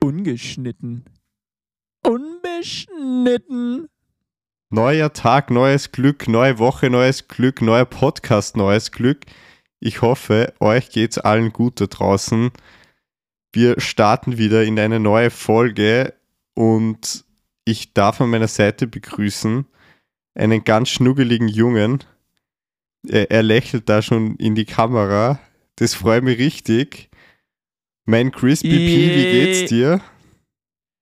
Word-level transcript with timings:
Ungeschnitten. 0.00 1.04
Unbeschnitten. 2.06 3.88
Neuer 4.70 5.12
Tag, 5.12 5.50
neues 5.50 5.92
Glück, 5.92 6.28
neue 6.28 6.58
Woche, 6.58 6.90
neues 6.90 7.28
Glück, 7.28 7.60
neuer 7.60 7.84
Podcast, 7.84 8.56
neues 8.56 8.92
Glück. 8.92 9.26
Ich 9.80 10.00
hoffe, 10.00 10.54
euch 10.60 10.90
geht's 10.90 11.18
allen 11.18 11.52
gut 11.52 11.80
da 11.80 11.86
draußen. 11.86 12.52
Wir 13.54 13.80
starten 13.80 14.36
wieder 14.36 14.64
in 14.64 14.80
eine 14.80 14.98
neue 14.98 15.30
Folge 15.30 16.12
und 16.54 17.24
ich 17.64 17.94
darf 17.94 18.20
an 18.20 18.30
meiner 18.30 18.48
Seite 18.48 18.88
begrüßen 18.88 19.64
einen 20.34 20.64
ganz 20.64 20.88
schnuggeligen 20.88 21.46
Jungen. 21.46 22.02
Er, 23.06 23.30
er 23.30 23.44
lächelt 23.44 23.88
da 23.88 24.02
schon 24.02 24.34
in 24.38 24.56
die 24.56 24.64
Kamera. 24.64 25.38
Das 25.76 25.94
freut 25.94 26.24
mich 26.24 26.36
richtig. 26.40 27.10
Mein 28.06 28.32
Crispy 28.32 28.70
P, 28.70 29.14
wie 29.14 29.22
geht's 29.22 29.70
dir? 29.70 30.00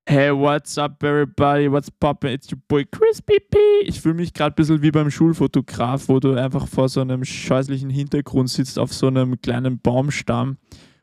Hey, 0.07 0.31
what's 0.31 0.77
up, 0.77 1.03
everybody? 1.03 1.73
What's 1.73 1.91
poppin'? 1.91 2.34
It's 2.34 2.53
your 2.53 2.59
boy 2.69 2.84
Crispy 2.84 3.41
P. 3.41 3.59
Ich 3.84 4.03
fühle 4.03 4.17
mich 4.17 4.34
gerade 4.34 4.53
ein 4.53 4.57
bisschen 4.57 4.83
wie 4.83 4.91
beim 4.91 5.11
Schulfotograf, 5.11 6.07
wo 6.11 6.21
du 6.21 6.34
einfach 6.34 6.69
vor 6.69 6.91
so 6.91 7.01
einem 7.01 7.25
scheußlichen 7.25 7.89
Hintergrund 7.89 8.51
sitzt, 8.51 8.79
auf 8.79 8.93
so 8.93 9.07
einem 9.07 9.41
kleinen 9.41 9.81
Baumstamm 9.81 10.59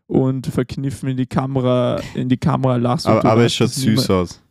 und 0.09 0.47
verkniffen 0.47 1.07
in 1.07 1.17
die 1.17 1.27
Kamera, 1.27 2.01
in 2.15 2.29
die 2.29 2.37
Kamera 2.37 2.77
lachst. 2.77 3.05
Aber, 3.05 3.23
aber 3.23 3.45
es 3.45 3.53
schaut 3.53 3.69
süß 3.69 4.09
aus. 4.09 4.41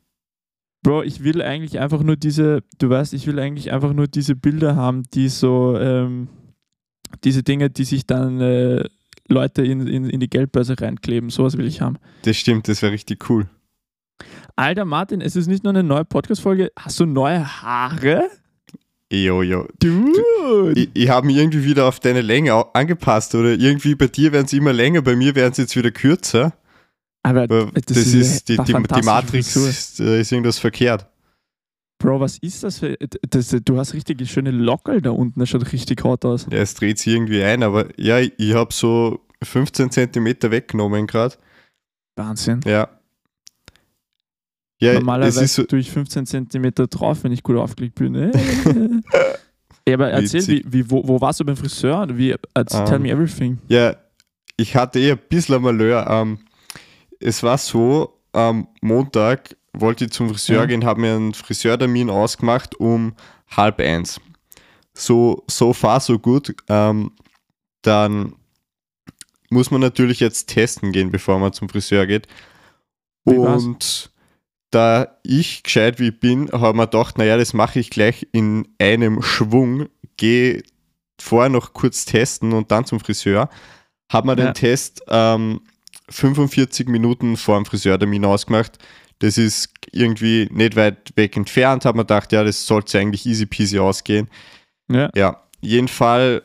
Bro, 0.84 1.02
ich 1.02 1.24
will 1.24 1.42
eigentlich 1.42 1.80
einfach 1.80 2.00
nur 2.04 2.14
diese, 2.14 2.62
du 2.78 2.88
weißt, 2.88 3.12
ich 3.12 3.26
will 3.26 3.40
eigentlich 3.40 3.72
einfach 3.72 3.92
nur 3.92 4.06
diese 4.06 4.36
Bilder 4.36 4.76
haben, 4.76 5.02
die 5.12 5.28
so, 5.28 5.76
ähm, 5.76 6.28
diese 7.24 7.42
Dinge, 7.42 7.70
die 7.70 7.82
sich 7.82 8.06
dann 8.06 8.40
äh, 8.40 8.84
Leute 9.26 9.64
in, 9.64 9.84
in, 9.88 10.08
in 10.08 10.20
die 10.20 10.30
Geldbörse 10.30 10.76
reinkleben. 10.80 11.30
Sowas 11.30 11.58
will 11.58 11.66
ich 11.66 11.80
haben. 11.80 11.96
Das 12.22 12.36
stimmt, 12.36 12.68
das 12.68 12.80
wäre 12.80 12.92
richtig 12.92 13.28
cool. 13.28 13.48
Alter 14.54 14.84
Martin, 14.84 15.20
es 15.20 15.34
ist 15.34 15.48
nicht 15.48 15.64
nur 15.64 15.72
eine 15.72 15.82
neue 15.82 16.04
Podcast-Folge. 16.04 16.70
Hast 16.78 17.00
du 17.00 17.06
neue 17.06 17.62
Haare? 17.62 18.30
Jo, 19.10 19.42
jo. 19.42 19.66
Dude! 19.78 20.72
Ich, 20.74 20.90
ich 20.92 21.08
habe 21.08 21.26
mich 21.26 21.36
irgendwie 21.36 21.64
wieder 21.64 21.86
auf 21.86 21.98
deine 21.98 22.20
Länge 22.20 22.74
angepasst 22.74 23.34
oder 23.34 23.50
irgendwie 23.50 23.94
bei 23.94 24.06
dir 24.06 24.32
werden 24.32 24.46
sie 24.46 24.58
immer 24.58 24.72
länger, 24.72 25.00
bei 25.00 25.16
mir 25.16 25.34
werden 25.34 25.54
sie 25.54 25.62
jetzt 25.62 25.76
wieder 25.76 25.90
kürzer. 25.90 26.52
Aber 27.22 27.42
Aber 27.44 27.66
das, 27.72 27.84
Das, 27.86 27.96
ist, 28.14 28.48
die, 28.48 28.56
die, 28.56 28.64
die 28.72 29.02
Matrix 29.02 29.56
ist, 29.56 30.00
äh, 30.00 30.20
ist 30.20 30.30
irgendwas 30.30 30.58
verkehrt. 30.58 31.06
Bro, 31.98 32.20
was 32.20 32.38
ist 32.38 32.62
das 32.62 32.78
für. 32.78 32.96
Das, 33.28 33.48
du 33.64 33.78
hast 33.78 33.92
richtig 33.92 34.30
schöne 34.30 34.52
Lockel 34.52 35.02
da 35.02 35.10
unten. 35.10 35.40
Das 35.40 35.48
schaut 35.48 35.72
richtig 35.72 36.04
hot 36.04 36.24
aus. 36.24 36.46
Ja, 36.50 36.58
es 36.58 36.74
dreht 36.74 36.98
sich 36.98 37.12
irgendwie 37.12 37.42
ein, 37.42 37.62
aber 37.62 37.88
ja, 37.98 38.20
ich 38.20 38.54
habe 38.54 38.72
so 38.72 39.20
15 39.42 39.90
Zentimeter 39.90 40.50
weggenommen 40.50 41.06
gerade. 41.06 41.34
Wahnsinn. 42.14 42.60
Ja. 42.64 42.88
Ja, 44.80 44.94
Normalerweise 44.94 45.46
so, 45.48 45.64
tue 45.64 45.80
ich 45.80 45.90
15 45.90 46.26
cm 46.26 46.72
drauf, 46.88 47.24
wenn 47.24 47.32
ich 47.32 47.42
gut 47.42 47.56
aufgelegt 47.56 47.96
bin. 47.96 48.14
Äh. 48.14 48.30
ja, 49.88 49.94
aber 49.94 50.10
erzähl, 50.10 50.46
wie, 50.46 50.64
wie, 50.66 50.88
wo, 50.90 51.06
wo 51.06 51.20
warst 51.20 51.40
du 51.40 51.44
beim 51.44 51.56
Friseur? 51.56 52.06
Wie, 52.16 52.34
erzähl, 52.54 52.84
tell 52.84 52.96
Ähm, 52.96 53.02
me 53.02 53.10
everything. 53.10 53.58
ja, 53.68 53.96
ich 54.56 54.76
hatte 54.76 54.98
eh 55.00 55.12
ein 55.12 55.18
bisschen 55.28 55.60
Malheur. 55.62 56.06
Ähm, 56.08 56.38
es 57.20 57.42
war 57.42 57.58
so, 57.58 58.20
am 58.32 58.68
Montag 58.80 59.56
wollte 59.72 60.04
ich 60.04 60.12
zum 60.12 60.28
Friseur 60.28 60.60
Ja. 60.60 60.66
gehen, 60.66 60.84
habe 60.84 61.00
mir 61.00 61.14
einen 61.16 61.34
Friseurtermin 61.34 62.08
ausgemacht 62.10 62.74
um 62.78 63.14
halb 63.56 63.80
eins. 63.80 64.20
So, 64.94 65.42
so 65.48 65.72
far, 65.72 66.00
so 66.00 66.18
gut. 66.18 66.54
Ähm, 66.68 67.12
dann 67.82 68.34
muss 69.50 69.70
man 69.70 69.80
natürlich 69.80 70.20
jetzt 70.20 70.48
testen 70.48 70.92
gehen, 70.92 71.10
bevor 71.10 71.38
man 71.38 71.52
zum 71.52 71.68
Friseur 71.68 72.06
geht. 72.06 72.26
Wie 73.24 73.36
war's? 73.38 74.10
Da 74.70 75.18
ich 75.22 75.62
gescheit 75.62 75.98
wie 75.98 76.08
ich 76.08 76.20
bin, 76.20 76.50
habe 76.52 76.76
mir 76.76 76.84
gedacht, 76.86 77.16
naja, 77.16 77.36
das 77.36 77.54
mache 77.54 77.78
ich 77.78 77.90
gleich 77.90 78.26
in 78.32 78.68
einem 78.78 79.22
Schwung, 79.22 79.88
gehe 80.16 80.62
vorher 81.20 81.48
noch 81.48 81.72
kurz 81.72 82.04
testen 82.04 82.52
und 82.52 82.70
dann 82.70 82.84
zum 82.84 83.00
Friseur. 83.00 83.48
Habe 84.12 84.26
mir 84.26 84.36
den 84.36 84.46
Ja. 84.46 84.52
Test 84.52 85.02
ähm, 85.08 85.60
45 86.10 86.88
Minuten 86.88 87.36
vor 87.36 87.56
dem 87.56 87.66
Friseurtermin 87.66 88.24
ausgemacht. 88.24 88.78
Das 89.18 89.36
ist 89.36 89.70
irgendwie 89.92 90.48
nicht 90.52 90.76
weit 90.76 91.12
weg 91.16 91.36
entfernt. 91.36 91.84
Habe 91.84 91.98
mir 91.98 92.04
gedacht, 92.04 92.32
ja, 92.32 92.44
das 92.44 92.66
sollte 92.66 92.98
eigentlich 92.98 93.26
easy 93.26 93.46
peasy 93.46 93.78
ausgehen. 93.78 94.28
Ja. 94.90 95.10
Ja, 95.14 95.42
jeden 95.60 95.88
Fall 95.88 96.42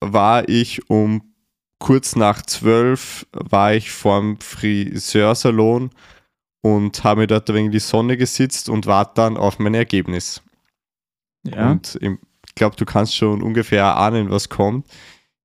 war 0.00 0.48
ich 0.48 0.88
um 0.88 1.34
kurz 1.78 2.16
nach 2.16 2.42
zwölf 2.42 3.26
war 3.32 3.74
ich 3.74 3.90
vorm 3.90 4.38
Friseursalon 4.40 5.90
und 6.64 7.04
habe 7.04 7.20
mir 7.20 7.26
dort 7.26 7.50
ein 7.50 7.54
wenig 7.56 7.66
in 7.66 7.72
die 7.72 7.78
Sonne 7.78 8.16
gesitzt 8.16 8.70
und 8.70 8.86
warte 8.86 9.12
dann 9.16 9.36
auf 9.36 9.58
mein 9.58 9.74
Ergebnis. 9.74 10.40
ja. 11.46 11.72
Und 11.72 11.98
ich 12.00 12.54
glaube, 12.54 12.76
du 12.76 12.84
kannst 12.86 13.14
schon 13.14 13.42
ungefähr 13.42 13.96
ahnen, 13.96 14.30
was 14.30 14.48
kommt. 14.48 14.86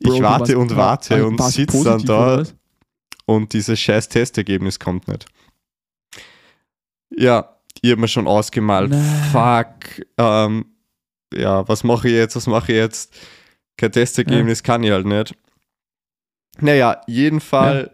Bro, 0.01 0.13
ich 0.13 0.21
warte 0.21 0.57
und 0.57 0.69
war- 0.71 0.77
warte 0.91 1.19
war- 1.21 1.27
und 1.27 1.41
sitze 1.43 1.83
dann 1.83 2.03
da 2.05 2.43
und 3.25 3.51
dieses 3.51 3.77
scheiß 3.79 4.07
Testergebnis 4.07 4.79
kommt 4.79 5.07
nicht. 5.09 5.25
Ja, 7.17 7.57
ich 7.81 7.91
habe 7.91 8.01
mir 8.01 8.07
schon 8.07 8.27
ausgemalt, 8.27 8.91
Nein. 8.91 9.29
fuck, 9.31 10.05
ähm, 10.17 10.65
ja, 11.33 11.67
was 11.67 11.83
mache 11.83 12.07
ich 12.07 12.13
jetzt, 12.13 12.35
was 12.37 12.47
mache 12.47 12.71
ich 12.71 12.77
jetzt? 12.77 13.13
Kein 13.77 13.91
Testergebnis 13.91 14.63
kann 14.63 14.83
ich 14.83 14.91
halt 14.91 15.05
nicht. 15.05 15.35
Naja, 16.59 17.01
jeden 17.07 17.39
Fall, 17.41 17.91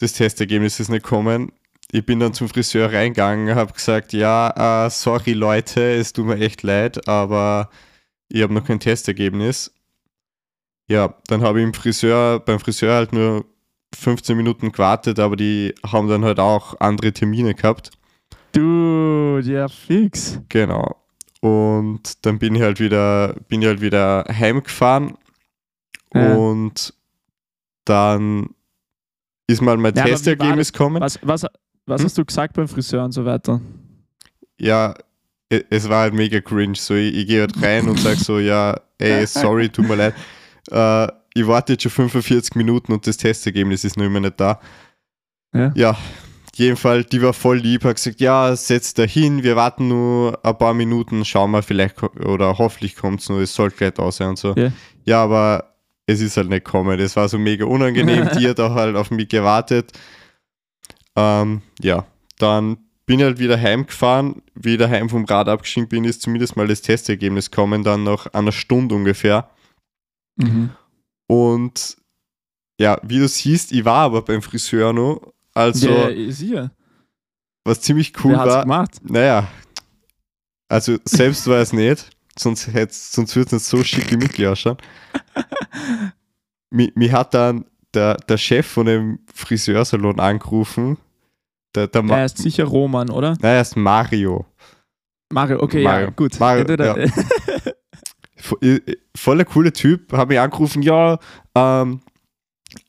das 0.00 0.12
Testergebnis 0.14 0.78
ist 0.80 0.88
nicht 0.90 1.04
gekommen. 1.04 1.52
Ich 1.92 2.04
bin 2.04 2.18
dann 2.20 2.34
zum 2.34 2.48
Friseur 2.48 2.92
reingegangen, 2.92 3.54
habe 3.54 3.72
gesagt, 3.72 4.12
ja, 4.12 4.86
äh, 4.86 4.90
sorry 4.90 5.32
Leute, 5.32 5.80
es 5.94 6.12
tut 6.12 6.26
mir 6.26 6.38
echt 6.38 6.62
leid, 6.62 7.06
aber 7.08 7.70
ich 8.28 8.42
habe 8.42 8.52
noch 8.54 8.64
kein 8.64 8.80
Testergebnis. 8.80 9.72
Ja, 10.88 11.14
dann 11.28 11.42
habe 11.42 11.60
ich 11.60 11.64
im 11.64 11.74
Friseur, 11.74 12.40
beim 12.40 12.58
Friseur 12.58 12.94
halt 12.94 13.12
nur 13.12 13.44
15 13.94 14.36
Minuten 14.36 14.72
gewartet, 14.72 15.18
aber 15.18 15.36
die 15.36 15.74
haben 15.86 16.08
dann 16.08 16.24
halt 16.24 16.40
auch 16.40 16.78
andere 16.80 17.12
Termine 17.12 17.54
gehabt. 17.54 17.90
Dude, 18.52 19.50
ja, 19.50 19.68
fix. 19.68 20.40
Genau. 20.48 20.96
Und 21.40 22.24
dann 22.26 22.38
bin 22.38 22.54
ich 22.54 22.62
halt 22.62 22.80
wieder, 22.80 23.34
bin 23.48 23.62
ich 23.62 23.68
halt 23.68 23.80
wieder 23.80 24.24
heimgefahren 24.28 25.16
Ja. 26.14 26.34
und 26.34 26.94
dann 27.84 28.50
ist 29.46 29.60
mal 29.60 29.76
mein 29.76 29.94
Ja, 29.94 30.04
Testergebnis 30.04 30.72
gekommen. 30.72 31.00
Was, 31.02 31.18
was, 31.22 31.46
was 31.86 32.00
Hm? 32.00 32.06
hast 32.06 32.18
du 32.18 32.24
gesagt 32.24 32.54
beim 32.54 32.68
Friseur 32.68 33.04
und 33.04 33.12
so 33.12 33.24
weiter? 33.24 33.60
Ja, 34.58 34.94
e- 35.50 35.64
es 35.70 35.88
war 35.88 36.02
halt 36.02 36.14
mega 36.14 36.40
cringe. 36.40 36.76
So, 36.76 36.94
ich, 36.94 37.14
ich 37.14 37.26
gehe 37.26 37.40
halt 37.40 37.60
rein 37.62 37.88
und 37.88 37.98
sage 37.98 38.16
so, 38.16 38.38
ja, 38.38 38.78
ey, 38.98 39.26
sorry, 39.26 39.68
tut 39.68 39.88
mir 39.88 39.96
leid. 39.96 40.14
Äh, 40.70 41.08
ich 41.34 41.46
warte 41.46 41.72
jetzt 41.74 41.82
schon 41.82 41.90
45 41.92 42.54
Minuten 42.54 42.92
und 42.92 43.06
das 43.06 43.16
Testergebnis 43.16 43.84
ist 43.84 43.96
noch 43.96 44.04
immer 44.04 44.20
nicht 44.20 44.38
da. 44.40 44.60
Ja. 45.52 45.72
Ja, 45.74 45.98
jeden 46.56 46.76
Fall, 46.76 47.04
die 47.04 47.20
war 47.22 47.32
voll 47.32 47.58
lieb, 47.58 47.84
hat 47.84 47.96
gesagt, 47.96 48.20
ja, 48.20 48.54
setz 48.56 48.94
da 48.94 49.02
hin, 49.02 49.42
wir 49.42 49.56
warten 49.56 49.88
nur 49.88 50.38
ein 50.44 50.56
paar 50.56 50.74
Minuten, 50.74 51.24
schauen 51.24 51.50
wir, 51.50 51.62
vielleicht 51.62 52.02
oder 52.02 52.58
hoffentlich 52.58 52.96
kommt 52.96 53.20
es 53.20 53.28
nur, 53.28 53.40
es 53.40 53.54
soll 53.54 53.70
gleich 53.70 53.92
da 53.94 54.10
sein 54.12 54.30
und 54.30 54.38
so. 54.38 54.54
Ja. 54.54 54.70
Ja, 55.04 55.22
aber 55.22 55.74
es 56.06 56.20
ist 56.20 56.36
halt 56.36 56.48
nicht 56.48 56.64
gekommen. 56.64 56.98
Das 56.98 57.16
war 57.16 57.28
so 57.28 57.38
mega 57.38 57.64
unangenehm. 57.64 58.28
die 58.38 58.48
hat 58.48 58.60
auch 58.60 58.74
halt 58.74 58.96
auf 58.96 59.10
mich 59.10 59.28
gewartet. 59.28 59.92
Ähm, 61.16 61.62
ja, 61.80 62.06
dann 62.38 62.78
bin 63.06 63.18
ich 63.20 63.24
halt 63.24 63.38
wieder 63.38 63.60
heimgefahren. 63.60 64.42
Wie 64.54 64.72
ich 64.72 64.78
daheim 64.78 65.08
vom 65.08 65.24
Rad 65.24 65.48
abgestiegen 65.48 65.88
bin, 65.88 66.04
ist 66.04 66.22
zumindest 66.22 66.56
mal 66.56 66.66
das 66.66 66.82
Testergebnis 66.82 67.50
gekommen, 67.50 67.84
dann 67.84 68.04
nach 68.04 68.26
einer 68.28 68.52
Stunde 68.52 68.94
ungefähr. 68.94 69.50
Mhm. 70.36 70.70
Und 71.28 71.96
ja, 72.80 72.98
wie 73.02 73.18
du 73.18 73.28
siehst, 73.28 73.72
ich 73.72 73.84
war 73.84 74.00
aber 74.04 74.22
beim 74.22 74.42
Friseur 74.42 74.92
noch. 74.92 75.32
Also, 75.54 75.88
ja, 75.88 76.08
ist 76.08 76.40
hier. 76.40 76.70
was 77.64 77.80
ziemlich 77.80 78.12
cool 78.24 78.32
Wer 78.32 78.40
hat's 78.40 78.54
war. 78.54 78.62
gemacht? 78.62 78.90
Naja, 79.04 79.48
also 80.68 80.98
selbst 81.04 81.46
war 81.46 81.58
es 81.58 81.72
nicht, 81.72 82.10
sonst, 82.36 82.66
hätt's- 82.72 83.12
sonst 83.12 83.36
würde 83.36 83.46
es 83.46 83.52
nicht 83.52 83.64
so 83.64 83.84
schick 83.84 84.08
gemütlich 84.08 84.46
ausschauen. 84.48 84.78
Mich, 86.70 86.92
mich 86.96 87.12
hat 87.12 87.32
dann 87.34 87.64
der, 87.94 88.16
der 88.16 88.38
Chef 88.38 88.66
von 88.66 88.86
dem 88.86 89.18
Friseursalon 89.32 90.20
angerufen. 90.20 90.98
Der, 91.74 91.88
der 91.88 92.02
Ma 92.02 92.18
Er 92.18 92.24
ist 92.26 92.38
sicher 92.38 92.64
Roman, 92.64 93.10
oder? 93.10 93.30
Nein, 93.40 93.54
er 93.54 93.60
ist 93.60 93.76
Mario. 93.76 94.46
Mario, 95.32 95.60
okay, 95.62 95.82
Mario. 95.82 96.06
ja, 96.06 96.10
gut. 96.10 96.38
Mario, 96.38 96.64
Ja, 96.68 96.96
ja. 96.96 97.06
Äh, 98.60 98.80
Voller 99.16 99.44
coole 99.44 99.72
Typ, 99.72 100.12
hat 100.12 100.28
mich 100.28 100.38
angerufen, 100.38 100.82
ja, 100.82 101.18
ähm, 101.54 102.00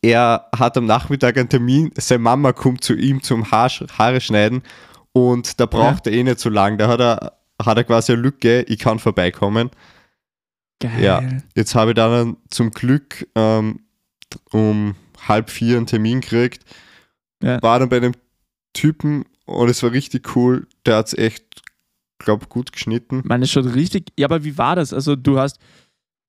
er 0.02 0.48
hat 0.58 0.78
am 0.78 0.86
Nachmittag 0.86 1.38
einen 1.38 1.50
Termin, 1.50 1.92
seine 1.98 2.20
Mama 2.20 2.52
kommt 2.54 2.84
zu 2.84 2.94
ihm 2.94 3.22
zum 3.22 3.50
Haar, 3.52 3.70
Haare 3.70 4.20
schneiden 4.20 4.64
und 5.14 5.60
da 5.60 5.66
braucht 5.66 6.08
er 6.08 6.14
eh 6.14 6.24
nicht 6.24 6.40
so 6.40 6.50
lang. 6.50 6.78
Da 6.78 6.88
hat 6.88 7.00
er, 7.00 7.34
hat 7.64 7.78
er 7.78 7.84
quasi 7.84 8.14
eine 8.14 8.22
Lücke, 8.22 8.64
ich 8.64 8.80
kann 8.80 9.00
vorbeikommen. 9.00 9.70
Geil. 10.82 11.04
Ja, 11.04 11.24
jetzt 11.56 11.76
habe 11.76 11.92
ich 11.92 11.96
dann 11.96 12.38
zum 12.50 12.72
Glück 12.72 13.28
ähm, 13.36 13.85
um 14.52 14.96
halb 15.28 15.50
vier 15.50 15.78
einen 15.78 15.86
Termin 15.86 16.22
gekriegt. 16.22 16.64
Ja. 17.42 17.62
War 17.62 17.80
dann 17.80 17.90
bei 17.90 17.98
einem 17.98 18.14
Typen 18.74 19.26
und 19.46 19.70
es 19.70 19.82
war 19.84 19.92
richtig 19.92 20.36
cool. 20.36 20.68
Der 20.86 20.98
hat 20.98 21.08
es 21.08 21.14
echt, 21.14 21.62
glaube 22.20 22.48
gut 22.48 22.72
geschnitten. 22.72 23.22
Man 23.26 23.42
ist 23.42 23.52
schon 23.52 23.68
richtig. 23.68 24.12
Ja, 24.18 24.28
aber 24.28 24.44
wie 24.44 24.58
war 24.58 24.76
das? 24.76 24.94
Also 24.94 25.16
du 25.16 25.40
hast, 25.40 25.60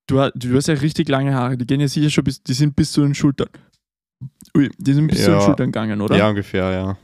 du 0.06 0.20
hast, 0.20 0.32
du 0.34 0.54
hast 0.56 0.68
ja 0.68 0.74
richtig 0.74 1.08
lange 1.08 1.34
Haare. 1.34 1.56
Die 1.56 1.66
gehen 1.66 1.80
ja 1.80 1.88
sicher 1.88 2.10
schon 2.10 2.24
bis, 2.24 2.42
die 2.42 2.54
sind 2.54 2.76
bis 2.76 2.92
zu 2.92 3.02
den 3.02 3.14
Schultern. 3.14 3.48
Ui, 4.56 4.70
die 4.78 4.92
sind 4.92 5.08
bis 5.08 5.20
zu 5.24 5.30
den 5.30 5.40
Ja. 5.40 5.44
Schultern 5.44 5.66
gegangen, 5.72 6.00
oder? 6.00 6.16
Ja, 6.16 6.28
ungefähr, 6.28 6.70
ja. 6.70 6.98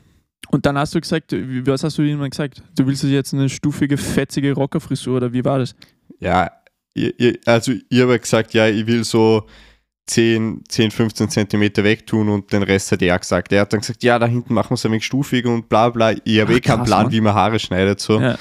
Und 0.50 0.66
dann 0.66 0.76
hast 0.76 0.94
du 0.94 1.00
gesagt, 1.00 1.32
was 1.32 1.84
hast 1.84 1.96
du 1.98 2.02
ihnen 2.02 2.28
gesagt? 2.28 2.62
Du 2.76 2.86
willst 2.86 3.02
jetzt 3.04 3.32
eine 3.32 3.48
stufige, 3.48 3.96
fetzige 3.96 4.52
Rockerfrisur 4.52 5.16
oder 5.16 5.32
wie 5.32 5.44
war 5.44 5.58
das? 5.58 5.74
Ja, 6.20 6.50
ihr, 6.94 7.18
ihr, 7.18 7.38
also 7.46 7.72
ich 7.88 8.00
habe 8.00 8.18
gesagt, 8.18 8.52
ja, 8.52 8.68
ich 8.68 8.86
will 8.86 9.04
so 9.04 9.46
10, 10.06 10.64
10 10.68 10.90
15 10.90 11.30
Zentimeter 11.30 11.84
wegtun 11.84 12.28
und 12.28 12.52
den 12.52 12.62
Rest 12.62 12.92
hat 12.92 13.02
er 13.02 13.18
gesagt. 13.18 13.52
Er 13.52 13.62
hat 13.62 13.72
dann 13.72 13.80
gesagt, 13.80 14.02
ja, 14.02 14.18
da 14.18 14.26
hinten 14.26 14.54
machen 14.54 14.70
wir 14.70 14.74
es 14.74 14.84
ein 14.84 14.92
wenig 14.92 15.04
stufig 15.04 15.46
und 15.46 15.68
bla 15.68 15.90
bla. 15.90 16.12
Ich 16.24 16.40
habe 16.40 16.52
Ach, 16.52 16.56
eh 16.56 16.60
keinen 16.60 16.84
Plan, 16.84 17.04
Mann. 17.04 17.12
wie 17.12 17.20
man 17.20 17.34
Haare 17.34 17.58
schneidet. 17.58 18.00
So. 18.00 18.20
Ja. 18.20 18.36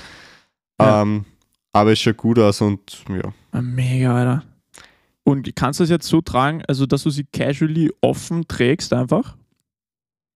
Ähm, 0.80 1.26
aber 1.74 1.92
es 1.92 2.00
schaut 2.00 2.18
gut 2.18 2.40
aus 2.40 2.62
und 2.62 3.04
ja. 3.10 3.34
Ah, 3.52 3.62
Mega, 3.62 4.16
Alter. 4.16 4.44
Und 5.24 5.56
kannst 5.56 5.80
du 5.80 5.84
das 5.84 5.92
jetzt 5.92 6.08
so 6.08 6.22
tragen, 6.22 6.64
also 6.68 6.86
dass 6.86 7.04
du 7.04 7.10
sie 7.12 7.26
casually 7.26 7.92
offen 8.02 8.48
trägst 8.48 8.92
einfach? 8.92 9.38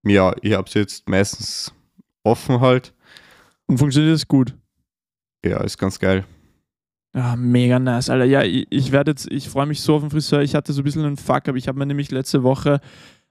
Ja, 0.04 0.36
ich 0.42 0.54
habe 0.54 0.68
es 0.68 0.75
jetzt 0.75 1.10
meistens 1.10 1.74
offen 2.24 2.62
halt. 2.62 2.94
Und 3.66 3.80
funktioniert 3.80 4.13
das 4.13 4.28
gut? 4.28 4.54
Ja, 5.44 5.62
ist 5.63 5.80
ganz 5.80 5.98
geil. 6.00 6.24
Ja, 7.16 7.38
mega 7.38 7.80
nice, 7.80 8.10
Alter. 8.10 8.26
Ja, 8.26 8.44
ich, 8.44 8.68
ich 8.70 8.92
werde 8.92 9.12
jetzt, 9.12 9.32
ich 9.32 9.48
freue 9.50 9.66
mich 9.66 9.82
so 9.82 9.96
auf 9.96 10.02
den 10.02 10.12
Friseur. 10.12 10.42
Ich 10.42 10.54
hatte 10.54 10.74
so 10.74 10.82
ein 10.82 10.84
bisschen 10.84 11.06
einen 11.06 11.16
Fuck, 11.16 11.48
aber 11.48 11.58
ich 11.58 11.70
habe 11.70 11.80
mir 11.80 11.86
nämlich 11.86 12.12
letzte 12.12 12.44
Woche 12.44 12.82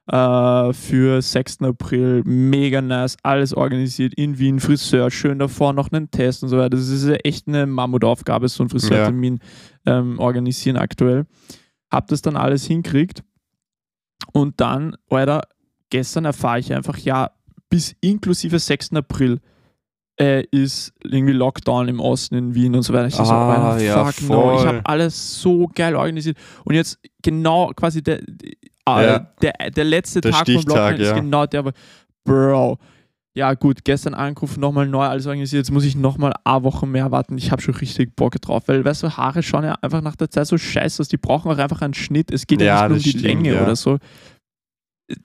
äh, 0.06 0.72
für 0.72 1.20
6. 1.20 1.60
April 1.62 2.22
mega 2.24 2.80
nice 2.80 3.18
alles 3.22 3.52
organisiert 3.52 4.14
in 4.14 4.38
Wien, 4.38 4.58
Friseur, 4.58 5.10
schön 5.10 5.38
davor 5.38 5.74
noch 5.74 5.92
einen 5.92 6.10
Test 6.10 6.42
und 6.42 6.48
so 6.48 6.56
weiter. 6.56 6.70
Das 6.70 6.88
ist 6.88 7.06
ja 7.06 7.14
echt 7.16 7.46
eine 7.46 7.66
Mammutaufgabe, 7.66 8.48
so 8.48 8.62
einen 8.62 8.70
Friseurtermin 8.70 9.40
ähm, 9.84 10.18
organisieren 10.18 10.78
aktuell. 10.78 11.26
Hab 11.90 12.08
das 12.08 12.22
dann 12.22 12.36
alles 12.36 12.64
hinkriegt 12.64 13.22
und 14.32 14.60
dann, 14.60 14.96
Alter, 15.10 15.42
gestern 15.90 16.24
erfahre 16.24 16.58
ich 16.58 16.72
einfach, 16.72 16.96
ja, 16.98 17.32
bis 17.68 17.94
inklusive 18.00 18.58
6. 18.58 18.94
April 18.94 19.40
äh, 20.20 20.44
ist 20.50 20.92
irgendwie 21.02 21.32
Lockdown 21.32 21.88
im 21.88 22.00
Osten 22.00 22.36
in 22.36 22.54
Wien 22.54 22.74
und 22.74 22.82
so 22.82 22.92
weiter. 22.92 23.08
Ich 23.08 23.14
so, 23.14 23.22
Ah, 23.22 23.72
Alter, 23.72 23.84
ja, 23.84 24.04
fuck 24.04 24.28
no. 24.28 24.58
Ich 24.60 24.66
habe 24.66 24.80
alles 24.84 25.40
so 25.40 25.68
geil 25.74 25.96
organisiert. 25.96 26.36
Und 26.64 26.74
jetzt 26.74 26.98
genau 27.22 27.72
quasi 27.74 28.02
der, 28.02 28.20
äh, 28.20 28.54
Ja. 28.86 29.18
der, 29.42 29.52
der 29.70 29.84
letzte 29.84 30.20
Der 30.20 30.32
Tag 30.32 30.46
vom 30.46 30.54
Stichtag, 30.54 30.76
Lockdown 30.76 31.00
ist 31.00 31.08
ja. 31.08 31.14
genau 31.14 31.46
der, 31.46 31.72
Bro. 32.24 32.78
Ja, 33.36 33.54
gut, 33.54 33.84
gestern 33.84 34.14
angerufen, 34.14 34.60
nochmal 34.60 34.86
neu 34.86 35.04
alles 35.04 35.26
organisiert. 35.26 35.66
Jetzt 35.66 35.72
muss 35.72 35.84
ich 35.84 35.96
nochmal 35.96 36.34
eine 36.44 36.62
Woche 36.62 36.86
mehr 36.86 37.10
warten. 37.10 37.36
Ich 37.36 37.50
habe 37.50 37.60
schon 37.60 37.74
richtig 37.74 38.14
Bock 38.14 38.40
drauf, 38.40 38.62
weil, 38.66 38.84
weißt 38.84 39.02
du, 39.02 39.10
Haare 39.16 39.42
schauen 39.42 39.64
ja 39.64 39.74
einfach 39.82 40.02
nach 40.02 40.14
der 40.14 40.30
Zeit 40.30 40.46
so 40.46 40.56
scheiße 40.56 41.00
aus. 41.00 41.08
Die 41.08 41.16
brauchen 41.16 41.50
auch 41.50 41.58
einfach 41.58 41.82
einen 41.82 41.94
Schnitt. 41.94 42.30
Es 42.30 42.46
geht 42.46 42.60
ja, 42.60 42.82
nicht 42.82 42.88
nur 42.88 42.96
um 42.98 43.02
die 43.02 43.08
stimmt, 43.10 43.24
Länge 43.24 43.60
oder 43.60 43.74
so. 43.74 43.98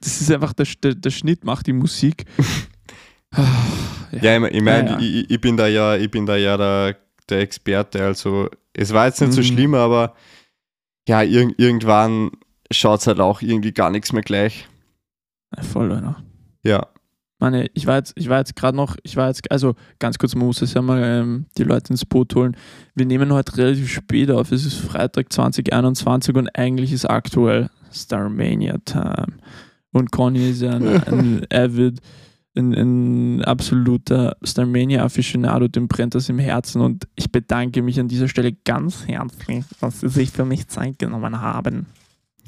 Das 0.01 0.21
ist 0.21 0.31
einfach, 0.31 0.53
der, 0.53 0.65
der, 0.83 0.95
der 0.95 1.09
Schnitt 1.11 1.43
macht 1.43 1.67
die 1.67 1.73
Musik. 1.73 2.25
Ja, 4.21 4.37
ich, 4.43 4.53
ich 4.55 4.61
meine, 4.63 4.89
Ja, 4.91 4.99
ja. 4.99 4.99
Ich, 4.99 5.29
ich 5.29 5.41
bin 5.41 5.55
da 5.55 5.67
ja, 5.67 5.95
ich 5.95 6.09
bin 6.09 6.25
da 6.25 6.35
ja 6.35 6.57
der, 6.57 6.97
der 7.29 7.41
Experte. 7.41 8.03
Also 8.03 8.49
es 8.73 8.91
war 8.91 9.05
jetzt 9.05 9.21
nicht 9.21 9.33
so 9.33 9.41
Mhm. 9.41 9.45
schlimm, 9.45 9.75
aber 9.75 10.15
ja, 11.07 11.21
irg 11.21 11.53
irgendwann 11.57 12.31
schaut 12.71 13.01
es 13.01 13.07
halt 13.07 13.19
auch 13.19 13.41
irgendwie 13.41 13.71
gar 13.71 13.91
nichts 13.91 14.11
mehr 14.11 14.23
gleich. 14.23 14.67
Voll, 15.61 15.91
Alter. 15.91 16.23
Ja. 16.63 16.87
Meine, 17.39 17.67
ich 17.73 17.85
war 17.87 17.97
jetzt, 17.97 18.13
ich 18.15 18.29
war 18.29 18.39
jetzt 18.39 18.55
gerade 18.55 18.75
noch, 18.75 18.97
ich 19.03 19.15
war 19.15 19.27
jetzt, 19.27 19.49
also 19.51 19.75
ganz 19.99 20.17
kurz, 20.17 20.35
man 20.35 20.47
muss 20.47 20.61
es 20.61 20.73
ja 20.73 20.81
mal 20.81 21.01
ähm, 21.03 21.45
die 21.57 21.63
Leute 21.63 21.93
ins 21.93 22.03
Boot 22.05 22.33
holen. 22.35 22.57
Wir 22.95 23.05
nehmen 23.05 23.31
heute 23.31 23.57
relativ 23.57 23.91
spät 23.91 24.29
auf. 24.31 24.51
Es 24.51 24.65
ist 24.65 24.75
Freitag 24.75 25.31
2021 25.31 26.35
und 26.35 26.49
eigentlich 26.57 26.91
ist 26.91 27.05
aktuell 27.05 27.69
Starmania 27.93 28.77
Time. 28.85 29.37
Und 29.91 30.11
Conny 30.11 30.49
ist 30.49 30.61
ja 30.63 30.71
ein, 30.71 30.87
ein 31.03 31.47
avid, 31.53 31.99
ein, 32.59 32.73
ein 32.73 33.43
absoluter 33.43 34.35
Starmania-Afficionado, 34.43 35.67
dem 35.67 35.87
brennt 35.87 36.15
das 36.15 36.29
im 36.29 36.39
Herzen 36.39 36.81
und 36.81 37.07
ich 37.15 37.31
bedanke 37.31 37.81
mich 37.81 37.99
an 37.99 38.07
dieser 38.07 38.27
Stelle 38.27 38.53
ganz 38.65 39.07
herzlich, 39.07 39.65
dass 39.81 40.01
Sie 40.01 40.09
sich 40.09 40.31
für 40.31 40.45
mich 40.45 40.67
Zeit 40.67 40.99
genommen 40.99 41.41
haben. 41.41 41.87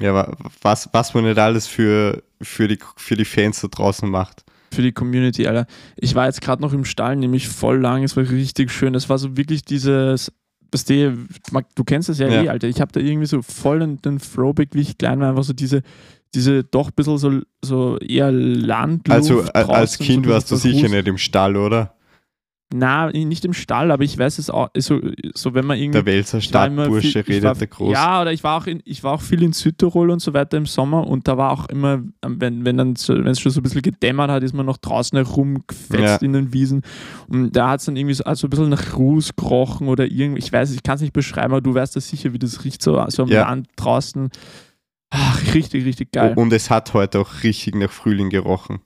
Ja, 0.00 0.14
wa- 0.14 0.36
was, 0.62 0.88
was 0.92 1.14
man 1.14 1.24
nicht 1.24 1.38
alles 1.38 1.66
für, 1.66 2.22
für, 2.40 2.68
die, 2.68 2.78
für 2.96 3.16
die 3.16 3.24
Fans 3.24 3.60
da 3.60 3.68
draußen 3.68 4.08
macht. 4.08 4.44
für 4.72 4.82
die 4.82 4.92
Community, 4.92 5.46
Alter. 5.46 5.66
Ich 5.96 6.14
war 6.14 6.26
jetzt 6.26 6.40
gerade 6.40 6.62
noch 6.62 6.72
im 6.72 6.84
Stall, 6.84 7.16
nämlich 7.16 7.48
voll 7.48 7.78
lang, 7.80 8.02
es 8.02 8.16
war 8.16 8.28
richtig 8.28 8.70
schön. 8.72 8.92
Das 8.94 9.08
war 9.08 9.18
so 9.18 9.36
wirklich 9.36 9.64
dieses, 9.64 10.32
was 10.72 10.84
du, 10.86 11.26
du 11.74 11.84
kennst 11.84 12.08
das 12.08 12.18
ja, 12.18 12.28
Ja. 12.28 12.42
eh, 12.44 12.48
Alter. 12.48 12.68
Ich 12.68 12.80
habe 12.80 12.90
da 12.92 13.00
irgendwie 13.00 13.26
so 13.26 13.42
voll 13.42 13.80
den, 13.80 14.00
den 14.02 14.18
Throwback, 14.18 14.70
wie 14.72 14.80
ich 14.80 14.96
klein 14.98 15.20
war, 15.20 15.28
einfach 15.28 15.44
so 15.44 15.52
diese, 15.52 15.82
diese 16.34 16.64
doch 16.64 16.88
ein 16.88 16.94
bisschen 16.96 17.18
so, 17.18 17.40
so 17.62 17.98
eher 17.98 18.32
Landluft. 18.32 19.10
Also 19.10 19.42
als 19.52 19.98
Kind 19.98 20.26
so 20.26 20.32
warst 20.32 20.50
du 20.50 20.56
sicher 20.56 20.88
nicht 20.88 21.06
im 21.08 21.18
Stall, 21.18 21.56
oder? 21.56 21.94
Na, 22.74 23.10
nicht 23.10 23.44
im 23.44 23.52
Stall, 23.52 23.90
aber 23.90 24.02
ich 24.02 24.16
weiß 24.16 24.38
es 24.38 24.48
auch, 24.48 24.70
so, 24.78 24.98
so 25.34 25.52
wenn 25.52 25.66
man 25.66 25.76
irgendwie 25.76 25.98
Der 25.98 26.06
Welser 26.06 26.40
Stadtbursche 26.40 27.18
war- 27.20 27.28
redet 27.28 27.60
der 27.60 27.66
groß. 27.66 27.92
Ja, 27.92 28.22
oder 28.22 28.32
ich 28.32 28.42
war 28.42 28.56
auch 28.62 28.66
in, 28.66 28.80
ich 28.86 29.04
war 29.04 29.12
auch 29.12 29.20
viel 29.20 29.42
in 29.42 29.52
Südtirol 29.52 30.08
und 30.10 30.20
so 30.22 30.32
weiter 30.32 30.56
im 30.56 30.64
Sommer 30.64 31.06
und 31.06 31.28
da 31.28 31.36
war 31.36 31.50
auch 31.52 31.68
immer, 31.68 32.02
ähm, 32.24 32.36
wenn, 32.40 32.64
wenn 32.64 32.78
dann 32.78 32.94
wenn 33.08 33.26
es 33.26 33.40
schon 33.40 33.52
so 33.52 33.60
ein 33.60 33.62
bisschen 33.62 33.82
gedämmert 33.82 34.30
hat, 34.30 34.42
ist 34.42 34.54
man 34.54 34.64
noch 34.64 34.78
draußen 34.78 35.18
herumgefetzt 35.18 35.92
Ja. 36.00 36.16
in 36.26 36.32
den 36.32 36.54
Wiesen. 36.54 36.80
Und 37.28 37.52
da 37.54 37.68
hat 37.68 37.80
es 37.80 37.84
dann 37.86 37.96
irgendwie 37.96 38.14
so, 38.14 38.24
also 38.24 38.46
ein 38.46 38.50
bisschen 38.50 38.70
nach 38.70 38.96
Ruß 38.96 39.36
gerochen 39.36 39.88
oder 39.88 40.10
irgendwie, 40.10 40.38
ich 40.38 40.50
weiß, 40.50 40.72
ich 40.72 40.82
kann 40.82 40.94
es 40.94 41.02
nicht 41.02 41.12
beschreiben, 41.12 41.52
aber 41.52 41.60
du 41.60 41.74
weißt 41.74 41.94
das 41.94 42.08
sicher, 42.08 42.32
wie 42.32 42.38
das 42.38 42.64
riecht, 42.64 42.80
so, 42.82 43.04
so 43.08 43.24
am 43.24 43.28
Ja. 43.28 43.42
Land 43.42 43.68
draußen. 43.76 44.30
Ach, 45.14 45.54
richtig, 45.54 45.84
richtig 45.84 46.12
geil. 46.12 46.32
Und 46.36 46.52
es 46.54 46.70
hat 46.70 46.94
heute 46.94 47.20
auch 47.20 47.42
richtig 47.42 47.74
nach 47.74 47.90
Frühling 47.90 48.30
gerochen. 48.30 48.80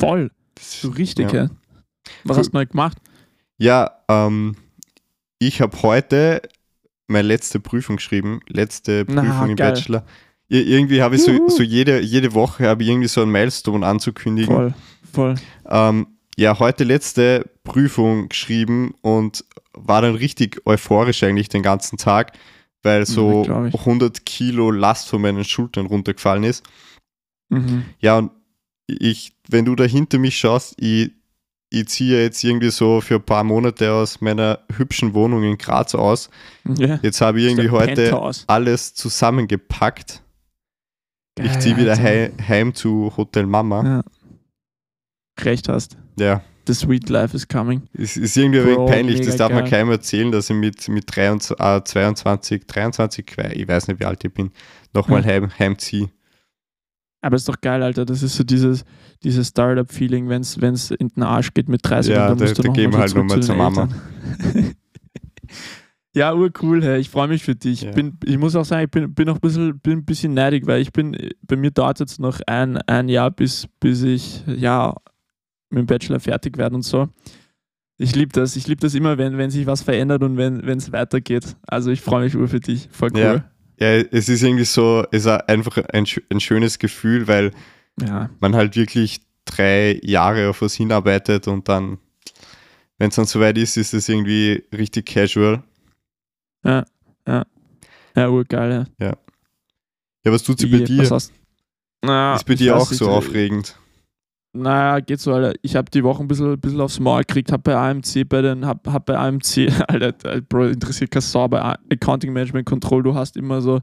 Voll. 0.00 0.30
So 0.58 0.88
richtig, 0.88 1.30
ja. 1.32 1.44
ja. 1.44 1.50
Was 2.24 2.36
Für- 2.36 2.40
hast 2.40 2.50
du 2.52 2.56
neu 2.56 2.66
gemacht? 2.66 2.96
Ja, 3.58 3.98
ähm, 4.08 4.56
ich 5.38 5.60
habe 5.60 5.82
heute 5.82 6.40
meine 7.06 7.28
letzte 7.28 7.60
Prüfung 7.60 7.96
geschrieben, 7.96 8.40
letzte 8.48 9.04
Na, 9.08 9.22
Prüfung 9.22 9.50
im 9.50 9.56
geil. 9.56 9.72
Bachelor. 9.74 10.04
Ir 10.48 10.66
irgendwie 10.66 11.02
habe 11.02 11.16
ich 11.16 11.22
so, 11.22 11.48
so 11.48 11.62
jede, 11.62 12.00
jede 12.00 12.32
Woche 12.34 12.66
habe 12.66 12.82
ich 12.82 12.88
irgendwie 12.88 13.08
so 13.08 13.20
einen 13.22 13.30
Milestone 13.30 13.86
anzukündigen. 13.86 14.54
Voll, 14.54 14.74
voll. 15.12 15.34
Ähm, 15.68 16.06
ja, 16.36 16.58
heute 16.58 16.84
letzte 16.84 17.44
Prüfung 17.62 18.28
geschrieben 18.30 18.94
und 19.02 19.44
war 19.74 20.00
dann 20.02 20.14
richtig 20.14 20.62
euphorisch 20.66 21.22
eigentlich 21.22 21.48
den 21.50 21.62
ganzen 21.62 21.98
Tag, 21.98 22.32
weil 22.82 23.06
so 23.06 23.42
glaub 23.42 23.66
ich. 23.66 23.74
100 23.74 24.24
Kilo 24.26 24.70
Last 24.70 25.08
von 25.08 25.22
meinen 25.22 25.44
Schultern 25.44 25.86
runtergefallen 25.86 26.44
ist. 26.44 26.64
Mhm. 27.48 27.84
Ja, 28.00 28.18
und 28.18 28.30
ich, 28.86 29.32
wenn 29.48 29.64
du 29.64 29.74
da 29.74 29.84
hinter 29.84 30.18
mich 30.18 30.36
schaust, 30.36 30.74
ich, 30.78 31.12
ich 31.70 31.88
ziehe 31.88 32.22
jetzt 32.22 32.42
irgendwie 32.44 32.70
so 32.70 33.00
für 33.00 33.14
ein 33.16 33.22
paar 33.22 33.44
Monate 33.44 33.92
aus 33.92 34.20
meiner 34.20 34.60
hübschen 34.76 35.14
Wohnung 35.14 35.42
in 35.42 35.56
Graz 35.58 35.94
aus. 35.94 36.28
Ja. 36.76 36.98
Jetzt 37.02 37.20
habe 37.20 37.40
ich 37.40 37.46
irgendwie 37.46 37.70
heute 37.70 37.94
Penthouse. 37.94 38.44
alles 38.46 38.94
zusammengepackt. 38.94 40.22
ich 41.38 41.46
Geil, 41.46 41.60
ziehe 41.60 41.76
wieder 41.76 41.92
Alter. 41.92 42.02
hei 42.02 42.32
heim 42.46 42.74
zu 42.74 43.12
Hotel 43.16 43.46
Mama. 43.46 43.84
Ja. 43.84 44.04
Recht 45.40 45.68
hast. 45.68 45.96
Ja, 46.18 46.42
The 46.66 46.74
sweet 46.74 47.08
life 47.08 47.36
is 47.36 47.46
coming. 47.48 47.82
es 47.92 48.16
ist 48.16 48.36
irgendwie 48.36 48.60
ein 48.60 48.64
wenig 48.66 48.76
Bro, 48.76 48.86
peinlich. 48.86 49.20
Das 49.22 49.36
darf 49.36 49.50
man 49.50 49.62
geil. 49.64 49.70
keinem 49.70 49.90
erzählen, 49.90 50.30
dass 50.30 50.48
ich 50.48 50.56
mit, 50.56 50.88
mit 50.88 51.04
23, 51.14 51.58
äh, 51.58 51.82
22, 51.84 52.66
23, 52.66 53.24
ich 53.54 53.66
weiß 53.68 53.88
nicht, 53.88 53.98
wie 54.00 54.04
alt 54.04 54.22
ich 54.24 54.32
bin, 54.32 54.50
nochmal 54.94 55.22
Ja. 55.22 55.32
heim, 55.32 55.50
heimziehe. 55.58 56.08
Aber 57.20 57.36
ist 57.36 57.48
doch 57.48 57.60
geil, 57.60 57.82
Alter. 57.82 58.04
Das 58.04 58.22
ist 58.22 58.34
so 58.36 58.44
dieses, 58.44 58.84
dieses 59.22 59.48
Startup-Feeling, 59.48 60.28
wenn 60.28 60.42
es 60.42 60.90
in 60.90 61.08
den 61.08 61.22
Arsch 61.22 61.52
geht 61.54 61.68
mit 61.68 61.80
30 61.84 62.12
Ja, 62.14 62.22
und 62.24 62.30
dann 62.30 62.38
da- 62.38 62.44
musst 62.44 62.58
du 62.58 62.62
da 62.62 62.68
noch 62.68 62.74
gehen 62.74 62.92
wir 62.92 62.98
halt 62.98 63.10
zurück 63.10 63.24
noch 63.26 63.36
mal 63.36 63.42
zu 63.42 63.52
den 63.52 63.56
zur 63.56 63.56
Mama. 63.56 63.88
Ja, 66.14 66.34
urcool, 66.34 66.82
hey. 66.84 67.00
Ich 67.00 67.08
freue 67.08 67.28
mich 67.28 67.42
für 67.42 67.54
dich. 67.54 67.82
Ja. 67.82 67.92
Bin, 67.92 68.18
ich 68.24 68.36
muss 68.36 68.54
auch 68.54 68.66
sagen, 68.66 68.84
ich 68.84 68.90
bin, 68.90 69.14
bin 69.14 69.26
noch 69.26 69.36
ein 69.36 69.40
bisschen, 69.40 69.78
bin 69.80 70.00
ein 70.00 70.04
bisschen 70.04 70.34
neidig, 70.34 70.66
weil 70.66 70.82
ich 70.82 70.92
bin, 70.92 71.16
bei 71.42 71.56
mir 71.56 71.70
dauert 71.70 71.96
es 71.96 72.00
jetzt 72.12 72.20
noch 72.20 72.38
ein, 72.46 72.76
ein 72.82 73.08
Jahr, 73.08 73.30
bis, 73.30 73.66
bis 73.80 74.02
ich 74.02 74.42
ja 74.46 74.94
mit 75.72 75.80
dem 75.80 75.86
Bachelor 75.86 76.20
fertig 76.20 76.56
werde 76.58 76.74
und 76.76 76.82
so. 76.82 77.08
Ich 77.98 78.14
liebe 78.14 78.32
das. 78.32 78.56
Ich 78.56 78.66
liebe 78.66 78.80
das 78.80 78.94
immer, 78.94 79.18
wenn, 79.18 79.38
wenn 79.38 79.50
sich 79.50 79.66
was 79.66 79.82
verändert 79.82 80.22
und 80.22 80.36
wenn 80.36 80.66
es 80.78 80.90
weitergeht. 80.92 81.56
Also 81.66 81.90
ich 81.90 82.00
freue 82.00 82.24
mich 82.24 82.36
ur 82.36 82.48
für 82.48 82.60
dich. 82.60 82.88
Voll 82.90 83.10
cool. 83.14 83.20
Ja. 83.20 83.44
ja, 83.98 84.04
es 84.10 84.28
ist 84.28 84.42
irgendwie 84.42 84.64
so, 84.64 85.04
es 85.12 85.24
ist 85.24 85.28
einfach 85.48 85.76
ein, 85.92 86.06
ein 86.30 86.40
schönes 86.40 86.78
Gefühl, 86.78 87.28
weil 87.28 87.52
Ja. 88.00 88.30
man 88.40 88.54
halt 88.56 88.74
wirklich 88.76 89.20
drei 89.44 90.00
Jahre 90.02 90.48
auf 90.50 90.62
was 90.62 90.74
hinarbeitet 90.74 91.46
und 91.48 91.68
dann, 91.68 91.98
wenn 92.98 93.10
es 93.10 93.16
dann 93.16 93.24
soweit 93.26 93.58
ist, 93.58 93.76
ist 93.76 93.92
es 93.94 94.08
irgendwie 94.08 94.64
richtig 94.72 95.06
casual. 95.06 95.62
Ja, 96.64 98.28
urgeil, 98.28 98.86
ja. 99.00 99.12
Ja, 100.24 100.32
was 100.32 100.42
tut 100.42 100.58
sie 100.58 100.66
bei 100.66 100.78
dir? 100.80 100.98
was 100.98 101.10
hast- 101.10 101.32
Na, 102.02 102.34
Ist 102.34 102.44
bei 102.44 102.54
dir 102.54 102.76
auch 102.76 102.90
so 102.90 103.06
äh, 103.06 103.10
aufregend? 103.10 103.76
Naja, 104.54 105.00
geht 105.00 105.18
so, 105.18 105.32
Alter. 105.32 105.54
Ich 105.62 105.76
habe 105.76 105.90
die 105.90 106.04
Woche 106.04 106.22
ein 106.22 106.28
bisschen, 106.28 106.60
bisschen 106.60 106.80
aufs 106.80 107.00
Maul 107.00 107.22
gekriegt, 107.22 107.50
habe 107.50 107.62
bei 107.62 107.74
AMC 107.74 108.28
bei 108.28 108.42
den, 108.42 108.66
hab, 108.66 108.86
hab 108.86 109.06
bei 109.06 109.16
AMC, 109.16 109.70
Alter, 109.88 110.34
äh, 110.34 110.42
Bro, 110.42 110.66
interessiert 110.66 111.10
kein 111.10 111.22
Sau 111.22 111.48
bei 111.48 111.60
Accounting 111.90 112.32
Management 112.32 112.66
Control, 112.66 113.02
du 113.02 113.14
hast 113.14 113.38
immer 113.38 113.62
so, 113.62 113.80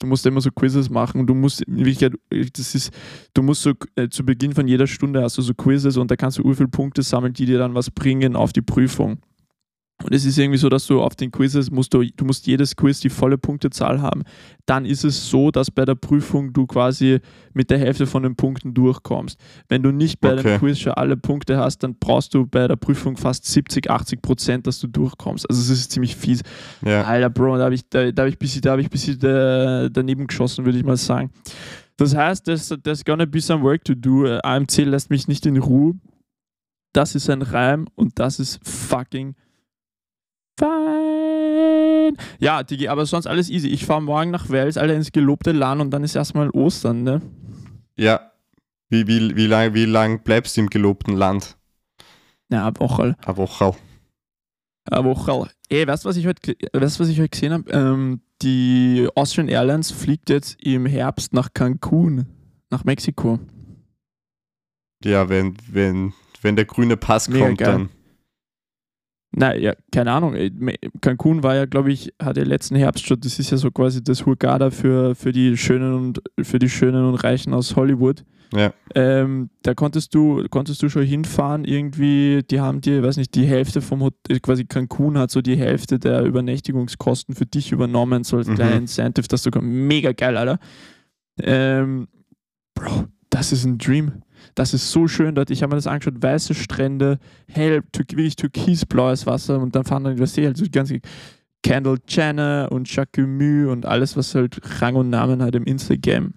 du 0.00 0.06
musst 0.08 0.26
immer 0.26 0.40
so 0.40 0.50
Quizzes 0.50 0.90
machen 0.90 1.24
du 1.26 1.34
musst, 1.34 1.62
in 1.62 1.76
Wirklichkeit, 1.76 2.14
das 2.28 2.74
ist, 2.74 2.92
du 3.34 3.42
musst 3.42 3.62
so, 3.62 3.72
äh, 3.94 4.08
zu 4.08 4.24
Beginn 4.24 4.52
von 4.52 4.66
jeder 4.66 4.88
Stunde 4.88 5.22
hast 5.22 5.38
du 5.38 5.42
so 5.42 5.54
Quizzes 5.54 5.96
und 5.96 6.10
da 6.10 6.16
kannst 6.16 6.38
du 6.38 6.54
viele 6.54 6.68
Punkte 6.68 7.02
sammeln, 7.02 7.32
die 7.32 7.46
dir 7.46 7.58
dann 7.58 7.74
was 7.74 7.88
bringen 7.90 8.34
auf 8.34 8.52
die 8.52 8.62
Prüfung. 8.62 9.20
Und 10.02 10.14
es 10.14 10.24
ist 10.24 10.38
irgendwie 10.38 10.58
so, 10.58 10.68
dass 10.68 10.86
du 10.86 11.00
auf 11.02 11.14
den 11.14 11.30
Quizzes 11.30 11.70
musst 11.70 11.92
du, 11.92 12.02
du 12.02 12.24
musst 12.24 12.46
jedes 12.46 12.74
Quiz 12.74 13.00
die 13.00 13.10
volle 13.10 13.36
Punktezahl 13.36 14.00
haben. 14.00 14.22
Dann 14.64 14.84
ist 14.86 15.04
es 15.04 15.28
so, 15.28 15.50
dass 15.50 15.70
bei 15.70 15.84
der 15.84 15.94
Prüfung 15.94 16.52
du 16.52 16.66
quasi 16.66 17.18
mit 17.52 17.70
der 17.70 17.78
Hälfte 17.78 18.06
von 18.06 18.22
den 18.22 18.34
Punkten 18.34 18.72
durchkommst. 18.72 19.38
Wenn 19.68 19.82
du 19.82 19.90
nicht 19.90 20.20
bei 20.20 20.32
Okay. 20.32 20.42
dem 20.42 20.58
Quiz 20.58 20.78
schon 20.78 20.92
alle 20.92 21.16
Punkte 21.16 21.58
hast, 21.58 21.82
dann 21.82 21.96
brauchst 21.98 22.32
du 22.34 22.46
bei 22.46 22.66
der 22.66 22.76
Prüfung 22.76 23.16
fast 23.16 23.44
70, 23.44 23.90
80 23.90 24.22
Prozent, 24.22 24.66
dass 24.66 24.80
du 24.80 24.86
durchkommst. 24.86 25.48
Also 25.50 25.60
es 25.60 25.68
ist 25.70 25.90
ziemlich 25.92 26.16
fies. 26.16 26.40
Ja. 26.84 27.02
Alter, 27.02 27.28
Bro, 27.30 27.58
da 27.58 27.64
habe 27.64 27.74
ich, 27.74 27.88
da, 27.88 28.10
da 28.10 28.22
hab 28.22 28.28
ich 28.28 28.36
ein 28.36 28.38
bisschen, 28.38 28.62
da 28.62 28.72
hab 28.72 28.78
ich 28.78 28.86
ein 28.86 28.90
bisschen 28.90 29.20
äh, 29.22 29.90
daneben 29.90 30.26
geschossen, 30.26 30.64
würde 30.64 30.78
ich 30.78 30.84
mal 30.84 30.96
sagen. 30.96 31.30
Das 31.96 32.14
heißt, 32.16 32.46
there's, 32.46 32.74
there's 32.82 33.04
gonna 33.04 33.26
be 33.26 33.40
some 33.40 33.62
work 33.62 33.84
to 33.84 33.94
do. 33.94 34.24
Äh, 34.24 34.38
AMC 34.42 34.78
lässt 34.86 35.10
mich 35.10 35.28
nicht 35.28 35.44
in 35.44 35.58
Ruhe. 35.58 35.94
Das 36.94 37.14
ist 37.14 37.28
ein 37.28 37.42
Reim 37.42 37.86
und 37.94 38.18
das 38.18 38.40
ist 38.40 38.58
fucking 38.66 39.34
fine. 40.58 42.14
Ja, 42.38 42.62
Digi, 42.62 42.88
aber 42.88 43.06
sonst 43.06 43.26
alles 43.26 43.50
easy. 43.50 43.68
Ich 43.68 43.86
fahre 43.86 44.02
morgen 44.02 44.30
nach 44.30 44.48
Wels, 44.50 44.76
Alter, 44.76 44.94
ins 44.94 45.12
gelobte 45.12 45.52
Land 45.52 45.80
und 45.80 45.90
dann 45.90 46.04
ist 46.04 46.14
erstmal 46.16 46.50
Ostern, 46.50 47.02
ne? 47.02 47.22
Ja. 47.96 48.32
Wie, 48.88 49.06
wie, 49.06 49.36
wie 49.36 49.46
lange 49.46 49.74
wie 49.74 49.84
lang 49.84 50.22
bleibst 50.24 50.56
du 50.56 50.62
im 50.62 50.70
gelobten 50.70 51.14
Land? 51.16 51.56
Ja, 52.50 52.66
eine 52.66 52.80
Woche. 52.80 53.16
Eine 53.24 53.36
Woche. 53.36 53.76
Eine 54.90 55.04
Woche. 55.04 55.50
Ey, 55.68 55.86
weißt 55.86 56.04
du, 56.04 56.08
was 56.08 56.16
ich 56.16 56.26
heute, 56.26 56.56
weißt, 56.72 56.98
was 56.98 57.08
ich 57.08 57.20
heute 57.20 57.28
gesehen 57.28 57.52
habe? 57.52 57.70
Ähm, 57.70 58.20
die 58.42 59.08
Austrian 59.14 59.48
Airlines 59.48 59.92
fliegt 59.92 60.30
jetzt 60.30 60.60
im 60.60 60.86
Herbst 60.86 61.32
nach 61.32 61.54
Cancun, 61.54 62.26
nach 62.70 62.84
Mexiko. 62.84 63.38
Ja, 65.04 65.28
wenn, 65.28 65.56
wenn, 65.70 66.12
wenn 66.42 66.56
der 66.56 66.64
grüne 66.64 66.96
Pass 66.96 67.28
Mega 67.28 67.46
kommt, 67.46 67.58
geil. 67.58 67.72
dann. 67.72 67.88
Na 69.32 69.54
ja, 69.54 69.74
keine 69.92 70.10
Ahnung. 70.12 70.32
Me- 70.58 70.74
Cancun 71.00 71.42
war 71.44 71.54
ja, 71.54 71.64
glaube 71.66 71.92
ich, 71.92 72.12
hat 72.20 72.36
ja 72.36 72.42
letzten 72.42 72.74
Herbst 72.76 73.06
schon, 73.06 73.20
das 73.20 73.38
ist 73.38 73.50
ja 73.50 73.56
so 73.56 73.70
quasi 73.70 74.02
das 74.02 74.26
Hurghada 74.26 74.70
für, 74.70 75.14
für 75.14 75.30
die 75.32 75.56
Schönen 75.56 75.94
und 75.94 76.22
für 76.42 76.58
die 76.58 76.68
Schönen 76.68 77.04
und 77.04 77.14
Reichen 77.14 77.54
aus 77.54 77.76
Hollywood. 77.76 78.24
Ja. 78.52 78.72
Ähm, 78.96 79.50
da 79.62 79.74
konntest 79.74 80.12
du, 80.16 80.44
konntest 80.50 80.82
du 80.82 80.88
schon 80.88 81.04
hinfahren, 81.04 81.64
irgendwie, 81.64 82.42
die 82.50 82.58
haben 82.60 82.80
dir, 82.80 83.00
weiß 83.04 83.18
nicht, 83.18 83.36
die 83.36 83.46
Hälfte 83.46 83.80
vom 83.80 84.00
Hotel, 84.02 84.40
quasi 84.40 84.64
Cancun 84.64 85.16
hat 85.16 85.30
so 85.30 85.40
die 85.40 85.54
Hälfte 85.56 86.00
der 86.00 86.24
Übernächtigungskosten 86.24 87.36
für 87.36 87.46
dich 87.46 87.70
übernommen, 87.70 88.24
so 88.24 88.38
als 88.38 88.48
Mhm. 88.48 88.54
kleiner 88.56 88.76
Incentive, 88.78 89.28
dass 89.28 89.44
du 89.44 89.52
kommst. 89.52 89.68
Mega 89.68 90.10
geil, 90.10 90.36
Alter. 90.36 90.58
Ähm, 91.40 92.08
Bro, 92.74 93.04
das 93.30 93.52
ist 93.52 93.64
ein 93.64 93.78
Dream. 93.78 94.22
Das 94.54 94.74
ist 94.74 94.90
so 94.90 95.08
schön 95.08 95.34
dort. 95.34 95.50
Ich 95.50 95.62
habe 95.62 95.70
mir 95.70 95.76
das 95.76 95.86
angeschaut, 95.86 96.22
weiße 96.22 96.54
Strände, 96.54 97.18
hell, 97.48 97.82
türk 97.92 98.16
wirklich 98.16 98.36
türkisblaues 98.36 99.26
Wasser 99.26 99.60
und 99.60 99.74
dann 99.74 99.84
fahren 99.84 100.04
dann 100.04 100.16
über 100.16 100.26
See, 100.26 100.46
also 100.46 100.64
die 100.64 100.70
ganze 100.70 101.00
Kendall 101.62 101.98
Jenner 102.08 102.68
und 102.70 102.92
Jacques 102.94 103.26
Mu 103.26 103.70
und 103.70 103.86
alles, 103.86 104.16
was 104.16 104.34
halt 104.34 104.60
Rang 104.80 104.96
und 104.96 105.10
Namen 105.10 105.42
hat 105.42 105.54
im 105.54 105.64
Instagram. 105.64 106.32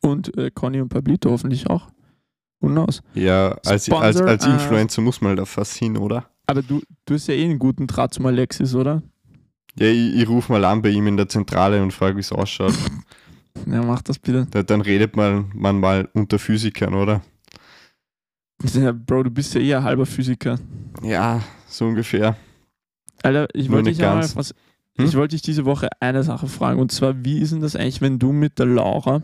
Und 0.00 0.36
äh, 0.36 0.50
Conny 0.52 0.80
und 0.80 0.88
Pablito 0.88 1.30
hoffentlich 1.30 1.68
auch. 1.68 1.88
Who 2.60 2.68
knows? 2.68 3.02
Ja, 3.14 3.50
als, 3.50 3.66
als, 3.66 3.86
Sponsor, 3.86 4.26
als 4.26 4.46
äh, 4.46 4.50
Influencer 4.50 5.02
muss 5.02 5.20
man 5.20 5.36
da 5.36 5.44
fast 5.44 5.76
hin, 5.76 5.96
oder? 5.96 6.28
Aber 6.46 6.62
du, 6.62 6.80
du 7.04 7.14
hast 7.14 7.28
ja 7.28 7.34
eh 7.34 7.44
einen 7.44 7.58
guten 7.58 7.86
Draht 7.86 8.14
zum 8.14 8.26
Alexis, 8.26 8.74
oder? 8.74 9.02
Ja, 9.78 9.86
ich, 9.86 10.16
ich 10.16 10.28
rufe 10.28 10.50
mal 10.50 10.64
an 10.64 10.82
bei 10.82 10.88
ihm 10.90 11.06
in 11.06 11.16
der 11.16 11.28
Zentrale 11.28 11.82
und 11.82 11.92
frage, 11.92 12.16
wie 12.16 12.20
es 12.20 12.32
ausschaut. 12.32 12.74
Ja, 13.70 13.82
mach 13.82 14.02
das 14.02 14.18
bitte. 14.18 14.46
Da, 14.50 14.62
dann 14.62 14.80
redet 14.80 15.16
man, 15.16 15.50
man 15.54 15.78
mal 15.78 16.08
unter 16.14 16.38
Physikern, 16.38 16.94
oder? 16.94 17.22
Ja, 18.74 18.92
Bro, 18.92 19.24
du 19.24 19.30
bist 19.30 19.54
ja 19.54 19.60
eh 19.60 19.74
ein 19.74 19.84
halber 19.84 20.06
Physiker. 20.06 20.58
Ja, 21.02 21.42
so 21.68 21.86
ungefähr. 21.86 22.36
Alter, 23.22 23.46
ich 23.52 23.68
Nur 23.68 23.76
wollte 23.76 23.90
dich 23.90 24.02
einmal 24.02 24.20
ganz. 24.20 24.36
was. 24.36 24.54
Hm? 24.96 25.06
Ich 25.06 25.14
wollte 25.14 25.34
dich 25.34 25.42
diese 25.42 25.64
Woche 25.64 25.88
eine 26.00 26.22
Sache 26.22 26.48
fragen. 26.48 26.80
Und 26.80 26.90
zwar, 26.90 27.24
wie 27.24 27.40
ist 27.40 27.52
denn 27.52 27.60
das 27.60 27.76
eigentlich, 27.76 28.00
wenn 28.00 28.18
du 28.18 28.32
mit 28.32 28.58
der 28.58 28.66
Laura, 28.66 29.22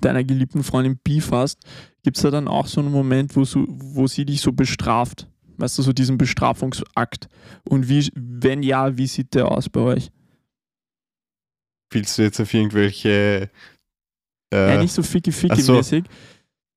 deiner 0.00 0.24
geliebten 0.24 0.62
Freundin, 0.62 0.98
Beef 1.02 1.30
hast? 1.32 1.58
Gibt 2.02 2.16
es 2.16 2.22
da 2.22 2.30
dann 2.30 2.48
auch 2.48 2.66
so 2.66 2.80
einen 2.80 2.92
Moment, 2.92 3.36
wo, 3.36 3.44
so, 3.44 3.66
wo 3.68 4.06
sie 4.06 4.24
dich 4.24 4.40
so 4.40 4.52
bestraft? 4.52 5.28
Weißt 5.58 5.78
du, 5.78 5.82
so 5.82 5.92
diesen 5.92 6.16
Bestrafungsakt? 6.16 7.28
Und 7.64 7.88
wie, 7.88 8.08
wenn 8.14 8.62
ja, 8.62 8.96
wie 8.96 9.06
sieht 9.06 9.34
der 9.34 9.50
aus 9.50 9.68
bei 9.68 9.80
euch? 9.80 10.10
Willst 11.94 12.18
du 12.18 12.22
jetzt 12.22 12.40
auf 12.40 12.52
irgendwelche. 12.52 13.50
Ja, 14.52 14.74
Äh, 14.74 14.78
nicht 14.82 14.92
so 14.92 15.00
ach 15.02 15.06
so. 15.06 15.12
ficky-ficky-mäßig, 15.18 16.04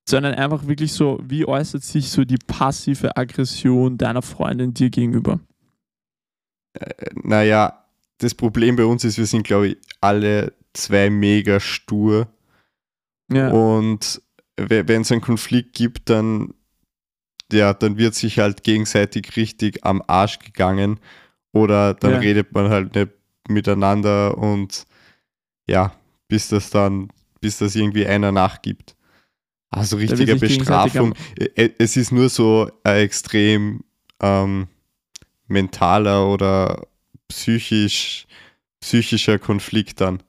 sondern 0.07 0.33
einfach 0.35 0.67
wirklich 0.67 0.93
so, 0.93 1.19
wie 1.23 1.45
äußert 1.45 1.83
sich 1.83 2.09
so 2.09 2.23
die 2.23 2.37
passive 2.37 3.17
Aggression 3.17 3.97
deiner 3.97 4.21
Freundin 4.21 4.73
dir 4.73 4.89
gegenüber? 4.89 5.39
naja, 7.23 7.85
das 8.17 8.33
Problem 8.35 8.75
bei 8.75 8.85
uns 8.85 9.03
ist, 9.03 9.17
wir 9.17 9.25
sind, 9.25 9.43
glaube 9.45 9.69
ich, 9.69 9.77
alle 10.01 10.53
zwei 10.73 11.09
mega 11.09 11.59
stur. 11.59 12.27
Ja, 13.31 13.49
Und 13.51 14.21
wenn 14.57 15.01
es 15.01 15.11
einen 15.11 15.21
Konflikt 15.21 15.73
gibt, 15.75 16.09
dann, 16.09 16.53
ja, 17.51 17.73
dann 17.73 17.97
wird 17.97 18.15
sich 18.15 18.39
halt 18.39 18.63
gegenseitig 18.63 19.35
richtig 19.35 19.83
am 19.85 20.01
Arsch 20.07 20.39
gegangen. 20.39 20.99
Oder 21.53 21.93
dann 21.93 22.11
Ja. 22.13 22.19
redet 22.19 22.53
man 22.53 22.69
halt 22.69 22.95
nicht 22.95 23.11
miteinander 23.47 24.37
und 24.37 24.85
ja, 25.67 25.93
bis 26.27 26.49
das 26.49 26.69
dann, 26.69 27.09
bis 27.41 27.57
das 27.59 27.75
irgendwie 27.75 28.05
einer 28.05 28.31
nachgibt. 28.31 28.95
Also 29.69 29.97
richtige 29.97 30.35
Bestrafung. 30.37 31.13
Ä- 31.39 31.73
Es 31.77 31.97
ist 31.97 32.11
nur 32.11 32.29
so 32.29 32.69
ein 32.83 32.97
extrem 32.97 33.83
ähm, 34.21 34.67
mentaler 35.47 36.27
oder 36.27 36.87
psychisch, 37.27 38.25
psychischer 38.79 39.37
Konflikt 39.39 40.01
dann. 40.01 40.21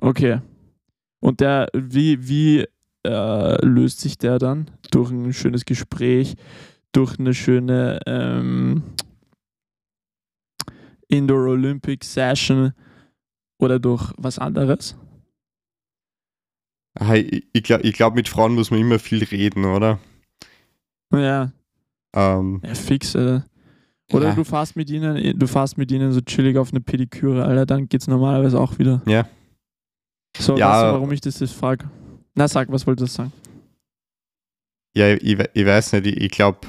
okay. 0.00 0.40
Und 1.20 1.40
der, 1.40 1.68
wie, 1.74 2.28
wie 2.28 2.64
äh, 3.04 3.66
löst 3.66 3.98
sich 4.00 4.18
der 4.18 4.38
dann? 4.38 4.70
Durch 4.92 5.10
ein 5.10 5.32
schönes 5.32 5.64
Gespräch, 5.64 6.36
durch 6.92 7.18
eine 7.18 7.34
schöne 7.34 7.98
ähm, 8.06 8.84
Indoor 11.08 11.48
Olympic 11.48 12.04
Session 12.04 12.72
oder 13.58 13.78
durch 13.78 14.12
was 14.16 14.38
anderes? 14.38 14.96
Ich, 17.52 17.62
glaube, 17.62 17.90
glaub, 17.92 18.14
mit 18.14 18.28
Frauen 18.28 18.54
muss 18.54 18.70
man 18.70 18.80
immer 18.80 18.98
viel 18.98 19.22
reden, 19.24 19.64
oder? 19.64 20.00
Ja, 21.12 21.52
Ähm, 22.14 22.60
ja 22.64 22.74
fix, 22.74 23.14
Alter. 23.14 23.46
Oder 24.12 24.28
Ja. 24.28 24.34
du 24.34 24.42
fährst 24.44 24.74
mit 24.74 24.88
ihnen, 24.90 25.38
du 25.38 25.46
fährst 25.46 25.76
mit 25.76 25.92
ihnen 25.92 26.12
so 26.12 26.20
chillig 26.22 26.56
auf 26.56 26.70
eine 26.72 26.80
Pediküre, 26.80 27.44
Alter, 27.44 27.66
dann 27.66 27.88
geht's 27.88 28.06
normalerweise 28.06 28.58
auch 28.58 28.78
wieder. 28.78 29.02
Ja. 29.06 29.28
So, 30.38 30.56
Ja. 30.56 30.70
weißt 30.70 30.82
du, 30.84 30.92
warum 30.94 31.12
ich 31.12 31.20
das 31.20 31.38
jetzt 31.40 31.52
frage? 31.52 31.88
Na, 32.34 32.48
sag, 32.48 32.70
was 32.72 32.86
wolltest 32.86 33.18
du 33.18 33.22
sagen? 33.22 33.32
ja, 34.96 35.12
ich, 35.14 35.38
ich 35.54 35.66
weiß 35.66 35.92
nicht, 35.92 36.06
ich, 36.06 36.16
ich 36.16 36.30
glaube, 36.30 36.60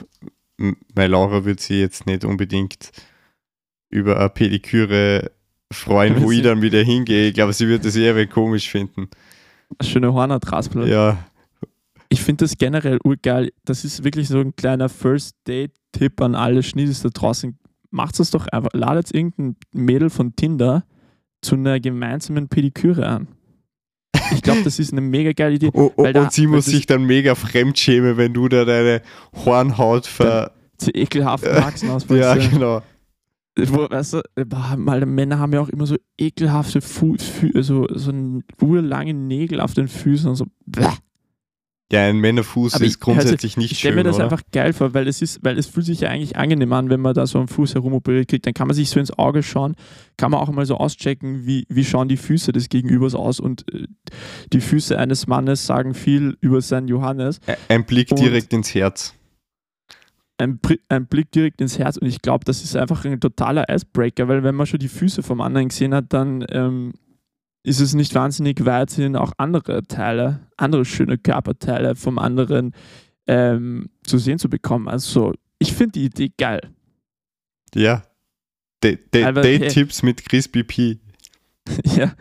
meine 0.57 1.07
Laura 1.07 1.45
wird 1.45 1.61
sich 1.61 1.77
jetzt 1.79 2.05
nicht 2.05 2.25
unbedingt 2.25 2.91
über 3.89 4.19
eine 4.19 4.29
Pediküre 4.29 5.31
freuen, 5.71 6.21
wo 6.21 6.31
ich 6.31 6.41
dann 6.41 6.61
wieder 6.61 6.81
hingehe. 6.83 7.27
Ich 7.29 7.33
glaube, 7.33 7.53
sie 7.53 7.67
wird 7.67 7.85
das 7.85 7.95
eher 7.95 8.25
komisch 8.27 8.69
finden. 8.69 9.07
Schöne 9.81 10.13
Hornatraspel. 10.13 10.87
Ja, 10.87 11.17
Ich 12.09 12.21
finde 12.23 12.45
das 12.45 12.57
generell 12.57 12.97
urgeil. 13.03 13.51
Das 13.65 13.85
ist 13.85 14.03
wirklich 14.03 14.27
so 14.27 14.39
ein 14.39 14.55
kleiner 14.55 14.89
First-Date-Tipp 14.89 16.21
an 16.21 16.35
alle 16.35 16.63
Schniedis 16.63 17.01
da 17.01 17.09
draußen. 17.09 17.57
Macht 17.91 18.19
es 18.19 18.31
doch 18.31 18.47
einfach. 18.47 18.69
Ladet 18.73 19.13
irgendein 19.13 19.55
Mädel 19.73 20.09
von 20.09 20.35
Tinder 20.35 20.83
zu 21.41 21.55
einer 21.55 21.79
gemeinsamen 21.79 22.47
Pediküre 22.49 23.07
an. 23.07 23.27
Ich 24.31 24.41
glaube, 24.41 24.61
das 24.63 24.77
ist 24.79 24.91
eine 24.91 25.01
mega 25.01 25.31
geile 25.33 25.55
Idee. 25.55 25.69
oh, 25.73 25.91
oh, 25.95 26.03
Weil 26.03 26.13
da- 26.13 26.23
und 26.23 26.31
sie 26.33 26.45
muss 26.47 26.65
sich 26.65 26.85
dann 26.85 27.03
mega 27.05 27.33
fremdschämen, 27.35 28.17
wenn 28.17 28.33
du 28.33 28.47
da 28.47 28.65
deine 28.65 29.01
Hornhaut 29.45 30.05
ver... 30.07 30.51
Zu 30.77 30.91
ekelhaften 30.91 31.49
Ja. 31.55 31.65
Achsen 31.65 31.89
auspackst. 31.89 32.21
Ja. 32.23 32.35
genau. 32.35 32.81
Wo, 33.67 33.89
weißt 33.89 34.13
du, 34.13 34.21
mal 34.77 35.05
Männer 35.05 35.39
haben 35.39 35.53
ja 35.53 35.61
auch 35.61 35.69
immer 35.69 35.85
so 35.85 35.95
ekelhafte 36.17 36.81
Fu 36.81 37.15
Fü 37.17 37.51
so, 37.63 37.87
so 37.93 38.11
urlange 38.61 39.13
Nägel 39.13 39.59
auf 39.61 39.73
den 39.73 39.87
Füßen 39.87 40.29
und 40.29 40.35
so. 40.35 40.45
Bäh. 40.65 40.85
Ja, 41.91 42.03
ein 42.05 42.19
Männerfuß 42.19 42.75
Aber 42.75 42.85
ist 42.85 42.93
ich- 42.93 42.99
grundsätzlich 42.99 43.57
nicht 43.57 43.71
Ich 43.71 43.79
stelle 43.79 43.93
schön, 43.93 43.97
mir 43.97 44.03
das 44.03 44.17
oder? 44.17 44.25
einfach 44.25 44.41
geil 44.51 44.73
vor, 44.73 44.93
weil 44.93 45.07
es 45.07 45.23
ist, 45.23 45.43
weil 45.43 45.57
es 45.57 45.65
fühlt 45.65 45.87
sich 45.87 46.01
ja 46.01 46.09
eigentlich 46.09 46.37
angenehm 46.37 46.71
an, 46.71 46.91
wenn 46.91 46.99
man 47.01 47.15
da 47.15 47.25
so 47.25 47.39
am 47.39 47.47
Fuß 47.47 47.73
herumoperiert 47.73 48.27
kriegt. 48.27 48.45
Dann 48.45 48.53
kann 48.53 48.67
man 48.67 48.75
sich 48.75 48.91
so 48.91 48.99
ins 48.99 49.09
Auge 49.17 49.41
schauen, 49.41 49.73
kann 50.15 50.29
man 50.29 50.39
auch 50.39 50.51
mal 50.51 50.67
so 50.67 50.75
auschecken, 50.77 51.47
wie, 51.47 51.65
wie 51.67 51.83
schauen 51.83 52.07
die 52.07 52.17
Füße 52.17 52.51
des 52.51 52.69
Gegenübers 52.69 53.15
aus. 53.15 53.39
Und 53.39 53.65
äh, 53.73 53.87
die 54.53 54.61
Füße 54.61 54.99
eines 54.99 55.25
Mannes 55.25 55.65
sagen 55.65 55.95
viel 55.95 56.37
über 56.41 56.61
seinen 56.61 56.87
Johannes. 56.89 57.39
Ein 57.69 57.85
Blick 57.85 58.11
Und- 58.11 58.19
direkt 58.19 58.53
ins 58.53 58.75
Herz. 58.75 59.15
Ein, 60.39 60.59
ein 60.87 61.05
Blick 61.07 61.31
direkt 61.31 61.59
ins 61.61 61.77
Herz. 61.77 61.97
Und 61.97 62.07
ich 62.07 62.21
glaube, 62.21 62.45
das 62.45 62.63
ist 62.63 62.75
einfach 62.75 63.03
ein 63.05 63.19
totaler 63.19 63.65
Icebreaker, 63.69 64.27
weil 64.27 64.41
wenn 64.43 64.55
man 64.55 64.65
schon 64.65 64.79
die 64.79 64.87
Füße 64.87 65.21
vom 65.21 65.41
anderen 65.41 65.67
gesehen 65.67 65.93
hat, 65.93 66.13
dann 66.13 66.45
ähm, 66.49 66.93
ist 67.63 67.81
es 67.81 67.93
nicht 67.93 68.15
wahnsinnig 68.15 68.65
weit 68.65 68.91
hin, 68.91 69.15
auch 69.17 69.33
andere 69.37 69.83
Teile, 69.83 70.47
andere 70.55 70.85
schöne 70.85 71.17
Körperteile 71.17 71.95
vom 71.95 72.17
anderen 72.17 72.73
ähm, 73.27 73.89
zu 74.03 74.17
sehen 74.17 74.39
zu 74.39 74.49
bekommen. 74.49 74.87
Also 74.87 75.33
ich 75.59 75.73
finde 75.73 75.91
die 75.99 76.05
Idee 76.05 76.31
geil. 76.37 76.61
Ja. 77.75 78.03
Da- 78.81 78.93
da- 79.11 79.27
Aber, 79.27 79.43
hey. 79.43 79.59
Date-Tipps 79.59 80.03
mit 80.03 80.23
Crispy 80.23 80.63
P. 80.63 80.99
ja. 81.83 82.13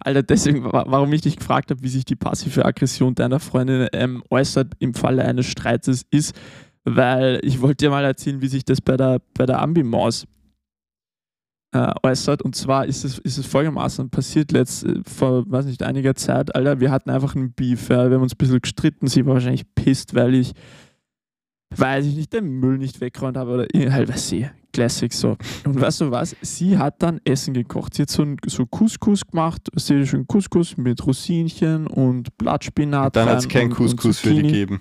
Alter, 0.00 0.22
deswegen, 0.24 0.64
wa- 0.64 0.86
warum 0.88 1.12
ich 1.12 1.20
dich 1.20 1.36
gefragt 1.36 1.70
habe, 1.70 1.82
wie 1.82 1.88
sich 1.88 2.04
die 2.04 2.16
passive 2.16 2.64
Aggression 2.64 3.14
deiner 3.14 3.38
Freundin 3.38 3.86
ähm, 3.92 4.24
äußert 4.30 4.72
im 4.80 4.94
Falle 4.94 5.24
eines 5.24 5.46
Streites, 5.46 6.04
ist, 6.10 6.34
weil 6.96 7.40
ich 7.42 7.60
wollte 7.60 7.84
dir 7.84 7.90
mal 7.90 8.04
erzählen, 8.04 8.40
wie 8.42 8.48
sich 8.48 8.64
das 8.64 8.80
bei 8.80 8.96
der, 8.96 9.20
bei 9.34 9.46
der 9.46 9.60
Ambi-Maus 9.60 10.26
äh, 11.72 11.92
äußert. 12.02 12.42
Und 12.42 12.56
zwar 12.56 12.86
ist 12.86 13.04
es, 13.04 13.18
ist 13.18 13.38
es 13.38 13.46
folgendermaßen 13.46 14.10
passiert 14.10 14.52
letzt, 14.52 14.84
äh, 14.84 15.00
vor, 15.06 15.44
weiß 15.50 15.66
nicht, 15.66 15.82
einiger 15.82 16.14
Zeit, 16.14 16.54
Alter, 16.54 16.80
wir 16.80 16.90
hatten 16.90 17.10
einfach 17.10 17.34
einen 17.36 17.52
Beef, 17.52 17.88
ja, 17.88 18.08
wir 18.08 18.16
haben 18.16 18.22
uns 18.22 18.34
ein 18.34 18.38
bisschen 18.38 18.60
gestritten, 18.60 19.06
sie 19.06 19.24
war 19.26 19.34
wahrscheinlich 19.34 19.64
pisst, 19.74 20.14
weil 20.14 20.34
ich, 20.34 20.52
weiß 21.76 22.06
ich 22.06 22.16
nicht, 22.16 22.32
den 22.32 22.46
Müll 22.58 22.78
nicht 22.78 23.00
weggeräumt 23.00 23.36
habe 23.36 23.52
oder 23.52 23.92
halt, 23.92 24.08
weiß 24.08 24.32
ich, 24.32 24.46
Classic 24.72 25.12
so. 25.12 25.36
Und 25.64 25.80
weißt 25.80 26.00
du 26.02 26.10
was? 26.10 26.36
Sie 26.42 26.78
hat 26.78 27.02
dann 27.02 27.20
Essen 27.24 27.54
gekocht. 27.54 27.94
Sie 27.94 28.02
hat 28.02 28.10
so, 28.10 28.22
ein, 28.22 28.36
so 28.46 28.66
Couscous 28.66 29.26
gemacht, 29.26 29.68
sehr 29.74 30.06
schön 30.06 30.26
Couscous 30.26 30.76
mit 30.76 31.04
Rosinchen 31.04 31.86
und 31.88 32.36
Blattspinat. 32.38 33.16
Dann 33.16 33.28
hat 33.28 33.38
es 33.38 33.44
rein 33.44 33.50
kein 33.50 33.62
und- 33.64 33.70
und 33.72 33.96
Couscous 33.96 34.18
für 34.20 34.34
die 34.34 34.42
gegeben. 34.42 34.80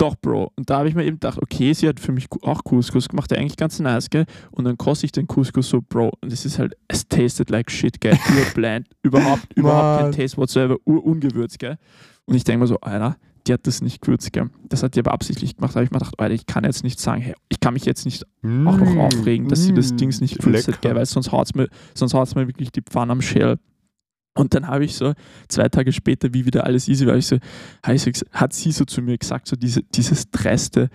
Doch, 0.00 0.16
Bro. 0.16 0.50
Und 0.56 0.70
da 0.70 0.78
habe 0.78 0.88
ich 0.88 0.94
mir 0.94 1.04
eben 1.04 1.16
gedacht, 1.16 1.38
okay, 1.42 1.74
sie 1.74 1.86
hat 1.86 2.00
für 2.00 2.10
mich 2.10 2.26
auch 2.40 2.64
Couscous 2.64 3.06
gemacht, 3.06 3.30
der 3.30 3.38
eigentlich 3.38 3.58
ganz 3.58 3.78
nice, 3.80 4.08
gell? 4.08 4.24
Und 4.50 4.64
dann 4.64 4.78
koste 4.78 5.04
ich 5.04 5.12
den 5.12 5.26
Couscous 5.26 5.68
so, 5.68 5.82
Bro. 5.82 6.12
Und 6.22 6.32
es 6.32 6.46
ist 6.46 6.58
halt, 6.58 6.74
es 6.88 7.06
tasted 7.06 7.50
like 7.50 7.70
shit, 7.70 8.00
gell? 8.00 8.18
Urbland. 8.38 8.86
überhaupt, 9.02 9.52
überhaupt 9.54 10.00
kein. 10.00 10.12
Taste 10.12 10.38
whatsoever, 10.38 10.78
urungewürzt, 10.86 11.58
gell? 11.58 11.76
Und 12.24 12.34
ich 12.34 12.44
denke 12.44 12.60
mir 12.60 12.66
so, 12.66 12.80
Alter, 12.80 13.18
die 13.46 13.52
hat 13.52 13.66
das 13.66 13.82
nicht 13.82 14.00
gewürzt, 14.00 14.32
gell? 14.32 14.48
Das 14.70 14.82
hat 14.82 14.94
die 14.94 15.00
aber 15.00 15.12
absichtlich 15.12 15.56
gemacht. 15.56 15.72
Da 15.72 15.80
habe 15.80 15.84
ich 15.84 15.90
mir 15.90 15.98
gedacht, 15.98 16.18
Alter, 16.18 16.34
ich 16.34 16.46
kann 16.46 16.64
jetzt 16.64 16.82
nicht 16.82 16.98
sagen, 16.98 17.20
hey, 17.20 17.34
ich 17.50 17.60
kann 17.60 17.74
mich 17.74 17.84
jetzt 17.84 18.06
nicht 18.06 18.24
auch 18.42 18.78
noch 18.78 18.94
Mm, 18.94 19.00
aufregen, 19.00 19.48
dass 19.48 19.64
sie 19.64 19.74
das 19.74 19.92
mm, 19.92 19.96
Dings 19.98 20.22
nicht 20.22 20.38
gewürzt 20.38 20.66
hat, 20.66 20.80
gell? 20.80 20.94
Weil 20.94 21.04
sonst 21.04 21.30
haut 21.30 21.46
es 21.46 21.54
mir, 21.54 21.68
sonst 21.94 22.14
haut's 22.14 22.34
mir 22.34 22.46
wirklich 22.46 22.72
die 22.72 22.80
Pfanne 22.80 23.12
am 23.12 23.20
Schäl. 23.20 23.58
Und 24.34 24.54
dann 24.54 24.68
habe 24.68 24.84
ich 24.84 24.94
so 24.94 25.12
zwei 25.48 25.68
Tage 25.68 25.92
später, 25.92 26.32
wie 26.32 26.46
wieder 26.46 26.64
alles 26.64 26.88
easy 26.88 27.06
war, 27.06 27.16
ich 27.16 27.26
so, 27.26 27.38
hat 28.32 28.52
sie 28.52 28.72
so 28.72 28.84
zu 28.84 29.02
mir 29.02 29.18
gesagt, 29.18 29.48
so 29.48 29.56
diese, 29.56 29.82
dieses 29.82 30.30
dreiste, 30.30 30.88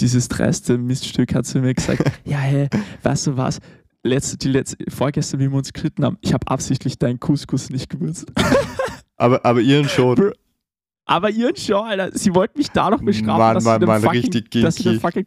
dieses 0.00 0.28
dreiste 0.28 0.76
Miststück 0.76 1.34
hat 1.34 1.46
zu 1.46 1.60
mir 1.60 1.74
gesagt, 1.74 2.02
ja, 2.24 2.38
hey, 2.38 2.68
weißt 3.02 3.28
du 3.28 3.36
was? 3.36 3.60
Letzte, 4.02 4.38
die 4.38 4.48
letzte, 4.48 4.76
vorgestern, 4.88 5.40
wie 5.40 5.50
wir 5.50 5.56
uns 5.58 5.72
geritten 5.72 6.04
haben, 6.04 6.18
ich 6.20 6.32
habe 6.32 6.48
absichtlich 6.48 6.98
deinen 6.98 7.20
Couscous 7.20 7.70
nicht 7.70 7.90
gewürzt. 7.90 8.32
Aber, 9.16 9.44
aber 9.44 9.60
ihren 9.60 9.86
schon. 9.86 10.14
Bro, 10.14 10.30
Aber 11.04 11.28
ihren 11.28 11.54
schon, 11.54 11.86
Alter, 11.86 12.16
sie 12.16 12.34
wollten 12.34 12.56
mich 12.56 12.70
da 12.70 12.88
noch 12.88 13.02
bestrafen, 13.02 13.36
Mann, 13.36 13.54
dass, 13.54 13.64
Mann, 13.64 13.80
sie 13.82 13.86
Mann, 13.86 14.00
fucking, 14.00 14.20
richtig 14.22 14.62
dass 14.62 14.76
sie 14.76 14.84
den 14.84 15.00
fucking 15.00 15.26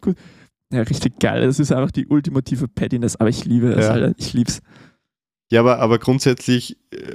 Ja, 0.71 0.81
richtig 0.81 1.19
geil. 1.19 1.45
Das 1.45 1.59
ist 1.59 1.71
einfach 1.71 1.91
die 1.91 2.07
ultimative 2.07 2.67
Pettiness, 2.67 3.15
aber 3.17 3.29
ich 3.29 3.45
liebe 3.45 3.71
es, 3.71 3.85
Ja. 3.85 3.91
Alter. 3.91 4.15
Ich 4.17 4.33
lieb's. 4.33 4.63
Ja, 5.51 5.59
aber, 5.59 5.77
aber 5.77 5.99
grundsätzlich 5.99 6.79
äh, 6.89 7.13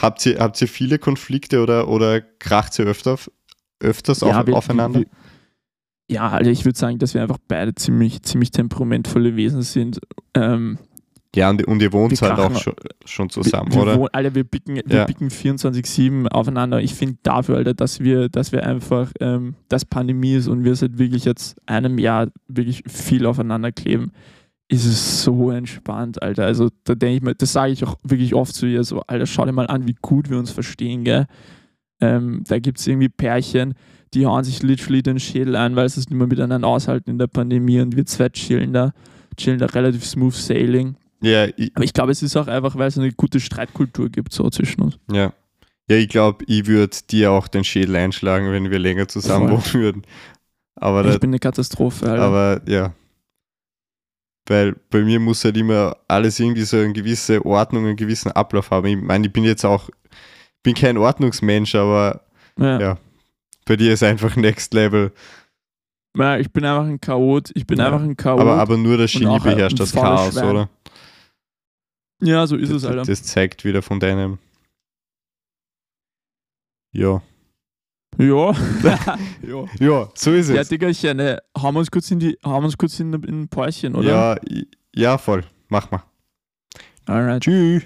habt 0.00 0.24
ihr, 0.26 0.38
habt 0.38 0.60
ihr 0.60 0.68
viele 0.68 0.98
Konflikte 0.98 1.62
oder, 1.62 1.88
oder 1.88 2.20
kracht 2.20 2.78
ihr 2.78 2.86
öfter, 2.86 3.18
öfters 3.80 4.22
auf, 4.22 4.46
wir- 4.46 4.54
aufeinander? 4.56 5.00
wir- 5.00 5.06
ja, 6.10 6.28
also 6.28 6.50
ich 6.50 6.64
würde 6.64 6.78
sagen, 6.78 6.98
dass 6.98 7.14
wir 7.14 7.22
einfach 7.22 7.38
beide 7.48 7.74
ziemlich, 7.74 8.22
ziemlich 8.22 8.50
temperamentvolle 8.50 9.34
Wesen 9.36 9.62
sind. 9.62 9.98
Ähm, 10.34 10.78
ja, 11.34 11.48
und, 11.48 11.66
und 11.66 11.80
ihr 11.80 11.90
wohnt 11.94 12.12
wir 12.20 12.28
halt 12.28 12.38
auch 12.38 12.60
schon, 12.60 12.74
schon 13.06 13.30
zusammen, 13.30 13.70
wir, 13.70 13.76
wir 13.76 13.82
oder? 13.82 13.98
wohnen- 13.98 14.08
Alter, 14.12 14.34
wir 14.34 14.44
bicken, 14.44 14.76
wir 14.84 14.96
Ja. 14.98 15.04
bicken 15.06 15.30
24-7 15.30 16.28
aufeinander. 16.28 16.82
Ich 16.82 16.92
finde 16.94 17.16
dafür, 17.22 17.56
Alter, 17.56 17.72
dass 17.72 18.00
wir, 18.00 18.28
dass 18.28 18.52
wir 18.52 18.66
einfach, 18.66 19.10
ähm, 19.20 19.54
dass 19.70 19.86
Pandemie 19.86 20.34
ist 20.34 20.48
und 20.48 20.64
wir 20.64 20.76
seit 20.76 20.98
wirklich 20.98 21.24
jetzt 21.24 21.56
einem 21.64 21.98
Jahr 21.98 22.28
wirklich 22.48 22.82
viel 22.86 23.24
aufeinander 23.24 23.72
kleben, 23.72 24.12
ist 24.72 24.86
es 24.86 25.22
so 25.22 25.50
entspannt, 25.50 26.22
Alter. 26.22 26.46
Also 26.46 26.70
da 26.84 26.94
denke 26.94 27.16
ich 27.16 27.22
mir, 27.22 27.34
das 27.34 27.52
sage 27.52 27.72
ich 27.72 27.84
auch 27.84 27.96
wirklich 28.02 28.34
oft 28.34 28.54
zu 28.54 28.64
ihr, 28.66 28.82
so, 28.84 29.02
Alter, 29.02 29.26
schau 29.26 29.44
dir 29.44 29.52
mal 29.52 29.66
an, 29.66 29.86
wie 29.86 29.96
gut 30.00 30.30
wir 30.30 30.38
uns 30.38 30.50
verstehen, 30.50 31.04
gell? 31.04 31.26
Ähm, 32.00 32.42
da 32.48 32.58
gibt 32.58 32.80
es 32.80 32.86
irgendwie 32.86 33.10
Pärchen, 33.10 33.74
die 34.14 34.24
hauen 34.24 34.44
sich 34.44 34.62
literally 34.62 35.02
den 35.02 35.20
Schädel 35.20 35.56
ein, 35.56 35.76
weil 35.76 35.88
sie 35.90 36.00
es 36.00 36.08
nicht 36.08 36.16
mehr 36.16 36.26
miteinander 36.26 36.66
aushalten 36.66 37.10
in 37.10 37.18
der 37.18 37.26
Pandemie 37.26 37.80
und 37.80 37.96
wir 37.96 38.06
zwei 38.06 38.30
chillen 38.30 38.72
da, 38.72 38.92
chillen 39.36 39.58
da 39.58 39.66
relativ 39.66 40.06
smooth 40.06 40.34
sailing. 40.34 40.96
Ja, 41.20 41.46
ich, 41.56 41.70
Aber 41.74 41.84
ich 41.84 41.92
glaube, 41.92 42.10
es 42.12 42.22
ist 42.22 42.34
auch 42.36 42.48
einfach, 42.48 42.74
weil 42.76 42.88
es 42.88 42.96
eine 42.98 43.12
gute 43.12 43.40
Streitkultur 43.40 44.08
gibt 44.08 44.32
so 44.32 44.48
zwischen 44.48 44.80
uns. 44.80 44.98
ja. 45.12 45.34
ja, 45.88 45.96
ich 45.96 46.08
glaube, 46.08 46.44
ich 46.46 46.66
würde 46.66 46.96
dir 47.10 47.30
auch 47.30 47.46
den 47.46 47.62
Schädel 47.62 47.94
einschlagen, 47.96 48.50
wenn 48.50 48.70
wir 48.70 48.78
länger 48.78 49.06
zusammen 49.06 49.50
wohnen 49.50 49.74
würden. 49.74 50.02
Aber, 50.76 51.02
das, 51.02 51.16
Ich 51.16 51.20
bin 51.20 51.30
eine 51.30 51.38
Katastrophe, 51.38 52.10
Alter. 52.10 52.22
aber 52.22 52.62
ja. 52.66 52.94
Weil 54.46 54.74
bei 54.90 55.02
mir 55.02 55.20
muss 55.20 55.44
halt 55.44 55.56
immer 55.56 55.96
alles 56.08 56.40
irgendwie 56.40 56.62
so 56.62 56.76
eine 56.76 56.92
gewisse 56.92 57.44
Ordnung, 57.46 57.86
einen 57.86 57.96
gewissen 57.96 58.32
Ablauf 58.32 58.70
haben. 58.70 58.86
Ich 58.86 58.96
meine, 59.00 59.26
ich 59.26 59.32
bin 59.32 59.44
jetzt 59.44 59.64
auch, 59.64 59.88
bin 60.62 60.74
kein 60.74 60.98
Ordnungsmensch, 60.98 61.74
aber 61.74 62.22
ja. 62.58 62.80
ja. 62.80 62.98
bei 63.64 63.76
dir 63.76 63.92
ist 63.92 64.02
einfach 64.02 64.34
Next 64.36 64.74
Level. 64.74 65.12
Ja, 66.16 66.36
ich 66.38 66.52
bin 66.52 66.64
einfach 66.64 66.84
ein 66.86 67.00
Chaot. 67.00 67.50
Ich 67.54 67.66
bin 67.66 67.78
Ja. 67.78 67.86
einfach 67.86 68.02
ein 68.02 68.16
Chaot. 68.16 68.40
Aber, 68.40 68.56
aber 68.56 68.76
nur 68.76 68.98
das 68.98 69.14
und 69.14 69.22
Genie 69.22 69.38
beherrscht 69.38 69.78
das 69.80 69.92
Chaos, 69.92 70.34
Schwein. 70.34 70.50
oder? 70.50 70.68
ja, 72.20 72.46
so 72.46 72.56
ist 72.56 72.70
das, 72.70 72.82
es, 72.82 72.84
Alter. 72.88 73.02
das 73.04 73.22
zeigt 73.22 73.64
wieder 73.64 73.80
von 73.80 73.98
deinem. 74.00 74.38
Ja. 76.92 77.22
Ja. 78.18 78.52
ja. 79.42 79.64
Ja, 79.80 80.08
so 80.14 80.32
ist 80.32 80.50
Ja, 80.50 80.60
es. 80.60 80.68
Diggerchen, 80.68 81.16
ne, 81.16 81.38
hauen 81.60 81.74
wir 81.74 81.80
uns 81.80 81.90
kurz 81.90 82.10
in 82.10 82.18
die, 82.18 82.38
hauen 82.44 82.64
uns 82.64 82.76
kurz 82.76 83.00
in, 83.00 83.12
in 83.14 83.42
ein 83.42 83.48
Päuschen, 83.48 83.94
oder? 83.94 84.38
Ja, 84.48 84.62
ja, 84.94 85.18
voll. 85.18 85.44
Mach 85.68 85.90
mal. 85.90 86.02
Alright. 87.06 87.42
Tschüss. 87.42 87.82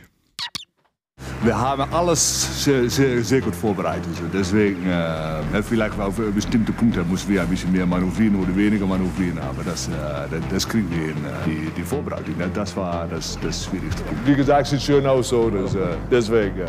Wir 1.42 1.58
haben 1.58 1.82
alles 1.94 2.64
sehr, 2.64 2.90
sehr, 2.90 3.22
sehr 3.24 3.40
gut 3.40 3.54
vorbereitet. 3.54 4.10
Deswegen, 4.34 4.86
äh, 4.86 5.62
vielleicht 5.62 5.98
auf 5.98 6.18
äh, 6.18 6.30
bestimmte 6.30 6.72
Punkte 6.72 7.02
müssen 7.04 7.30
wir 7.30 7.40
ein 7.40 7.48
bisschen 7.48 7.72
mehr 7.72 7.86
manövrieren 7.86 8.36
oder 8.42 8.54
weniger 8.54 8.86
manövrieren, 8.86 9.38
aber 9.38 9.62
das, 9.64 9.88
äh, 9.88 9.92
das, 10.30 10.40
das 10.50 10.68
kriegen 10.68 10.90
wir 10.90 10.98
hin. 10.98 11.16
Äh, 11.24 11.48
die, 11.48 11.70
die 11.74 11.82
Vorbereitung, 11.82 12.36
ne, 12.36 12.50
das 12.52 12.76
war 12.76 13.06
das, 13.08 13.38
das 13.42 13.64
schwierigste. 13.64 14.02
Wie 14.26 14.34
gesagt, 14.34 14.66
sieht 14.66 14.82
schön 14.82 15.06
aus 15.06 15.28
so, 15.30 15.48
das, 15.48 15.74
äh, 15.74 15.96
deswegen. 16.10 16.58
Äh, 16.58 16.66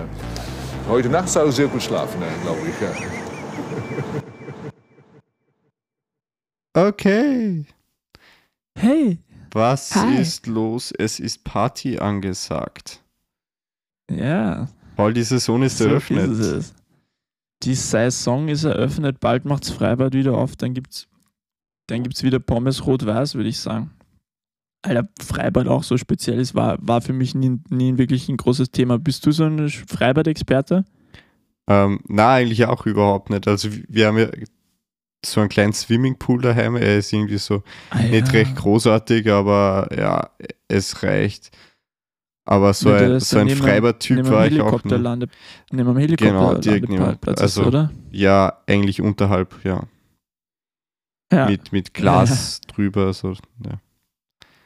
heute 0.87 1.09
Nacht 1.09 1.27
soll 1.27 1.49
ich 1.49 1.55
sehr 1.55 1.67
gut 1.67 1.83
schlafen, 1.83 2.21
äh, 2.21 2.43
glaube 2.43 2.59
ich. 2.69 2.81
Ja. 2.81 3.26
Okay. 6.77 7.65
Hey. 8.77 9.17
Was 9.51 9.95
Hi. 9.95 10.21
ist 10.21 10.45
los? 10.45 10.93
Es 10.95 11.19
ist 11.19 11.43
Party 11.43 11.97
angesagt. 11.97 13.01
Ja. 14.11 14.67
All 14.95 15.11
die 15.11 15.23
Saison 15.23 15.63
ist 15.63 15.79
so 15.79 15.85
eröffnet. 15.85 16.29
Ist 16.29 16.39
es. 16.39 16.75
Die 17.63 17.73
Saison 17.73 18.47
ist 18.47 18.63
eröffnet, 18.63 19.19
bald 19.19 19.45
macht's 19.45 19.71
Freibad 19.71 20.13
wieder 20.13 20.37
auf, 20.37 20.55
dann 20.55 20.75
gibt's, 20.75 21.07
dann 21.87 22.03
gibt's 22.03 22.21
wieder 22.21 22.37
Pommes 22.37 22.85
rot-weiß, 22.85 23.33
würde 23.33 23.49
ich 23.49 23.59
sagen. 23.59 23.89
Alter, 24.83 25.09
Freibad 25.19 25.67
auch 25.67 25.81
so 25.81 25.97
speziell 25.97 26.39
ist, 26.39 26.53
war, 26.53 26.77
war 26.79 27.01
für 27.01 27.13
mich 27.13 27.33
nie, 27.33 27.59
nie 27.69 27.97
wirklich 27.97 28.29
ein 28.29 28.37
großes 28.37 28.69
Thema. 28.69 28.99
Bist 28.99 29.25
du 29.25 29.31
so 29.31 29.45
ein 29.45 29.67
Freibad-Experte? 29.67 30.85
Ähm, 31.67 32.01
na, 32.07 32.35
eigentlich 32.35 32.67
auch 32.67 32.85
überhaupt 32.85 33.31
nicht. 33.31 33.47
Also 33.47 33.69
wir 33.87 34.05
haben 34.05 34.19
ja 34.19 34.29
so 35.31 35.39
einen 35.41 35.49
kleinen 35.49 35.73
Swimmingpool 35.73 36.41
daheim. 36.41 36.75
Er 36.75 36.97
ist 36.97 37.11
irgendwie 37.13 37.37
so 37.37 37.63
Ah, 37.89 38.01
nicht 38.01 38.27
ja. 38.27 38.33
recht 38.33 38.55
großartig, 38.55 39.29
aber 39.31 39.89
ja, 39.95 40.29
es 40.67 41.03
reicht. 41.03 41.51
Aber 42.45 42.73
so 42.73 42.89
Ja, 42.89 42.97
ein, 43.15 43.19
so 43.19 43.39
ein 43.39 43.49
Freibad-Typ 43.49 44.29
war 44.29 44.47
ich 44.47 44.61
auch 44.61 44.81
lande, 44.85 45.27
neben 45.71 45.89
am 45.89 45.97
Helikopter 45.97 46.31
Genau, 46.33 46.53
direkt 46.55 46.87
neben- 46.89 47.17
also- 47.37 47.65
oder? 47.65 47.91
Ja, 48.11 48.61
eigentlich 48.67 49.01
unterhalb, 49.01 49.53
ja. 49.65 49.83
Ja. 51.31 51.49
Mit, 51.49 51.73
mit 51.73 51.93
Glas 51.93 52.61
drüber. 52.67 53.11
So, 53.13 53.33
ja. 53.65 53.71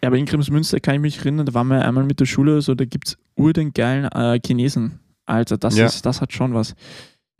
Ja, 0.03 0.07
aber 0.07 0.17
in 0.17 0.25
Kremsmünster 0.25 0.79
kann 0.79 0.95
ich 0.95 1.01
mich 1.01 1.17
erinnern, 1.19 1.45
da 1.47 1.53
waren 1.55 1.67
wir 1.67 1.83
einmal 1.83 2.03
mit 2.03 2.19
der 2.19 2.25
Schule, 2.25 2.61
so 2.61 2.75
da 2.75 2.85
gibt 2.85 3.07
es 3.09 3.17
ur 3.35 3.53
den 3.53 3.73
geilen 3.73 4.05
äh, 4.05 4.39
Chinesen. 4.45 4.99
Alter, 5.25 5.57
das, 5.57 5.77
Ja. 5.77 5.85
ist, 5.85 6.05
das 6.05 6.21
hat 6.21 6.33
schon 6.33 6.53
was. 6.53 6.75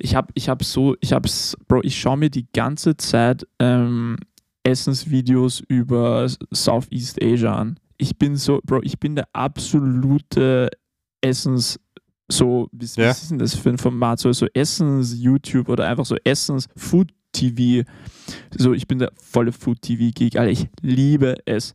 Ich 0.02 0.16
habe 0.16 0.28
ich 0.34 0.50
hab 0.50 0.64
so, 0.64 0.96
ich 1.00 1.14
hab's, 1.14 1.56
Bro, 1.68 1.82
ich 1.84 2.00
schaue 2.00 2.18
mir 2.18 2.30
die 2.30 2.48
ganze 2.54 2.98
Zeit 2.98 3.46
ähm, 3.60 4.18
Essensvideos 4.64 5.62
über 5.68 6.28
Southeast 6.52 7.22
Asia 7.22 7.56
an. 7.56 7.80
Ich 7.98 8.18
bin 8.18 8.36
so, 8.36 8.60
Bro, 8.64 8.82
ich 8.84 9.00
bin 9.00 9.16
der 9.16 9.28
absolute 9.34 10.70
Essens, 11.22 11.80
so, 12.32 12.68
wie, 12.72 12.86
Ja. 12.96 13.10
was 13.10 13.22
ist 13.24 13.32
denn 13.32 13.38
das 13.40 13.56
für 13.56 13.70
ein 13.70 13.78
Format? 13.78 14.20
So, 14.20 14.32
so 14.34 14.48
Essens-YouTube 14.54 15.70
oder 15.70 15.88
einfach 15.88 16.06
so 16.06 16.16
Essens-Food-TV. 16.24 17.88
So, 18.58 18.74
ich 18.74 18.88
bin 18.88 19.00
der 19.00 19.12
volle 19.16 19.52
Food-TV-Geek, 19.52 20.36
Alter, 20.38 20.52
ich 20.52 20.68
liebe 20.82 21.36
es. 21.46 21.74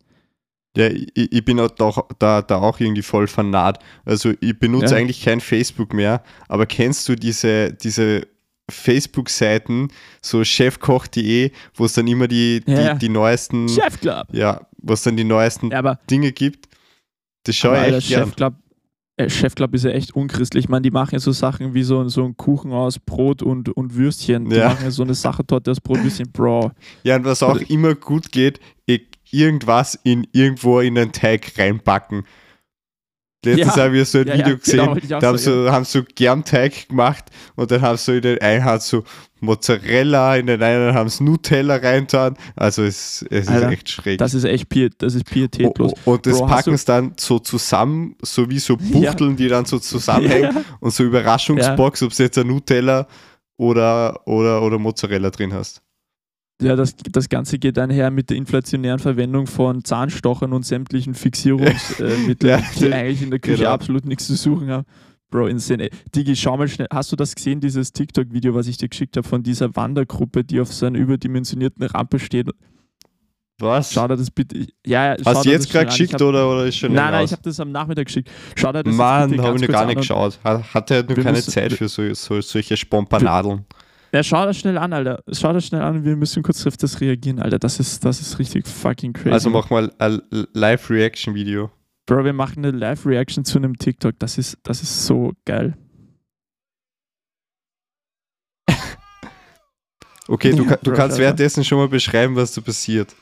Ja, 0.76 0.86
ich, 0.88 1.08
ich 1.14 1.44
bin 1.44 1.58
auch 1.58 1.70
da, 1.70 1.90
da, 2.18 2.42
da 2.42 2.56
auch 2.58 2.78
irgendwie 2.80 3.02
voll 3.02 3.26
fanat. 3.26 3.82
Also 4.04 4.32
ich 4.40 4.58
benutze 4.58 4.94
Ja. 4.94 5.00
eigentlich 5.00 5.22
kein 5.24 5.40
Facebook 5.40 5.92
mehr, 5.94 6.22
aber 6.48 6.66
kennst 6.66 7.08
du 7.08 7.14
diese, 7.16 7.72
diese 7.72 8.26
Facebook-Seiten, 8.70 9.88
so 10.22 10.42
chefkoch.de, 10.44 11.50
wo 11.74 11.84
es 11.84 11.92
dann 11.94 12.06
immer 12.06 12.28
die, 12.28 12.62
die, 12.66 12.72
Ja, 12.72 12.80
ja. 12.80 12.94
die 12.94 13.08
neuesten, 13.08 13.68
Chef 13.68 14.00
Club. 14.00 14.26
ja, 14.32 14.66
wo 14.78 14.92
es 14.92 15.02
dann 15.02 15.16
die 15.16 15.24
neuesten 15.24 15.70
Dinge 16.10 16.32
gibt? 16.32 16.68
Das 17.44 17.56
schaue 17.56 17.76
ich 17.88 17.94
echt 17.94 18.08
gern. 18.08 18.24
Chef 18.26 18.36
Club, 18.36 18.54
äh, 19.16 19.30
Chef 19.30 19.54
Club 19.54 19.74
ist 19.74 19.84
ja 19.84 19.90
echt 19.90 20.14
unchristlich. 20.16 20.64
Ich 20.64 20.68
meine, 20.68 20.82
die 20.82 20.90
machen 20.90 21.10
ja 21.14 21.18
so 21.20 21.32
Sachen 21.32 21.74
wie 21.74 21.82
so, 21.84 22.08
so 22.08 22.24
einen 22.24 22.36
Kuchen 22.36 22.72
aus 22.72 22.98
Brot 22.98 23.42
und, 23.42 23.68
und 23.70 23.94
Würstchen. 23.94 24.48
Die 24.50 24.56
Ja. 24.56 24.68
machen 24.70 24.84
ja 24.84 24.90
so 24.90 25.02
eine 25.04 25.14
Sachertorte 25.14 25.70
aus 25.70 25.80
Brot, 25.80 26.02
Würstchen, 26.02 26.30
Bro. 26.32 26.72
Ja, 27.04 27.16
und 27.16 27.24
was 27.24 27.42
auch 27.42 27.56
immer 27.68 27.94
gut 27.94 28.32
geht, 28.32 28.58
i- 28.90 29.06
irgendwas 29.30 29.98
in 30.02 30.26
irgendwo 30.32 30.80
in 30.80 30.94
den 30.94 31.12
Teig 31.12 31.52
reinpacken. 31.58 32.24
Letztens 33.44 33.76
Ja. 33.76 33.82
habe 33.84 33.98
ich 33.98 34.08
so 34.08 34.18
ein 34.18 34.26
Ja, 34.26 34.34
Video 34.34 34.48
ja, 34.48 34.54
gesehen, 34.56 34.78
genau, 34.80 34.96
ich 34.96 35.14
auch 35.14 35.20
da 35.20 35.26
haben 35.28 35.38
sagen, 35.38 35.64
so, 35.66 35.70
haben 35.70 35.84
so 35.84 36.02
Germteig 36.16 36.88
gemacht 36.88 37.26
und 37.54 37.70
dann 37.70 37.80
haben 37.80 37.96
sie 37.96 38.04
so 38.04 38.12
in 38.12 38.22
den 38.22 38.40
einen 38.40 38.64
hat 38.64 38.82
so 38.82 39.04
Mozzarella, 39.40 40.36
in 40.36 40.46
den 40.46 40.62
einen 40.62 40.94
haben 40.94 41.08
sie 41.08 41.22
Nutella 41.22 41.76
reintan. 41.76 42.36
Also 42.56 42.82
es, 42.82 43.24
es 43.30 43.46
Alter, 43.46 43.68
ist 43.68 43.72
echt 43.74 43.88
schräg. 43.90 44.18
Das 44.18 44.34
ist 44.34 44.44
echt 44.44 44.68
Piet, 44.68 44.94
das 44.98 45.14
ist 45.14 45.24
o- 45.36 45.92
und 46.06 46.26
das 46.26 46.38
Bro, 46.38 46.46
packen 46.46 46.76
sie 46.76 46.84
dann 46.86 47.12
so 47.18 47.38
zusammen, 47.38 48.16
so 48.22 48.50
wie 48.50 48.58
so 48.58 48.76
Ja. 48.80 49.10
Buchteln, 49.10 49.36
die 49.36 49.46
dann 49.48 49.64
so 49.64 49.78
zusammenhängen 49.78 50.52
Ja. 50.56 50.62
und 50.80 50.92
so 50.92 51.04
Überraschungsbox, 51.04 52.02
ob 52.02 52.16
du 52.16 52.22
jetzt 52.24 52.38
ein 52.38 52.48
Nutella 52.48 53.06
oder, 53.58 54.26
oder, 54.26 54.62
oder 54.62 54.78
Mozzarella 54.78 55.30
drin 55.30 55.52
hast. 55.54 55.82
Ja, 56.62 56.74
das, 56.74 56.96
das 56.96 57.28
Ganze 57.28 57.58
geht 57.58 57.78
einher 57.78 58.10
mit 58.10 58.30
der 58.30 58.38
inflationären 58.38 58.98
Verwendung 58.98 59.46
von 59.46 59.84
Zahnstochern 59.84 60.54
und 60.54 60.64
sämtlichen 60.64 61.14
Fixierungsmitteln, 61.14 62.36
Ja, 62.42 62.62
die 62.80 62.92
eigentlich 62.92 63.22
in 63.22 63.30
der 63.30 63.40
Küche 63.40 63.58
genau. 63.58 63.70
absolut 63.70 64.06
nichts 64.06 64.26
zu 64.26 64.34
suchen 64.36 64.70
haben. 64.70 64.86
Bro, 65.30 65.48
insane. 65.48 65.84
Ey, 65.84 65.90
Digi, 66.14 66.34
schau 66.34 66.56
mal 66.56 66.66
schnell. 66.68 66.86
Hast 66.90 67.12
du 67.12 67.16
das 67.16 67.34
gesehen, 67.34 67.60
dieses 67.60 67.92
TikTok-Video, 67.92 68.54
was 68.54 68.68
ich 68.68 68.78
dir 68.78 68.88
geschickt 68.88 69.16
habe 69.18 69.28
von 69.28 69.42
dieser 69.42 69.74
Wandergruppe, 69.76 70.44
die 70.44 70.60
auf 70.60 70.72
so 70.72 70.86
einer 70.86 70.98
überdimensionierten 70.98 71.82
Rampe 71.84 72.18
steht? 72.18 72.48
Was? 73.58 73.92
Schau 73.92 74.06
dir 74.06 74.16
das 74.16 74.30
bitte. 74.30 74.66
Ja, 74.86 75.14
ja, 75.14 75.16
Hast 75.24 75.44
du 75.44 75.50
jetzt 75.50 75.70
gerade 75.70 75.86
geschickt 75.86 76.14
hab- 76.14 76.20
oder, 76.22 76.50
oder 76.50 76.66
ist 76.66 76.76
schon 76.76 76.92
Nein, 76.92 77.10
nein, 77.10 77.24
ich 77.24 77.32
habe 77.32 77.42
das 77.42 77.58
am 77.58 77.72
Nachmittag 77.72 78.06
geschickt. 78.06 78.30
Schau 78.54 78.70
dir 78.72 78.82
das 78.82 78.94
Mann, 78.94 79.40
habe 79.42 79.56
ich 79.56 79.62
noch 79.62 79.68
gar 79.68 79.86
nicht 79.86 79.96
geschaut. 79.96 80.38
Hat- 80.44 80.74
Hatte 80.74 80.94
halt 80.94 81.08
nur 81.08 81.16
keine 81.18 81.32
müssen- 81.38 81.50
Zeit 81.50 81.72
für 81.72 81.88
so, 81.88 82.12
so, 82.14 82.40
solche 82.40 82.76
Spompanadeln. 82.76 83.64
Ja, 84.16 84.22
schau 84.22 84.46
das 84.46 84.56
schnell 84.56 84.78
an, 84.78 84.94
Alter. 84.94 85.22
Schau 85.30 85.52
das 85.52 85.66
schnell 85.66 85.82
an. 85.82 86.02
Wir 86.02 86.16
müssen 86.16 86.42
kurz 86.42 86.66
auf 86.66 86.78
das 86.78 87.02
reagieren, 87.02 87.38
Alter. 87.38 87.58
Das 87.58 87.78
ist, 87.78 88.02
das 88.02 88.18
ist 88.18 88.38
richtig 88.38 88.66
fucking 88.66 89.12
crazy. 89.12 89.28
Also 89.30 89.50
mach 89.50 89.68
mal 89.68 89.92
ein 89.98 90.22
Live-Reaction-Video. 90.54 91.70
Bro, 92.06 92.24
wir 92.24 92.32
machen 92.32 92.64
eine 92.64 92.74
Live-Reaction 92.74 93.44
zu 93.44 93.58
einem 93.58 93.76
TikTok. 93.76 94.18
Das 94.18 94.38
ist, 94.38 94.56
das 94.62 94.80
ist 94.82 95.04
so 95.04 95.34
geil. 95.44 95.76
Okay, 100.28 100.52
du, 100.52 100.64
Ja, 100.64 100.76
du 100.76 100.90
Bro, 100.90 100.96
kannst 100.96 101.12
Alter. 101.12 101.18
währenddessen 101.18 101.62
schon 101.62 101.76
mal 101.76 101.88
beschreiben, 101.88 102.34
was 102.36 102.52
da 102.54 102.62
passiert. 102.62 103.14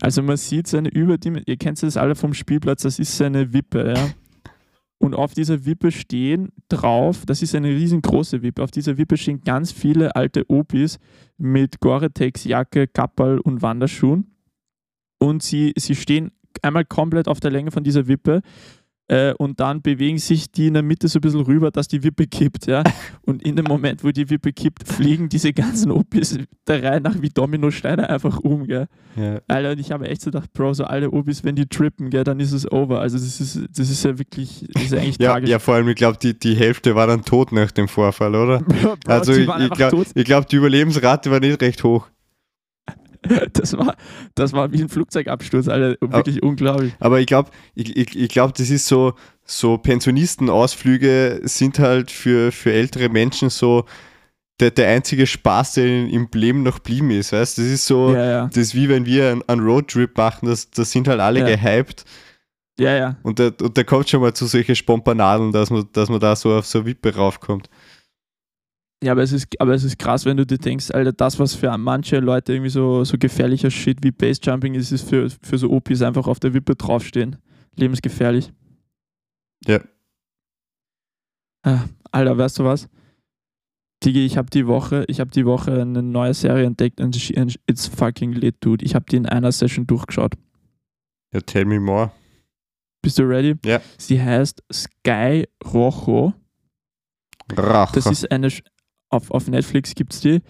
Also 0.00 0.22
man 0.22 0.38
sieht 0.38 0.68
seine 0.68 0.88
Überdimension, 0.88 1.44
ihr 1.46 1.58
kennt 1.58 1.82
das 1.82 1.98
alle 1.98 2.14
vom 2.14 2.32
Spielplatz, 2.32 2.82
das 2.82 2.98
ist 2.98 3.14
seine 3.16 3.52
Wippe, 3.52 3.92
ja. 3.94 4.08
Und 5.00 5.14
auf 5.14 5.32
dieser 5.32 5.64
Wippe 5.64 5.92
stehen 5.92 6.50
drauf, 6.68 7.24
das 7.24 7.42
ist 7.42 7.54
eine 7.54 7.68
riesengroße 7.68 8.42
Wippe, 8.42 8.62
auf 8.62 8.72
dieser 8.72 8.98
Wippe 8.98 9.16
stehen 9.16 9.42
ganz 9.42 9.70
viele 9.70 10.16
alte 10.16 10.50
Opis 10.50 10.98
mit 11.36 11.80
Gore-Tex-Jacke, 11.80 12.88
Kapperl 12.88 13.38
und 13.38 13.62
Wanderschuhen. 13.62 14.34
Und 15.20 15.42
sie, 15.42 15.72
sie 15.76 15.94
stehen 15.94 16.32
einmal 16.62 16.84
komplett 16.84 17.28
auf 17.28 17.40
der 17.40 17.50
Länge 17.50 17.70
von 17.70 17.84
dieser 17.84 18.08
Wippe 18.08 18.42
äh, 19.08 19.32
und 19.34 19.58
dann 19.58 19.80
bewegen 19.82 20.18
sich 20.18 20.50
die 20.52 20.66
in 20.68 20.74
der 20.74 20.82
Mitte 20.82 21.08
so 21.08 21.18
ein 21.18 21.22
bisschen 21.22 21.40
rüber, 21.40 21.70
dass 21.70 21.88
die 21.88 22.02
Wippe 22.02 22.26
kippt, 22.26 22.66
ja. 22.66 22.82
Und 23.22 23.42
in 23.42 23.56
dem 23.56 23.64
Moment, 23.66 24.04
wo 24.04 24.10
die 24.10 24.28
Wippe 24.30 24.52
kippt, 24.52 24.86
fliegen 24.86 25.28
diese 25.28 25.52
ganzen 25.52 25.90
Opis 25.90 26.38
der 26.66 26.82
Reihe 26.82 27.00
nach 27.00 27.20
wie 27.20 27.28
Dominosteine 27.28 28.08
einfach 28.08 28.38
um, 28.38 28.66
gell. 28.66 28.86
Ja. 29.16 29.40
Alter, 29.48 29.72
und 29.72 29.80
ich 29.80 29.90
habe 29.92 30.08
echt 30.08 30.22
so 30.22 30.30
gedacht, 30.30 30.52
Bro, 30.52 30.74
so 30.74 30.84
alle 30.84 31.10
Obis, 31.10 31.42
wenn 31.44 31.56
die 31.56 31.66
trippen, 31.66 32.10
gell, 32.10 32.24
dann 32.24 32.40
ist 32.40 32.52
es 32.52 32.70
over. 32.70 33.00
Also 33.00 33.18
das 33.18 33.40
ist, 33.40 33.60
das 33.76 33.90
ist 33.90 34.04
ja 34.04 34.18
wirklich, 34.18 34.66
das 34.72 34.84
ist 34.84 34.92
ja 34.92 34.98
eigentlich 34.98 35.18
Ja, 35.18 35.32
tragisch. 35.32 35.50
ja, 35.50 35.58
vor 35.58 35.74
allem, 35.74 35.88
ich 35.88 35.96
glaube, 35.96 36.18
die, 36.22 36.38
die 36.38 36.54
Hälfte 36.54 36.94
war 36.94 37.06
dann 37.06 37.24
tot 37.24 37.52
nach 37.52 37.70
dem 37.70 37.88
Vorfall, 37.88 38.34
oder? 38.34 38.58
Bro, 38.60 38.96
also 39.06 39.32
ich, 39.32 39.48
ich 39.48 39.70
glaube, 39.70 40.04
glaub, 40.14 40.46
die 40.48 40.56
Überlebensrate 40.56 41.30
war 41.30 41.40
nicht 41.40 41.60
recht 41.62 41.82
hoch. 41.84 42.08
Das 43.52 43.76
war, 43.76 43.96
das 44.34 44.52
war 44.52 44.72
wie 44.72 44.82
ein 44.82 44.88
Flugzeugabsturz, 44.88 45.68
Alter. 45.68 45.96
Wirklich 46.00 46.42
unglaublich. 46.42 46.92
Aber 47.00 47.20
ich 47.20 47.26
glaube, 47.26 47.50
ich, 47.74 47.96
ich, 47.96 48.18
ich 48.18 48.28
glaub, 48.28 48.54
das 48.54 48.70
ist 48.70 48.86
so, 48.86 49.14
so 49.44 49.78
Pensionistenausflüge 49.78 51.40
sind 51.44 51.78
halt 51.78 52.10
für, 52.10 52.52
für 52.52 52.72
ältere 52.72 53.08
Menschen 53.08 53.50
so 53.50 53.84
der, 54.60 54.70
der 54.72 54.88
einzige 54.88 55.26
Spaß, 55.26 55.74
der 55.74 55.86
im 55.86 56.28
Leben 56.34 56.62
noch 56.62 56.78
blieben 56.80 57.10
ist. 57.10 57.32
Weißt? 57.32 57.58
Das 57.58 57.64
ist 57.64 57.86
so, 57.86 58.12
Ja, 58.14 58.24
ja. 58.24 58.46
das 58.46 58.56
ist 58.58 58.74
wie 58.74 58.88
wenn 58.88 59.06
wir 59.06 59.30
einen, 59.30 59.42
einen 59.48 59.62
Roadtrip 59.62 60.16
machen, 60.16 60.48
das, 60.48 60.70
das 60.70 60.90
sind 60.90 61.06
halt 61.08 61.20
alle 61.20 61.40
Ja. 61.40 61.46
gehypt 61.56 62.04
Ja, 62.78 62.96
ja. 62.96 63.16
und 63.22 63.38
da, 63.38 63.50
und 63.60 63.76
da 63.78 63.84
kommt 63.84 64.08
schon 64.08 64.20
mal 64.20 64.34
zu 64.34 64.46
solchen 64.46 64.74
Spompanadeln, 64.74 65.52
dass 65.52 65.70
man, 65.70 65.88
dass 65.92 66.08
man 66.08 66.20
da 66.20 66.34
so 66.36 66.54
auf 66.54 66.66
so 66.66 66.84
Wippe 66.86 67.14
raufkommt. 67.14 67.68
Ja, 69.02 69.12
aber 69.12 69.22
es, 69.22 69.30
ist, 69.30 69.48
aber 69.60 69.74
es 69.74 69.84
ist 69.84 69.98
krass, 69.98 70.24
wenn 70.24 70.36
du 70.36 70.44
dir 70.44 70.58
denkst, 70.58 70.90
Alter, 70.90 71.12
das, 71.12 71.38
was 71.38 71.54
für 71.54 71.76
manche 71.78 72.18
Leute 72.18 72.54
irgendwie 72.54 72.70
so, 72.70 73.04
so 73.04 73.16
gefährlicher 73.16 73.70
Shit 73.70 73.98
wie 74.02 74.10
Basejumping 74.10 74.74
ist, 74.74 74.90
ist 74.90 75.08
für, 75.08 75.30
für 75.30 75.56
so 75.56 75.70
Opis 75.70 76.02
einfach 76.02 76.26
auf 76.26 76.40
der 76.40 76.52
Wippe 76.52 76.74
draufstehen. 76.74 77.36
Lebensgefährlich. 77.76 78.52
Ja. 79.64 79.80
Ah, 81.62 81.84
Alter, 82.10 82.36
weißt 82.38 82.58
du 82.58 82.64
was? 82.64 82.88
Digi, 84.04 84.24
ich 84.24 84.36
habe 84.36 84.50
die 84.50 84.66
Woche, 84.66 85.04
ich 85.08 85.20
habe 85.20 85.30
die 85.30 85.44
Woche 85.44 85.80
eine 85.80 86.02
neue 86.02 86.34
Serie 86.34 86.66
entdeckt 86.66 87.00
und 87.00 87.16
it's 87.66 87.86
fucking 87.86 88.32
lit, 88.32 88.56
dude. 88.60 88.84
Ich 88.84 88.94
habe 88.94 89.04
die 89.08 89.16
in 89.16 89.26
einer 89.26 89.52
Session 89.52 89.86
durchgeschaut. 89.86 90.34
Ja, 91.32 91.40
tell 91.40 91.64
me 91.64 91.78
more. 91.78 92.10
Bist 93.02 93.18
du 93.18 93.22
ready? 93.22 93.54
Ja. 93.64 93.80
Sie 93.96 94.20
heißt 94.20 94.62
Sky 94.72 95.46
Rojo. 95.64 96.32
Rach. 97.52 97.92
Das 97.92 98.06
ist 98.06 98.30
eine, 98.30 98.50
auf, 99.10 99.30
auf 99.30 99.48
Netflix 99.48 99.94
gibt 99.94 100.12
es 100.14 100.20
die. 100.20 100.40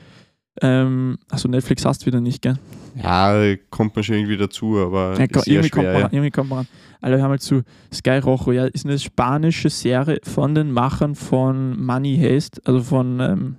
Ähm, 0.60 1.18
achso, 1.30 1.46
Netflix 1.48 1.84
hast 1.84 2.02
du 2.02 2.06
wieder 2.06 2.20
nicht, 2.20 2.42
gell? 2.42 2.58
ja, 3.00 3.54
kommt 3.70 3.94
man 3.94 4.02
schon 4.02 4.16
irgendwie 4.16 4.36
dazu, 4.36 4.76
aber 4.78 5.16
Ja, 5.16 5.28
ko- 5.28 5.38
ist 5.38 5.44
sehr 5.44 5.54
irgendwie, 5.54 5.70
kommt 5.70 5.84
schwer. 5.84 5.92
man, 5.92 6.00
Ja. 6.00 6.06
ran, 6.06 6.12
irgendwie 6.14 6.30
kommt 6.32 6.50
man 6.50 6.58
ran. 6.58 6.68
Alter, 7.00 7.18
hör 7.18 7.28
mal 7.28 7.38
zu. 7.38 7.62
Sky 7.94 8.18
Rojo, 8.18 8.50
ja, 8.50 8.64
ist 8.66 8.84
eine 8.84 8.98
spanische 8.98 9.70
Serie 9.70 10.18
von 10.24 10.56
den 10.56 10.72
Machern 10.72 11.14
von 11.14 11.80
Money 11.80 12.16
Heist, 12.18 12.66
also 12.66 12.82
von 12.82 13.20
ähm, 13.20 13.56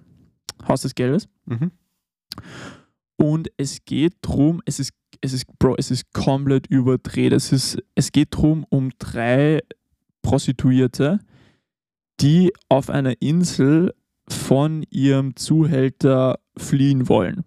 Haus 0.67 0.81
des 0.81 0.93
Geldes. 0.93 1.29
Mhm. 1.45 1.71
Und 3.15 3.49
es 3.57 3.83
geht 3.85 4.15
drum, 4.21 4.61
es 4.65 4.79
ist, 4.79 4.91
es 5.21 5.31
ist, 5.33 5.45
Bro, 5.57 5.75
es 5.77 5.91
ist 5.91 6.11
komplett 6.13 6.67
überdreht. 6.67 7.31
Es, 7.33 7.51
ist, 7.53 7.77
es 7.95 8.11
geht 8.11 8.29
drum 8.31 8.65
um 8.69 8.89
drei 8.99 9.61
Prostituierte, 10.21 11.19
die 12.19 12.51
auf 12.67 12.89
einer 12.89 13.21
Insel 13.21 13.93
von 14.29 14.83
ihrem 14.89 15.35
Zuhälter 15.35 16.39
fliehen 16.57 17.09
wollen. 17.09 17.43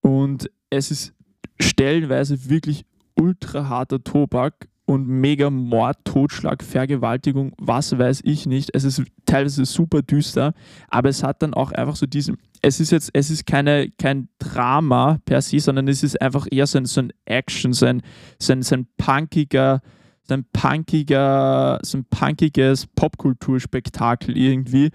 Und 0.00 0.50
es 0.70 0.90
ist 0.90 1.14
stellenweise 1.60 2.48
wirklich 2.48 2.84
ultra 3.16 3.68
harter 3.68 4.02
Tobak 4.02 4.68
und 4.86 5.08
mega 5.08 5.50
Mord, 5.50 5.98
Totschlag, 6.04 6.62
Vergewaltigung, 6.62 7.52
was 7.58 7.98
weiß 7.98 8.20
ich 8.24 8.46
nicht. 8.46 8.70
Es 8.72 8.84
ist 8.84 9.02
teilweise 9.26 9.64
super 9.64 10.02
düster, 10.02 10.54
aber 10.88 11.08
es 11.08 11.24
hat 11.24 11.42
dann 11.42 11.54
auch 11.54 11.72
einfach 11.72 11.96
so 11.96 12.06
diesen. 12.06 12.38
Es 12.62 12.78
ist 12.78 12.92
jetzt, 12.92 13.10
es 13.12 13.30
ist 13.30 13.46
keine, 13.46 13.90
kein 13.98 14.28
Drama 14.38 15.18
per 15.24 15.42
se, 15.42 15.58
sondern 15.58 15.88
es 15.88 16.02
ist 16.02 16.20
einfach 16.22 16.46
eher 16.50 16.66
so 16.66 16.78
ein, 16.78 16.86
so 16.86 17.00
ein 17.00 17.12
Action, 17.24 17.72
so 17.72 17.86
ein, 17.86 18.02
so 18.38 18.52
ein, 18.52 18.62
so 18.62 18.76
ein 18.76 18.86
punkiger, 18.96 19.82
so 20.28 20.34
ein 20.34 20.44
punkiger, 20.52 21.78
so 21.82 21.98
ein 21.98 22.04
punkiges 22.04 22.86
Popkulturspektakel 22.86 24.36
irgendwie, 24.36 24.90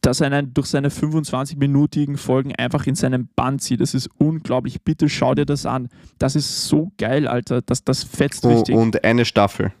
dass 0.00 0.20
er 0.20 0.26
einen 0.32 0.52
durch 0.52 0.66
seine 0.66 0.88
25-minütigen 0.88 2.16
Folgen 2.16 2.54
einfach 2.56 2.86
in 2.86 2.96
seinem 2.96 3.28
Band 3.36 3.62
zieht. 3.62 3.80
Das 3.80 3.94
ist 3.94 4.08
unglaublich. 4.18 4.82
Bitte 4.82 5.08
schau 5.08 5.34
dir 5.34 5.46
das 5.46 5.66
an. 5.66 5.88
Das 6.18 6.34
ist 6.34 6.66
so 6.66 6.90
geil, 6.98 7.28
Alter. 7.28 7.62
Das, 7.62 7.84
das 7.84 8.02
fetzt 8.02 8.44
Oh, 8.44 8.48
richtig. 8.50 8.74
und 8.74 9.04
eine 9.04 9.24
Staffel. 9.24 9.72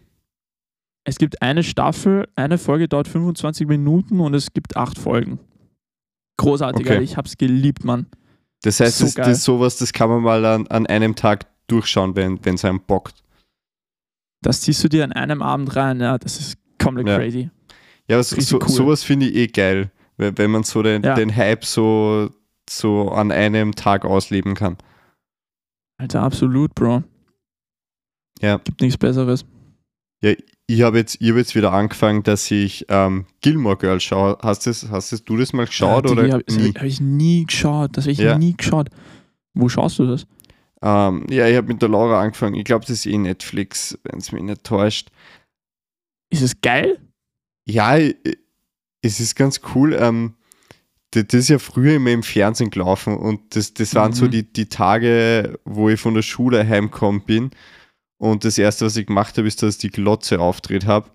Es 1.04 1.16
gibt 1.16 1.42
eine 1.42 1.62
Staffel, 1.64 2.28
eine 2.36 2.58
Folge 2.58 2.86
dauert 2.86 3.08
25 3.08 3.66
Minuten 3.66 4.20
und 4.20 4.34
es 4.34 4.52
gibt 4.52 4.76
acht 4.76 4.98
Folgen. 4.98 5.40
Großartig, 6.36 6.82
Okay. 6.82 6.90
Alter. 6.92 7.02
Ich 7.02 7.16
hab's 7.16 7.36
geliebt, 7.36 7.84
Mann. 7.84 8.06
Das 8.62 8.78
heißt, 8.80 8.98
So 8.98 9.04
das, 9.06 9.14
das 9.14 9.28
ist 9.38 9.44
sowas, 9.44 9.78
das 9.78 9.92
kann 9.92 10.10
man 10.10 10.22
mal 10.22 10.44
an, 10.44 10.66
an 10.68 10.86
einem 10.86 11.14
Tag 11.16 11.46
durchschauen, 11.66 12.14
wenn 12.14 12.38
es 12.44 12.64
einem 12.64 12.80
bockt. 12.86 13.22
Das 14.42 14.60
ziehst 14.62 14.82
du 14.84 14.88
dir 14.88 15.04
an 15.04 15.12
einem 15.12 15.42
Abend 15.42 15.74
rein, 15.76 16.00
ja. 16.00 16.18
Das 16.18 16.38
ist 16.38 16.56
komplett 16.78 17.08
Ja. 17.08 17.16
crazy. 17.18 17.50
Ja, 18.08 18.16
aber 18.16 18.24
so, 18.24 18.58
cool. 18.60 18.68
sowas 18.68 19.04
finde 19.04 19.26
ich 19.28 19.36
eh 19.36 19.46
geil, 19.46 19.90
wenn, 20.16 20.50
man 20.50 20.64
so 20.64 20.82
den, 20.82 21.02
Ja. 21.02 21.14
den 21.14 21.34
Hype 21.34 21.64
so, 21.64 22.30
so 22.68 23.10
an 23.10 23.30
einem 23.30 23.74
Tag 23.74 24.04
ausleben 24.04 24.54
kann. 24.54 24.76
Alter, 25.98 26.22
absolut, 26.22 26.74
Bro. 26.74 27.04
Ja. 28.40 28.56
Gibt 28.58 28.80
nichts 28.80 28.96
Besseres. 28.96 29.44
Ich 30.66 30.82
habe 30.82 30.98
jetzt, 30.98 31.20
ich 31.20 31.30
hab 31.30 31.36
jetzt 31.36 31.54
wieder 31.54 31.72
angefangen, 31.72 32.22
dass 32.22 32.50
ich 32.50 32.86
ähm, 32.88 33.26
Gilmore 33.40 33.76
Girls 33.76 34.02
schaue. 34.04 34.38
Hast, 34.42 34.66
das, 34.66 34.88
hast 34.88 35.12
das, 35.12 35.24
du 35.24 35.36
das 35.36 35.52
mal 35.52 35.66
geschaut 35.66 36.04
ja, 36.06 36.12
oder 36.12 36.22
Habe 36.32 36.44
hab 36.48 36.82
ich 36.84 37.00
nie 37.00 37.44
geschaut. 37.44 37.96
Das 37.96 38.04
habe 38.04 38.12
ich 38.12 38.18
Ja. 38.18 38.38
nie 38.38 38.56
geschaut. 38.56 38.88
Wo 39.54 39.68
schaust 39.68 39.98
du 39.98 40.06
das? 40.06 40.26
Ähm, 40.82 41.26
ja, 41.30 41.46
ich 41.46 41.56
habe 41.56 41.68
mit 41.68 41.82
der 41.82 41.88
Laura 41.88 42.20
angefangen. 42.22 42.54
Ich 42.54 42.64
glaube, 42.64 42.84
das 42.86 42.90
ist 42.90 43.06
eh 43.06 43.18
Netflix, 43.18 43.98
wenn 44.04 44.18
es 44.18 44.32
mich 44.32 44.42
nicht 44.42 44.64
täuscht. 44.64 45.10
Ist 46.30 46.42
es 46.42 46.60
geil? 46.60 46.98
Ja, 47.66 47.96
es 49.02 49.20
ist 49.20 49.36
ganz 49.36 49.60
cool. 49.74 49.94
Ähm, 49.94 50.34
das, 51.12 51.24
ist 51.34 51.48
ja 51.48 51.58
früher 51.58 51.96
immer 51.96 52.10
im 52.10 52.22
Fernsehen 52.22 52.70
gelaufen 52.70 53.16
und 53.16 53.56
das, 53.56 53.74
das 53.74 53.94
waren 53.96 54.12
so 54.12 54.26
Mhm. 54.26 54.30
die, 54.30 54.52
die 54.52 54.68
Tage, 54.68 55.58
wo 55.64 55.88
ich 55.88 56.00
von 56.00 56.14
der 56.14 56.22
Schule 56.22 56.66
heimgekommen 56.66 57.22
bin. 57.24 57.50
Und 58.18 58.44
das 58.44 58.58
erste, 58.58 58.84
was 58.86 58.96
ich 58.96 59.06
gemacht 59.06 59.36
habe, 59.36 59.48
ist, 59.48 59.62
dass 59.62 59.74
ich 59.76 59.80
die 59.80 59.90
Glotze 59.90 60.38
aufgedreht 60.40 60.86
habe. 60.86 61.10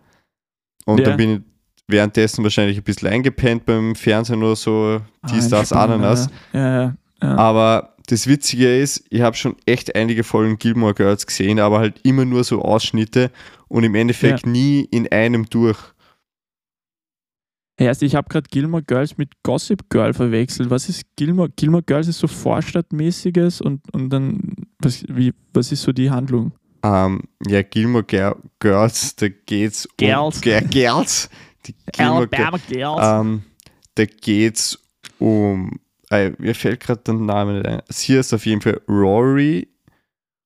Und 0.85 0.99
Ja. 0.99 1.05
dann 1.05 1.17
bin 1.17 1.29
ich 1.31 1.41
währenddessen 1.87 2.43
wahrscheinlich 2.43 2.77
ein 2.77 2.83
bisschen 2.83 3.07
eingepennt 3.07 3.65
beim 3.65 3.95
Fernsehen 3.95 4.43
oder 4.43 4.55
so, 4.55 5.01
dies, 5.31 5.45
Ah, 5.45 5.59
das, 5.59 5.71
Ananas. 5.71 6.29
Ja, 6.51 6.59
ja, 6.83 6.97
ja. 7.21 7.35
Aber 7.37 7.94
das 8.05 8.27
Witzige 8.27 8.77
ist, 8.79 9.03
ich 9.09 9.21
habe 9.21 9.35
schon 9.35 9.55
echt 9.65 9.95
einige 9.95 10.23
Folgen 10.23 10.57
Gilmore 10.57 10.93
Girls 10.93 11.25
gesehen, 11.25 11.59
aber 11.59 11.79
halt 11.79 11.99
immer 12.03 12.25
nur 12.25 12.43
so 12.43 12.61
Ausschnitte 12.61 13.31
und 13.67 13.83
im 13.83 13.95
Endeffekt 13.95 14.45
nie 14.45 14.87
in 14.91 15.11
einem 15.11 15.45
durch. 15.49 15.77
Erst, 17.77 18.03
ich 18.03 18.15
habe 18.15 18.29
gerade 18.29 18.47
Gilmore 18.49 18.83
Girls 18.83 19.17
mit 19.17 19.31
Gossip 19.43 19.89
Girl 19.89 20.13
verwechselt. 20.13 20.69
Was 20.69 20.87
ist 20.87 21.03
Gilmore? 21.17 21.49
Gilmore 21.49 21.83
Girls 21.83 22.07
ist 22.07 22.19
so 22.19 22.27
Vorstadtmäßiges 22.27 23.59
und, 23.59 23.81
und 23.93 24.09
dann, 24.11 24.55
was, 24.79 25.03
wie, 25.09 25.33
was 25.53 25.73
ist 25.73 25.81
so 25.81 25.91
die 25.91 26.09
Handlung? 26.09 26.53
Ähm, 26.83 27.23
ja, 27.47 27.63
Gilmore 27.63 28.03
Gir- 28.05 28.37
Girls, 28.59 29.15
da 29.17 29.27
geht's 29.27 29.89
Girls. 29.97 30.35
um 30.37 30.41
Ge- 30.41 30.61
Girls. 30.69 31.29
Die 31.65 31.75
Gilmore 31.91 32.27
Gi- 32.29 32.75
Girls. 32.75 33.01
ähm, 33.03 33.43
da 33.95 34.05
geht's 34.05 34.79
um 35.19 35.79
äh, 36.19 36.33
mir 36.37 36.55
fällt 36.55 36.79
gerade 36.81 37.01
der 37.01 37.13
Name 37.15 37.53
nicht 37.53 37.67
ein. 37.67 37.81
Sie 37.89 38.15
ist 38.15 38.33
auf 38.33 38.45
jeden 38.45 38.61
Fall 38.61 38.81
Rory 38.87 39.67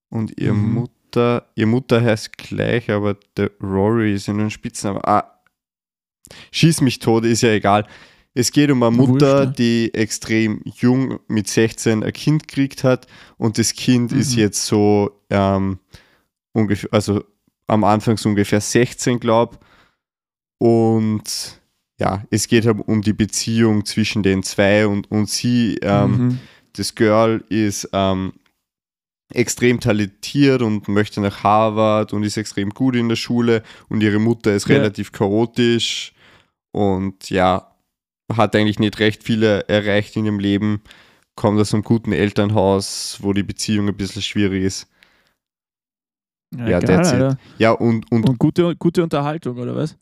und 0.10 0.40
ihre 0.40 0.54
Mhm. 0.54 0.74
Mutter, 0.76 1.48
ihre 1.56 1.68
Mutter 1.68 2.02
heißt 2.02 2.38
gleich, 2.38 2.90
aber 2.92 3.16
der 3.38 3.52
Rory 3.62 4.14
ist 4.14 4.28
in 4.28 4.40
einem 4.40 4.50
Spitznamen. 4.50 5.02
Ah, 5.04 5.40
schieß 6.52 6.82
mich 6.82 7.00
tot, 7.00 7.26
ist 7.26 7.42
ja 7.42 7.50
egal. 7.50 7.86
Es 8.36 8.52
geht 8.52 8.70
um 8.72 8.84
eine 8.84 8.96
Wurscht, 8.98 9.10
Mutter, 9.12 9.44
ja. 9.46 9.46
die 9.48 9.94
extrem 9.94 10.62
jung 10.78 11.20
mit 11.28 11.48
16 11.48 12.04
ein 12.04 12.14
Kind 12.14 12.48
gekriegt 12.48 12.84
hat 12.84 13.08
und 13.38 13.58
das 13.58 13.74
Kind 13.74 14.12
ist 14.12 14.34
Mhm. 14.34 14.40
jetzt 14.40 14.66
so 14.66 15.20
ähm, 15.32 15.80
ungefähr, 16.54 16.90
also 16.94 17.24
am 17.68 17.84
Anfang 17.84 18.18
so 18.18 18.30
ungefähr 18.30 18.62
16, 18.62 19.20
glaube 19.20 19.58
Und 20.58 21.59
ja, 22.00 22.24
es 22.32 22.48
geht 22.48 22.66
halt 22.66 22.80
um 22.88 23.02
die 23.02 23.14
Beziehung 23.14 23.86
zwischen 23.86 24.24
den 24.24 24.42
zwei 24.44 24.88
und, 24.88 25.12
und 25.12 25.30
sie, 25.30 25.78
ähm, 25.82 26.12
mhm. 26.12 26.40
das 26.74 26.96
Girl 26.96 27.44
ist 27.50 27.90
ähm, 27.94 28.34
extrem 29.34 29.80
talentiert 29.80 30.62
und 30.62 30.88
möchte 30.88 31.22
nach 31.22 31.44
Harvard 31.44 32.14
und 32.14 32.24
ist 32.24 32.38
extrem 32.38 32.70
gut 32.72 32.96
in 32.96 33.10
der 33.10 33.16
Schule 33.18 33.64
und 33.90 34.02
ihre 34.02 34.20
Mutter 34.20 34.56
ist 34.56 34.68
Ja. 34.68 34.78
relativ 34.78 35.12
chaotisch 35.12 36.14
und 36.72 37.30
ja, 37.30 37.76
hat 38.36 38.56
eigentlich 38.56 38.80
nicht 38.80 39.00
recht 39.00 39.24
viele 39.24 39.68
erreicht 39.68 40.16
in 40.16 40.26
ihrem 40.26 40.40
Leben, 40.40 40.82
kommt 41.36 41.60
aus 41.60 41.74
einem 41.74 41.84
guten 41.84 42.12
Elternhaus, 42.14 43.18
wo 43.22 43.34
die 43.34 43.44
Beziehung 43.44 43.88
ein 43.88 43.98
bisschen 43.98 44.22
schwierig 44.22 44.64
ist. 44.64 44.88
ja, 46.56 46.80
geil, 46.80 46.84
that's 46.84 47.10
it. 47.10 47.16
Alter. 47.16 47.38
Ja, 47.58 47.72
und, 47.72 48.12
und 48.12 48.28
Und 48.30 48.40
gute, 48.40 48.76
gute 48.78 49.04
Unterhaltung, 49.04 49.58
oder 49.58 49.76
was? 49.76 49.98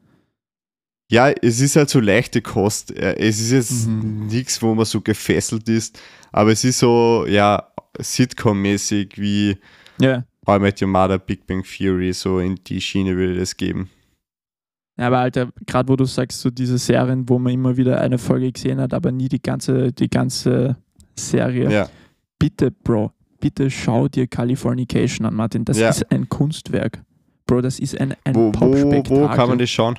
Ja, 1.10 1.30
es 1.30 1.60
ist 1.62 1.76
halt 1.76 1.90
so 1.90 2.00
leichte 2.00 2.42
Kost. 2.42 2.92
Es 2.92 3.40
ist 3.40 3.52
jetzt 3.52 3.88
Mhm. 3.88 4.28
nichts, 4.28 4.62
wo 4.62 4.74
man 4.76 4.86
so 4.86 5.02
gefesselt 5.02 5.68
ist, 5.70 6.00
aber 6.32 6.52
es 6.52 6.64
ist 6.64 6.80
so, 6.80 7.26
ja, 7.28 7.68
Sitcom-mäßig 8.00 9.18
wie 9.18 9.58
Ja. 10.00 10.24
How 10.46 10.58
I 10.60 10.62
Met 10.62 10.82
Your 10.82 10.88
Mother, 10.88 11.18
Big 11.18 11.46
Bang 11.48 11.64
Theory, 11.64 12.14
so 12.14 12.40
in 12.40 12.56
die 12.68 12.80
Schiene 12.80 13.16
würde 13.18 13.38
das 13.40 13.58
geben. 13.58 13.90
Ja, 15.00 15.08
aber 15.08 15.20
Alter, 15.20 15.52
gerade 15.66 15.90
wo 15.90 15.96
du 15.96 16.06
sagst, 16.06 16.40
so 16.40 16.50
diese 16.50 16.78
Serien, 16.78 17.28
wo 17.30 17.38
man 17.40 17.54
immer 17.54 17.76
wieder 17.78 18.00
eine 18.02 18.18
Folge 18.18 18.52
gesehen 18.52 18.80
hat, 18.80 18.94
aber 18.94 19.12
nie 19.12 19.28
die 19.30 19.42
ganze, 19.42 19.92
die 19.92 20.10
ganze 20.10 20.78
Serie. 21.16 21.70
Ja, 21.72 21.90
Bitte, 22.40 22.70
Bro, 22.70 23.12
bitte 23.40 23.70
schau 23.72 24.08
dir 24.08 24.28
Californication 24.28 25.26
an, 25.26 25.34
Martin. 25.34 25.66
Das 25.66 25.78
Ja. 25.80 25.90
ist 25.90 26.10
ein 26.12 26.30
Kunstwerk. 26.30 27.02
Bro, 27.48 27.62
das 27.62 27.80
ist 27.80 28.00
ein, 28.00 28.16
ein 28.24 28.36
wo, 28.36 28.48
wo, 28.48 28.52
Pop-Spektakel. 28.52 29.22
wo 29.24 29.28
kann 29.28 29.50
man 29.50 29.58
das 29.58 29.70
schauen? 29.72 29.98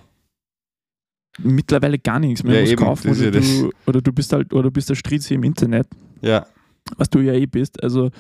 Mittlerweile 1.39 1.99
gar 1.99 2.19
nichts 2.19 2.43
mehr. 2.43 2.55
Ja, 2.55 2.61
Du 2.61 2.63
musst 2.63 2.73
eben, 2.73 2.85
kaufen 2.85 3.11
oder, 3.11 3.31
du, 3.41 3.71
oder 3.87 4.01
du 4.03 4.13
bist 4.13 4.33
halt, 4.33 4.53
oder 4.53 4.65
du 4.65 4.71
bist 4.71 4.91
der 4.91 4.95
Stritzi 4.97 5.35
im 5.35 5.45
Internet, 5.45 5.87
Ja, 6.21 6.47
was 6.97 7.09
du 7.11 7.21
ja 7.21 7.33
eh 7.33 7.47
bist. 7.47 7.83
Also, 7.83 8.11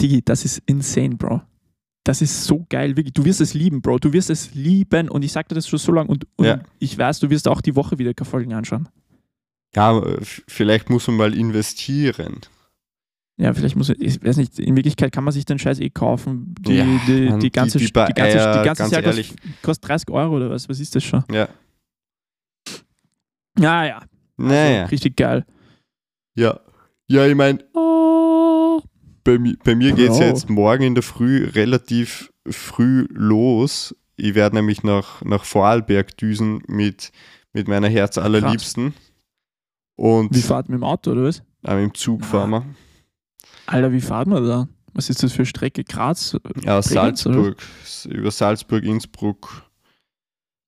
Digi, 0.00 0.22
das 0.24 0.44
ist 0.44 0.62
insane, 0.66 1.16
Bro. 1.16 1.42
Das 2.04 2.22
ist 2.22 2.44
so 2.44 2.64
geil, 2.70 2.96
wirklich. 2.96 3.12
Du 3.12 3.24
wirst 3.26 3.40
es 3.42 3.52
lieben, 3.52 3.82
Bro. 3.82 3.98
Du 3.98 4.12
wirst 4.12 4.30
es 4.30 4.54
lieben 4.54 5.10
und 5.10 5.22
ich 5.22 5.32
sagte 5.32 5.54
das 5.54 5.68
schon 5.68 5.78
so 5.78 5.92
lange 5.92 6.08
und, 6.08 6.26
und 6.36 6.46
Ja. 6.46 6.60
ich 6.78 6.96
weiß, 6.96 7.18
du 7.20 7.28
wirst 7.28 7.46
auch 7.46 7.60
die 7.60 7.76
Woche 7.76 7.98
wieder 7.98 8.12
Folgen 8.24 8.54
anschauen. 8.54 8.88
ja 9.76 9.98
f- 10.02 10.42
vielleicht 10.48 10.88
muss 10.88 11.06
man 11.08 11.16
mal 11.16 11.34
investieren. 11.34 12.38
Ja, 13.36 13.52
vielleicht 13.54 13.76
muss 13.76 13.88
ich, 13.90 14.00
ich 14.00 14.22
weiß 14.24 14.36
nicht, 14.38 14.58
in 14.58 14.76
Wirklichkeit 14.76 15.12
kann 15.12 15.24
man 15.24 15.32
sich 15.32 15.44
den 15.46 15.58
Scheiß 15.58 15.80
eh 15.80 15.88
kaufen. 15.90 16.54
Die, 16.60 16.74
Ja, 16.74 16.84
die, 17.06 17.28
Mann, 17.28 17.40
die 17.40 17.50
ganze, 17.50 17.78
die, 17.78 17.88
bei 17.88 18.06
ganze, 18.12 18.38
Eier, 18.38 18.58
die 18.62 18.66
ganze 18.66 18.82
ganz 18.82 18.92
Jahr 18.92 19.02
kostet, 19.02 19.36
kostet 19.62 19.88
30 19.88 20.10
Euro 20.10 20.36
oder 20.36 20.50
was? 20.50 20.68
Was 20.68 20.78
ist 20.80 20.94
das 20.94 21.04
schon? 21.04 21.22
Ja, 21.32 21.48
Ja, 23.60 23.84
ja. 23.84 24.02
naja. 24.36 24.80
Also, 24.82 24.90
richtig 24.90 25.16
geil. 25.16 25.44
Ja, 26.34 26.60
ja 27.08 27.26
ich 27.26 27.34
meine, 27.34 27.58
Oh. 27.74 28.80
bei, 29.24 29.38
bei 29.64 29.74
mir 29.74 29.92
geht 29.92 30.10
es 30.10 30.18
Bro. 30.18 30.24
jetzt 30.26 30.48
morgen 30.50 30.82
in 30.84 30.94
der 30.94 31.02
Früh 31.02 31.44
relativ 31.46 32.32
früh 32.48 33.06
los. 33.10 33.94
Ich 34.16 34.34
werde 34.34 34.56
nämlich 34.56 34.82
nach, 34.82 35.22
nach 35.22 35.44
Vorarlberg 35.44 36.16
düsen 36.16 36.62
mit, 36.66 37.10
mit 37.52 37.68
meiner 37.68 37.88
Herz 37.88 38.18
allerliebsten. 38.18 38.94
Und 39.96 40.34
Wie 40.34 40.42
fahrt 40.42 40.68
mit 40.68 40.78
dem 40.78 40.84
Auto 40.84 41.10
oder 41.12 41.24
was? 41.24 41.42
äh, 41.66 41.82
im 41.82 41.92
Zug 41.94 42.22
Ah. 42.22 42.26
fahren 42.26 42.50
wir. 42.50 42.64
Alter, 43.66 43.92
wie 43.92 44.00
fahrt 44.00 44.26
man 44.28 44.46
da? 44.46 44.68
Was 44.92 45.08
ist 45.10 45.22
das 45.22 45.32
für 45.32 45.44
Strecke? 45.46 45.84
Graz? 45.84 46.36
Ja, 46.64 46.78
aus 46.78 46.88
Bregenz, 46.88 47.24
oder? 47.26 47.34
Salzburg. 47.36 47.62
S- 47.84 48.06
Über 48.06 48.30
Salzburg, 48.30 48.82
Innsbruck. 48.84 49.70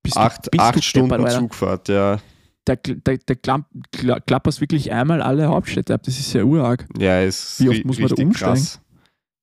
Bist 0.05 0.17
Acht, 0.17 0.47
du, 0.47 0.51
bist 0.51 0.63
acht 0.63 0.77
du 0.77 0.83
Stunden 0.83 1.09
deppert? 1.09 1.33
Zugfahrt, 1.33 1.89
ja. 1.89 2.19
Da, 2.65 2.77
da, 2.77 3.17
da 3.17 3.35
klamp, 3.35 3.67
kla- 3.93 4.21
klapperst 4.21 4.61
wirklich 4.61 4.93
einmal 4.93 5.21
alle 5.21 5.49
Hauptstädte 5.49 5.95
ab. 5.95 6.03
Das 6.05 6.19
ist 6.19 6.33
ja 6.33 6.45
urarg. 6.45 6.87
Ja, 6.97 7.21
ist 7.21 7.61
Wie 7.61 7.69
oft 7.71 7.85
muss 7.85 7.99
man 7.99 8.09
da 8.09 8.23
umsteigen? 8.23 8.33
krass. 8.55 8.81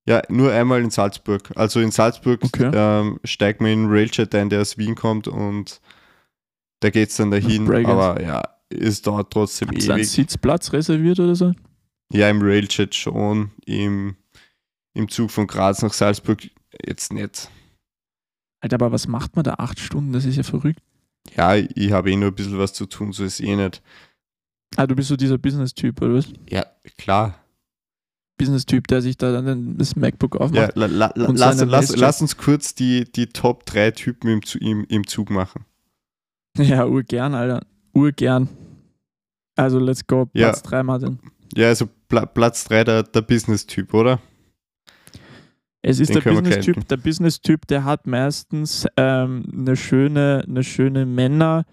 Ja, 0.08 0.22
nur 0.30 0.50
einmal 0.52 0.80
in 0.82 0.90
Salzburg. 0.90 1.50
Also 1.54 1.80
in 1.80 1.90
Salzburg 1.90 2.40
Okay. 2.42 2.70
ähm, 2.72 3.20
steigt 3.24 3.60
man 3.60 3.70
in 3.70 3.86
Railjet 3.90 4.34
ein, 4.34 4.48
der 4.48 4.62
aus 4.62 4.78
Wien 4.78 4.94
kommt 4.94 5.28
und 5.28 5.80
da 6.80 6.88
geht 6.88 7.10
es 7.10 7.16
dann 7.16 7.30
dahin. 7.30 7.70
Aber 7.86 8.20
ja, 8.22 8.42
es 8.70 9.02
dauert 9.02 9.30
trotzdem 9.30 9.68
Hast 9.68 9.86
du 9.86 9.92
einen 9.92 10.00
ewig. 10.00 10.10
Sitzplatz 10.10 10.72
reserviert 10.72 11.20
oder 11.20 11.34
so? 11.36 11.52
Ja, 12.12 12.30
im 12.30 12.40
Railjet 12.40 12.94
schon, 12.94 13.50
im, 13.66 14.16
im 14.94 15.08
Zug 15.10 15.30
von 15.30 15.46
Graz 15.46 15.82
nach 15.82 15.92
Salzburg 15.92 16.48
jetzt 16.86 17.12
nicht. 17.12 17.50
Alter, 18.62 18.76
aber 18.76 18.92
was 18.92 19.06
macht 19.06 19.36
man 19.36 19.44
da 19.44 19.54
acht 19.58 19.78
Stunden? 19.78 20.12
Das 20.14 20.24
ist 20.24 20.36
ja 20.36 20.42
verrückt. 20.42 20.80
Ja, 21.36 21.54
ich 21.56 21.92
habe 21.92 22.10
eh 22.10 22.16
nur 22.16 22.28
ein 22.28 22.34
bisschen 22.34 22.58
was 22.58 22.72
zu 22.72 22.86
tun, 22.86 23.12
so 23.12 23.24
ist 23.24 23.40
eh 23.40 23.54
nicht. 23.56 23.82
Ah, 24.76 24.86
du 24.86 24.94
bist 24.94 25.08
so 25.08 25.16
dieser 25.16 25.38
Business-Typ, 25.38 26.00
oder 26.02 26.14
was? 26.14 26.32
Ja, 26.48 26.64
klar. 26.98 27.34
Business-Typ, 28.38 28.86
der 28.86 29.02
sich 29.02 29.16
da 29.18 29.42
dann 29.42 29.76
das 29.76 29.96
MacBook 29.96 30.34
Ja, 30.36 30.40
aufmacht. 30.40 30.76
la, 30.76 30.86
la, 30.86 31.12
la, 31.14 31.30
lass, 31.30 31.60
lass, 31.64 31.96
lass 31.96 32.22
uns 32.22 32.36
kurz 32.36 32.74
die, 32.74 33.04
die 33.10 33.26
Top 33.26 33.66
3 33.66 33.90
Typen 33.90 34.28
im, 34.28 34.40
im, 34.60 34.84
im 34.88 35.06
Zug 35.06 35.30
machen. 35.30 35.64
Ja, 36.56 36.86
urgern, 36.86 37.34
Alter. 37.34 37.66
Urgern. 37.92 38.48
Also 39.56 39.78
let's 39.78 40.06
go, 40.06 40.28
Ja. 40.32 40.48
Platz 40.48 40.62
3, 40.62 40.82
Martin. 40.82 41.18
Ja, 41.54 41.68
also 41.68 41.86
Pla 42.08 42.24
Platz 42.26 42.64
3 42.64 42.84
der, 42.84 43.02
der 43.02 43.20
Business-Typ, 43.22 43.92
oder? 43.92 44.20
Es 45.82 45.98
ist 45.98 46.08
Den 46.14 46.20
der 46.22 46.30
Business-Typ, 46.32 46.88
der 46.88 46.96
Business-Typ, 46.98 47.66
der 47.66 47.84
hat 47.84 48.06
meistens 48.06 48.86
ähm, 48.96 49.44
eine 49.52 49.76
schöne, 49.76 50.44
eine 50.46 50.62
schöne 50.62 51.06
Männer, 51.06 51.64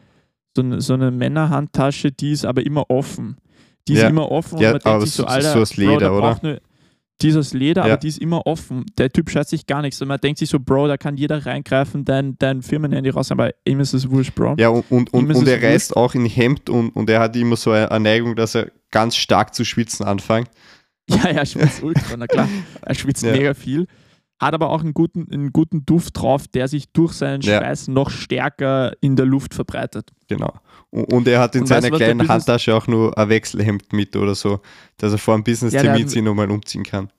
so 0.56 0.62
eine, 0.62 0.82
so 0.82 0.94
eine 0.94 1.12
Männerhandtasche, 1.12 2.12
die 2.12 2.32
ist 2.32 2.46
aber 2.46 2.66
immer 2.66 2.90
offen. 2.90 3.38
Die 3.88 3.94
ist 3.94 4.02
Ja. 4.02 4.10
immer 4.10 4.32
offen 4.32 4.60
Ja, 4.60 4.74
und 4.74 4.86
man 4.86 4.94
denkt 4.94 5.08
sich 5.08 5.16
so, 5.16 5.26
Alter, 5.26 5.54
so 5.54 5.62
aus 5.62 5.76
Bro, 5.76 5.82
Leder, 5.82 6.00
der 6.00 6.14
oder? 6.14 6.40
Eine, 6.42 6.62
die 7.22 7.30
ist 7.30 7.36
aus 7.36 7.54
Leder, 7.54 7.82
Ja. 7.82 7.94
aber 7.94 7.98
die 7.98 8.08
ist 8.08 8.20
immer 8.20 8.46
offen. 8.46 8.86
Der 8.98 9.12
Typ 9.12 9.30
scheißt 9.30 9.50
sich 9.50 9.66
gar 9.66 9.82
nichts. 9.82 10.02
Und 10.02 10.08
man 10.08 10.20
denkt 10.20 10.40
sich 10.40 10.50
so, 10.50 10.60
Bro, 10.60 10.88
da 10.88 10.98
kann 10.98 11.18
jeder 11.18 11.46
reingreifen, 11.46 12.06
dein, 12.06 12.38
dein 12.38 12.62
Firmenhandy 12.62 13.10
raus, 13.10 13.32
aber 13.32 13.52
ihm 13.66 13.80
ist 13.80 13.94
es 13.94 14.10
wurscht, 14.10 14.36
Bro. 14.36 14.56
Ja, 14.58 14.70
und, 14.70 14.90
und, 14.90 15.14
und, 15.14 15.30
ist 15.30 15.38
und 15.38 15.48
er 15.48 15.62
reißt 15.62 15.98
auch 15.98 16.16
in 16.16 16.26
Hemd 16.26 16.70
und, 16.70 16.90
und 16.92 17.10
er 17.10 17.20
hat 17.20 17.36
immer 17.36 17.56
so 17.56 17.72
eine 17.72 18.00
Neigung, 18.00 18.36
dass 18.36 18.56
er 18.56 18.72
ganz 18.92 19.16
stark 19.16 19.54
zu 19.54 19.66
schwitzen 19.66 20.06
anfängt. 20.06 20.50
Ja, 21.10 21.18
ja, 21.24 21.30
er 21.40 21.46
schwitzt 21.46 21.84
ultra, 21.84 22.18
na 22.18 22.28
klar. 22.28 22.48
Er 22.82 22.96
schwitzt 22.96 23.24
Ja. 23.24 23.32
mega 23.32 23.54
viel. 23.54 23.88
Hat 24.40 24.54
aber 24.54 24.70
auch 24.70 24.82
einen 24.82 24.94
guten, 24.94 25.28
einen 25.32 25.52
guten 25.52 25.84
Duft 25.86 26.18
drauf, 26.22 26.48
der 26.48 26.68
sich 26.68 26.92
durch 26.94 27.14
seinen 27.14 27.42
Ja. 27.42 27.58
Schweiß 27.58 27.88
noch 27.88 28.12
stärker 28.12 28.94
in 29.02 29.16
der 29.16 29.26
Luft 29.26 29.56
verbreitet. 29.56 30.12
Genau. 30.28 30.54
Und, 30.92 31.12
und 31.12 31.28
er 31.28 31.40
hat 31.40 31.56
in 31.56 31.62
Und 31.62 31.68
seiner 31.68 31.90
kleinen 31.90 32.28
Handtasche 32.28 32.76
auch 32.76 32.86
nur 32.88 33.18
ein 33.18 33.30
Wechselhemd 33.30 33.94
mit 33.94 34.16
oder 34.16 34.36
so, 34.36 34.60
dass 34.98 35.12
er 35.12 35.18
vor 35.18 35.34
einem 35.34 35.42
Ja, 35.42 35.52
Business-Termin 35.52 36.04
hat- 36.04 36.10
sich 36.12 36.22
nochmal 36.22 36.52
umziehen 36.52 36.84
kann. 36.84 37.10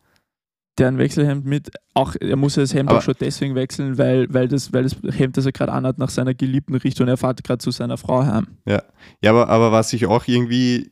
Der 0.79 0.87
ein 0.87 0.99
Wechselhemd 0.99 1.45
mit, 1.45 1.73
auch 1.95 2.15
er 2.21 2.37
muss 2.37 2.55
ja 2.55 2.63
das 2.63 2.73
Hemd 2.73 2.89
Aber- 2.89 2.99
auch 2.99 3.03
schon 3.03 3.15
deswegen 3.19 3.57
wechseln, 3.57 3.99
weil, 3.99 4.33
weil, 4.33 4.47
das, 4.47 4.73
weil 4.73 4.85
das 4.85 4.95
Hemd, 5.19 5.37
das 5.37 5.45
er 5.45 5.51
gerade 5.51 5.73
anhat, 5.73 5.99
nach 5.99 6.11
seiner 6.11 6.35
Geliebten 6.35 6.77
riecht 6.77 7.01
und 7.01 7.09
er 7.09 7.17
fährt 7.17 7.43
gerade 7.43 7.59
zu 7.59 7.73
seiner 7.73 7.97
Frau 7.97 8.23
heim. 8.25 8.47
Ja, 8.65 8.83
aber, 9.27 9.49
aber 9.49 9.73
was 9.73 9.93
ich 9.93 10.07
auch 10.07 10.29
irgendwie 10.29 10.89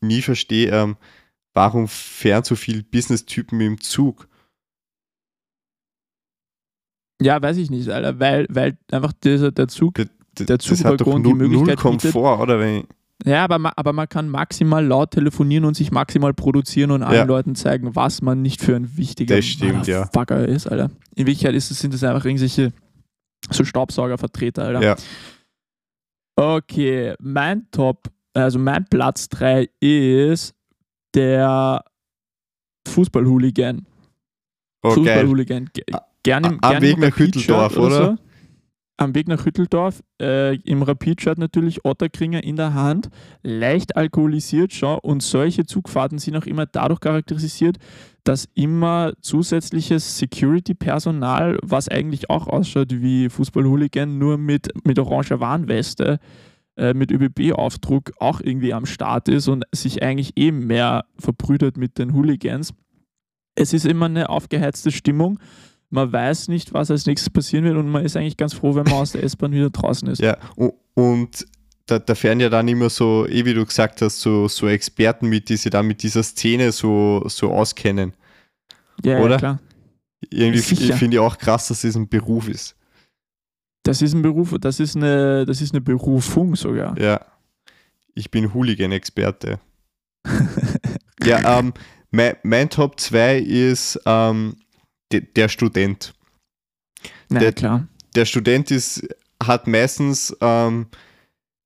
nie 0.00 0.22
verstehe, 0.22 0.70
ähm, 0.72 0.96
warum 1.58 1.88
fahren 1.88 2.44
so 2.44 2.54
viele 2.54 2.84
Business-Typen 2.84 3.60
im 3.60 3.80
Zug? 3.80 4.28
Ja, 7.20 7.42
weiß 7.42 7.56
ich 7.56 7.68
nicht, 7.70 7.88
Alter, 7.88 8.20
weil, 8.20 8.46
weil 8.48 8.78
einfach 8.92 9.12
dieser, 9.12 9.50
der 9.50 9.66
Zug, 9.66 9.94
Der 9.94 10.06
hat 10.06 10.48
doch 10.50 10.58
Zugwaggon 10.58 11.22
die 11.24 11.30
null, 11.30 11.38
null 11.38 11.48
Möglichkeit 11.48 11.78
bietet- 11.92 12.12
Komfort, 12.12 12.40
oder? 12.42 12.60
Wenn, 12.60 12.84
ja, 13.26 13.42
aber, 13.42 13.58
ma- 13.58 13.72
aber 13.74 13.92
man 13.92 14.08
kann 14.08 14.28
maximal 14.28 14.86
laut 14.86 15.10
telefonieren 15.10 15.64
und 15.64 15.74
sich 15.74 15.90
maximal 15.90 16.32
produzieren 16.32 16.92
und 16.92 17.02
allen 17.02 17.16
Ja. 17.16 17.24
Leuten 17.24 17.56
zeigen, 17.56 17.96
was 17.96 18.22
man 18.22 18.40
nicht 18.40 18.62
für 18.62 18.76
ein 18.76 18.96
wichtiger 18.96 19.42
stimmt, 19.42 19.88
ja. 19.88 20.02
Ist, 20.44 20.68
Alter. 20.68 20.90
In 21.16 21.26
Wirklichkeit 21.26 21.56
ist 21.56 21.70
sind 21.70 21.92
es 21.92 22.04
einfach 22.04 22.24
irgendwelche 22.24 22.72
so 23.50 23.64
Staubsaugervertreter, 23.64 24.62
Alter. 24.62 24.82
ja, 24.82 24.96
Okay, 26.36 27.14
mein 27.18 27.68
Top, 27.72 28.08
also 28.32 28.60
mein 28.60 28.84
Platz 28.84 29.28
3 29.30 29.68
ist 29.80 30.54
der 31.18 31.82
Fußballhooligan. 32.86 33.86
oh. 34.82 34.90
Fußballhooligan. 34.90 35.68
Ge- 35.72 35.84
A- 35.92 36.02
Gern 36.22 36.44
im, 36.44 36.58
am 36.62 36.70
gern 36.72 36.82
Weg 36.82 36.98
nach 36.98 37.16
Hütteldorf, 37.16 37.76
oder? 37.76 38.06
So. 38.06 38.16
Am 39.00 39.14
Weg 39.14 39.28
nach 39.28 39.44
Hütteldorf, 39.46 40.02
äh, 40.20 40.56
im 40.62 40.82
Rapid-Shirt 40.82 41.38
natürlich 41.38 41.84
Otterkringer 41.84 42.42
in 42.42 42.56
der 42.56 42.74
Hand, 42.74 43.08
leicht 43.44 43.96
alkoholisiert 43.96 44.72
schon 44.72 44.98
und 44.98 45.22
solche 45.22 45.64
Zugfahrten 45.66 46.18
sind 46.18 46.36
auch 46.36 46.46
immer 46.46 46.66
dadurch 46.66 46.98
charakterisiert, 47.00 47.76
dass 48.24 48.48
immer 48.54 49.12
zusätzliches 49.20 50.18
Security-Personal, 50.18 51.58
was 51.62 51.88
eigentlich 51.88 52.28
auch 52.28 52.48
ausschaut 52.48 52.90
wie 52.90 53.28
Fußballhooligan, 53.28 54.18
nur 54.18 54.36
mit, 54.36 54.68
mit 54.84 54.98
oranger 54.98 55.38
Warnweste, 55.38 56.18
äh, 56.78 56.94
mit 56.94 57.10
ÖBB-Aufdruck 57.10 58.12
auch 58.18 58.40
irgendwie 58.40 58.72
am 58.72 58.86
Start 58.86 59.28
ist 59.28 59.48
und 59.48 59.64
sich 59.72 60.02
eigentlich 60.02 60.36
eben 60.36 60.66
mehr 60.66 61.04
verbrüdert 61.18 61.76
mit 61.76 61.98
den 61.98 62.14
Hooligans. 62.14 62.72
Es 63.54 63.72
ist 63.72 63.84
immer 63.84 64.06
eine 64.06 64.28
aufgeheizte 64.28 64.92
Stimmung. 64.92 65.40
Man 65.90 66.12
weiß 66.12 66.48
nicht, 66.48 66.74
was 66.74 66.90
als 66.90 67.06
nächstes 67.06 67.30
passieren 67.30 67.64
wird 67.64 67.76
und 67.76 67.88
man 67.88 68.04
ist 68.04 68.16
eigentlich 68.16 68.36
ganz 68.36 68.54
froh, 68.54 68.74
wenn 68.74 68.84
man 68.84 68.94
aus 68.94 69.12
der 69.12 69.24
S-Bahn 69.24 69.52
wieder 69.52 69.70
draußen 69.70 70.08
ist. 70.08 70.20
Ja, 70.20 70.36
und 70.94 71.46
da, 71.86 71.98
da 71.98 72.14
fähren 72.14 72.40
ja 72.40 72.48
dann 72.48 72.68
immer 72.68 72.90
so, 72.90 73.26
eh 73.26 73.44
wie 73.44 73.54
du 73.54 73.64
gesagt 73.64 74.00
hast, 74.02 74.20
so, 74.20 74.46
so 74.46 74.68
Experten 74.68 75.28
mit, 75.28 75.48
die 75.48 75.56
sich 75.56 75.70
dann 75.70 75.86
mit 75.86 76.02
dieser 76.02 76.22
Szene 76.22 76.70
so, 76.70 77.24
so 77.26 77.50
auskennen. 77.50 78.12
Ja, 79.04 79.18
Oder? 79.18 79.30
ja 79.32 79.38
klar. 79.38 79.60
Irgendwie 80.30 80.58
finde 80.60 81.16
ich 81.16 81.18
auch 81.18 81.38
krass, 81.38 81.68
dass 81.68 81.82
das 81.82 81.96
ein 81.96 82.08
Beruf 82.08 82.48
ist. 82.48 82.76
Das 83.88 84.02
ist 84.02 84.12
ein 84.12 84.20
Beruf, 84.20 84.54
das 84.60 84.80
ist 84.80 84.96
eine, 84.96 85.46
das 85.46 85.62
ist 85.62 85.72
eine 85.72 85.80
Berufung 85.80 86.54
sogar. 86.56 86.94
Ja. 86.98 87.24
Ich 88.14 88.30
bin 88.30 88.52
Hooligan-Experte. 88.52 89.58
Ja, 91.24 91.58
ähm, 91.58 91.72
mein, 92.12 92.36
mein 92.44 92.70
Top 92.70 93.00
2 93.00 93.38
ist 93.38 93.98
ähm, 94.06 94.56
de, 95.10 95.20
der 95.20 95.48
Student. 95.48 96.14
Na 97.28 97.40
Der- 97.40 97.52
klar. 97.52 97.88
Der 98.14 98.24
Student 98.24 98.70
ist, 98.70 99.06
hat 99.42 99.66
meistens 99.66 100.34
ähm, 100.40 100.86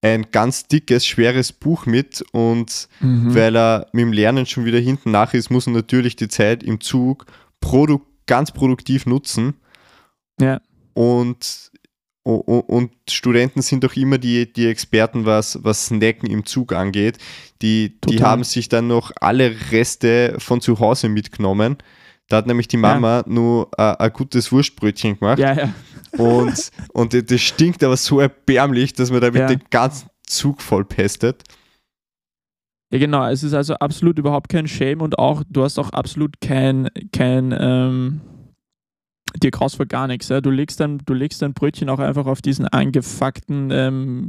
ein 0.01 0.27
ganz 0.33 0.67
dickes, 0.69 1.07
schweres 1.07 1.53
Buch 1.53 1.85
mit 1.87 2.25
und 2.33 2.89
Mhm. 3.01 3.35
weil 3.35 3.55
er 3.57 3.87
mit 3.93 4.03
dem 4.03 4.13
Lernen 4.13 4.47
schon 4.47 4.65
wieder 4.65 4.79
hinten 4.79 5.11
nach 5.11 5.35
ist, 5.35 5.51
muss 5.51 5.67
er 5.67 5.73
natürlich 5.75 6.17
die 6.17 6.29
Zeit 6.29 6.63
im 6.63 6.81
Zug 6.81 7.27
produ 7.61 8.01
ganz 8.27 8.53
produktiv 8.53 9.05
nutzen. 9.07 9.55
Ja. 10.41 10.61
Und, 10.95 11.72
und 12.25 12.93
Studenten 13.11 13.63
sind 13.63 13.83
doch 13.83 13.97
immer 13.97 14.19
die, 14.19 14.53
die 14.53 14.69
Experten, 14.69 15.25
was, 15.27 15.59
was 15.65 15.87
Snacken 15.87 16.31
im 16.31 16.47
Zug 16.47 16.73
angeht. 16.73 17.19
Die, 17.63 18.01
die 18.01 18.23
haben 18.23 18.45
sich 18.45 18.69
dann 18.69 18.87
noch 18.87 19.11
alle 19.21 19.55
Reste 19.73 20.37
von 20.39 20.61
zu 20.61 20.79
Hause 20.79 21.09
mitgenommen. 21.09 21.79
Da 22.29 22.37
hat 22.39 22.47
nämlich 22.47 22.69
die 22.69 22.77
Mama 22.77 23.25
nur 23.27 23.71
äh, 23.77 23.97
ein 23.99 24.13
gutes 24.13 24.53
Wurstbrötchen 24.53 25.19
gemacht. 25.19 25.39
Ja, 25.39 25.53
ja. 25.53 25.75
Und, 26.17 26.71
und 26.93 27.31
das 27.31 27.41
stinkt 27.41 27.83
aber 27.83 27.97
so 27.97 28.21
erbärmlich, 28.21 28.95
dass 28.95 29.11
man 29.11 29.21
damit 29.21 29.41
Ja. 29.41 29.47
den 29.49 29.63
ganzen 29.71 30.09
Zug 30.27 30.63
vollpestet. 30.63 31.43
Ja, 32.93 32.99
genau. 32.99 33.27
Es 33.27 33.43
ist 33.43 33.55
also 33.55 33.75
absolut 33.75 34.19
überhaupt 34.19 34.49
kein 34.49 34.69
Shame 34.69 35.01
und 35.01 35.19
auch, 35.19 35.43
du 35.49 35.65
hast 35.65 35.79
auch 35.79 35.91
absolut 35.91 36.41
kein, 36.41 36.89
kein, 37.13 37.55
ähm, 37.59 38.21
dir 39.41 39.51
graust 39.51 39.77
vor 39.77 39.87
gar 39.87 40.07
nichts. 40.07 40.29
Ja? 40.29 40.41
Du, 40.41 40.51
legst 40.51 40.81
dein, 40.81 40.99
du 40.99 41.15
legst 41.15 41.43
dein 41.43 41.55
Brötchen 41.55 41.89
auch 41.89 41.99
einfach 41.99 42.27
auf 42.27 42.43
diesen 42.43 42.67
angefuckten 42.67 43.71
ähm, 43.71 44.29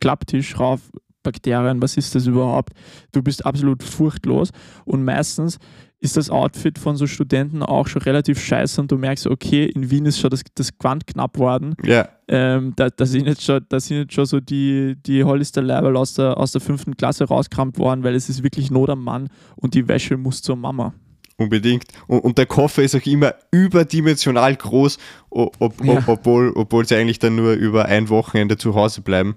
Klapptisch 0.00 0.58
rauf. 0.58 0.90
Bakterien, 1.22 1.80
was 1.80 1.96
ist 1.96 2.14
das 2.14 2.26
überhaupt? 2.26 2.74
Du 3.12 3.22
bist 3.22 3.46
absolut 3.46 3.82
furchtlos 3.82 4.50
und 4.84 5.04
meistens 5.04 5.58
ist 6.04 6.18
das 6.18 6.28
Outfit 6.28 6.78
von 6.78 6.96
so 6.96 7.06
Studenten 7.06 7.62
auch 7.62 7.86
schon 7.88 8.02
relativ 8.02 8.38
scheiße 8.38 8.78
und 8.78 8.92
du 8.92 8.98
merkst, 8.98 9.26
okay, 9.26 9.64
in 9.64 9.90
Wien 9.90 10.04
ist 10.04 10.20
schon 10.20 10.28
das, 10.28 10.42
das 10.54 10.76
Quant 10.76 11.06
knapp 11.06 11.38
worden. 11.38 11.74
Ja, 11.82 12.08
Ähm, 12.28 12.74
da, 12.76 12.90
da, 12.90 13.06
sind 13.06 13.26
jetzt 13.26 13.42
schon, 13.42 13.64
da 13.70 13.80
sind 13.80 13.96
jetzt 13.96 14.12
schon 14.12 14.26
so 14.26 14.38
die, 14.40 14.96
die 14.96 15.24
Hollister 15.24 15.62
Level 15.62 15.96
aus 15.96 16.14
der, 16.14 16.36
aus 16.36 16.52
der 16.52 16.60
fünften 16.60 16.96
Klasse 16.96 17.24
rauskramt 17.24 17.78
worden, 17.78 18.04
weil 18.04 18.14
es 18.14 18.28
ist 18.28 18.42
wirklich 18.42 18.70
Not 18.70 18.90
am 18.90 19.02
Mann 19.02 19.28
und 19.56 19.74
die 19.74 19.88
Wäsche 19.88 20.18
muss 20.18 20.42
zur 20.42 20.56
Mama. 20.56 20.92
Unbedingt. 21.36 21.84
Und, 22.06 22.20
und 22.20 22.38
der 22.38 22.46
Koffer 22.46 22.82
ist 22.82 22.94
auch 22.94 23.06
immer 23.06 23.34
überdimensional 23.50 24.54
groß, 24.56 24.98
o- 25.30 25.50
ob, 25.58 25.84
Ja. 25.84 25.98
ob, 25.98 26.08
obwohl, 26.08 26.52
obwohl 26.54 26.86
sie 26.86 26.96
eigentlich 26.96 27.18
dann 27.18 27.36
nur 27.36 27.52
über 27.54 27.86
ein 27.86 28.08
Wochenende 28.08 28.56
zu 28.56 28.74
Hause 28.74 29.00
bleiben. 29.02 29.36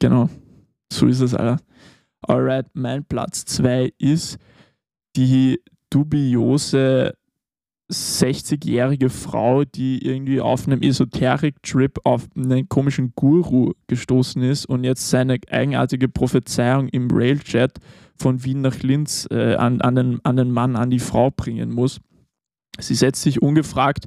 Genau. 0.00 0.28
So 0.92 1.06
ist 1.06 1.20
es, 1.20 1.34
Alter. 1.34 1.62
Alright, 2.22 2.66
mein 2.74 3.04
Platz 3.04 3.44
2 3.44 3.92
ist 3.98 4.38
die 5.16 5.60
dubiose 5.90 7.14
60-jährige 7.90 9.10
Frau, 9.10 9.64
die 9.64 10.04
irgendwie 10.04 10.40
auf 10.40 10.66
einem 10.66 10.82
Esoterik-Trip 10.82 11.98
auf 12.04 12.26
einen 12.36 12.68
komischen 12.68 13.12
Guru 13.14 13.72
gestoßen 13.86 14.42
ist 14.42 14.66
und 14.66 14.84
jetzt 14.84 15.08
seine 15.08 15.38
eigenartige 15.50 16.08
Prophezeiung 16.08 16.88
im 16.88 17.08
Railjet 17.10 17.78
von 18.16 18.42
Wien 18.44 18.62
nach 18.62 18.78
Linz 18.80 19.28
äh, 19.30 19.54
an, 19.54 19.80
an, 19.80 19.94
den, 19.94 20.20
an 20.24 20.36
den 20.36 20.50
Mann, 20.50 20.74
an 20.74 20.90
die 20.90 20.98
Frau 20.98 21.30
bringen 21.30 21.70
muss. 21.70 22.00
Sie 22.78 22.94
setzt 22.94 23.22
sich 23.22 23.40
ungefragt 23.40 24.06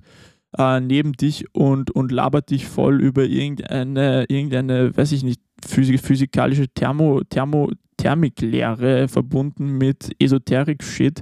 äh, 0.58 0.80
neben 0.80 1.14
dich 1.14 1.46
und, 1.54 1.92
und 1.92 2.12
labert 2.12 2.50
dich 2.50 2.68
voll 2.68 3.02
über 3.02 3.24
irgendeine, 3.24 4.26
irgendeine 4.28 4.96
weiß 4.96 5.12
ich 5.14 5.24
nicht, 5.24 5.42
physik 5.66 6.02
physikalische 6.02 6.68
Thermo, 6.68 7.22
Thermo, 7.30 7.72
Thermiklehre 8.00 9.08
verbunden 9.08 9.78
mit 9.78 10.16
Esoterik-Shit 10.20 11.22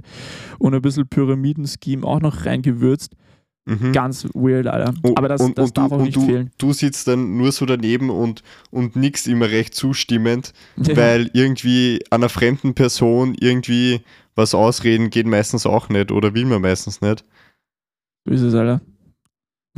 und 0.58 0.74
ein 0.74 0.80
bisschen 0.80 1.08
Pyramiden-Scheme 1.08 2.06
auch 2.06 2.20
noch 2.20 2.46
reingewürzt. 2.46 3.14
Mhm. 3.66 3.92
Ganz 3.92 4.26
weird, 4.32 4.66
Alter. 4.66 4.94
Oh, 5.02 5.12
Aber 5.16 5.28
das, 5.28 5.42
und, 5.42 5.58
das 5.58 5.68
und 5.68 5.78
darf 5.78 5.88
du, 5.90 5.94
auch 5.96 6.02
nicht 6.02 6.16
du, 6.16 6.24
fehlen. 6.24 6.50
du 6.56 6.72
sitzt 6.72 7.06
dann 7.08 7.36
nur 7.36 7.52
so 7.52 7.66
daneben 7.66 8.08
und, 8.08 8.42
und 8.70 8.96
nix 8.96 9.26
immer 9.26 9.50
recht 9.50 9.74
zustimmend, 9.74 10.54
weil 10.76 11.30
irgendwie 11.34 12.00
einer 12.10 12.30
fremden 12.30 12.72
Person 12.74 13.36
irgendwie 13.38 14.00
was 14.34 14.54
ausreden 14.54 15.10
geht 15.10 15.26
meistens 15.26 15.66
auch 15.66 15.88
nicht 15.88 16.12
oder 16.12 16.32
will 16.32 16.46
man 16.46 16.62
meistens 16.62 17.00
nicht. 17.02 17.24
So 18.24 18.32
ist 18.32 18.40
es, 18.40 18.54
Alter. 18.54 18.80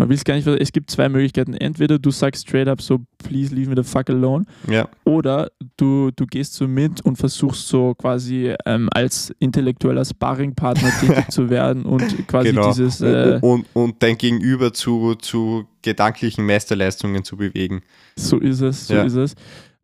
Man 0.01 0.09
will 0.09 0.17
es 0.17 0.25
gar 0.25 0.35
nicht, 0.35 0.47
es 0.47 0.73
gibt 0.73 0.91
zwei 0.91 1.11
Möglichkeiten. 1.11 1.53
Entweder 1.53 1.99
du 1.99 2.11
sagst 2.11 2.49
straight 2.49 2.69
up 2.69 2.81
so, 2.81 3.01
please 3.19 3.55
leave 3.55 3.69
me 3.69 3.77
the 3.77 3.83
fuck 3.87 4.09
alone. 4.09 4.47
Ja. 4.67 4.89
Oder 5.05 5.51
du, 5.77 6.11
du 6.17 6.25
gehst 6.25 6.55
so 6.55 6.67
mit 6.67 7.03
und 7.05 7.17
versuchst 7.17 7.69
so 7.69 7.95
quasi 7.95 8.55
ähm, 8.65 8.89
als 8.95 9.31
intellektueller 9.41 10.07
Sparringpartner 10.07 10.91
tätig 11.01 11.29
zu 11.31 11.51
werden 11.51 11.85
und 11.85 12.27
quasi 12.27 12.49
Genau. 12.49 12.69
dieses. 12.69 13.03
Äh, 13.03 13.41
und, 13.43 13.67
und 13.75 14.03
dein 14.03 14.17
Gegenüber 14.17 14.73
zu, 14.73 15.17
zu 15.17 15.67
gedanklichen 15.83 16.47
Meisterleistungen 16.47 17.23
zu 17.23 17.37
bewegen. 17.37 17.83
So 18.17 18.39
ist 18.39 18.63
es, 18.63 18.87
so 18.87 18.95
Ja. 18.95 19.03
ist 19.03 19.17
es. 19.17 19.35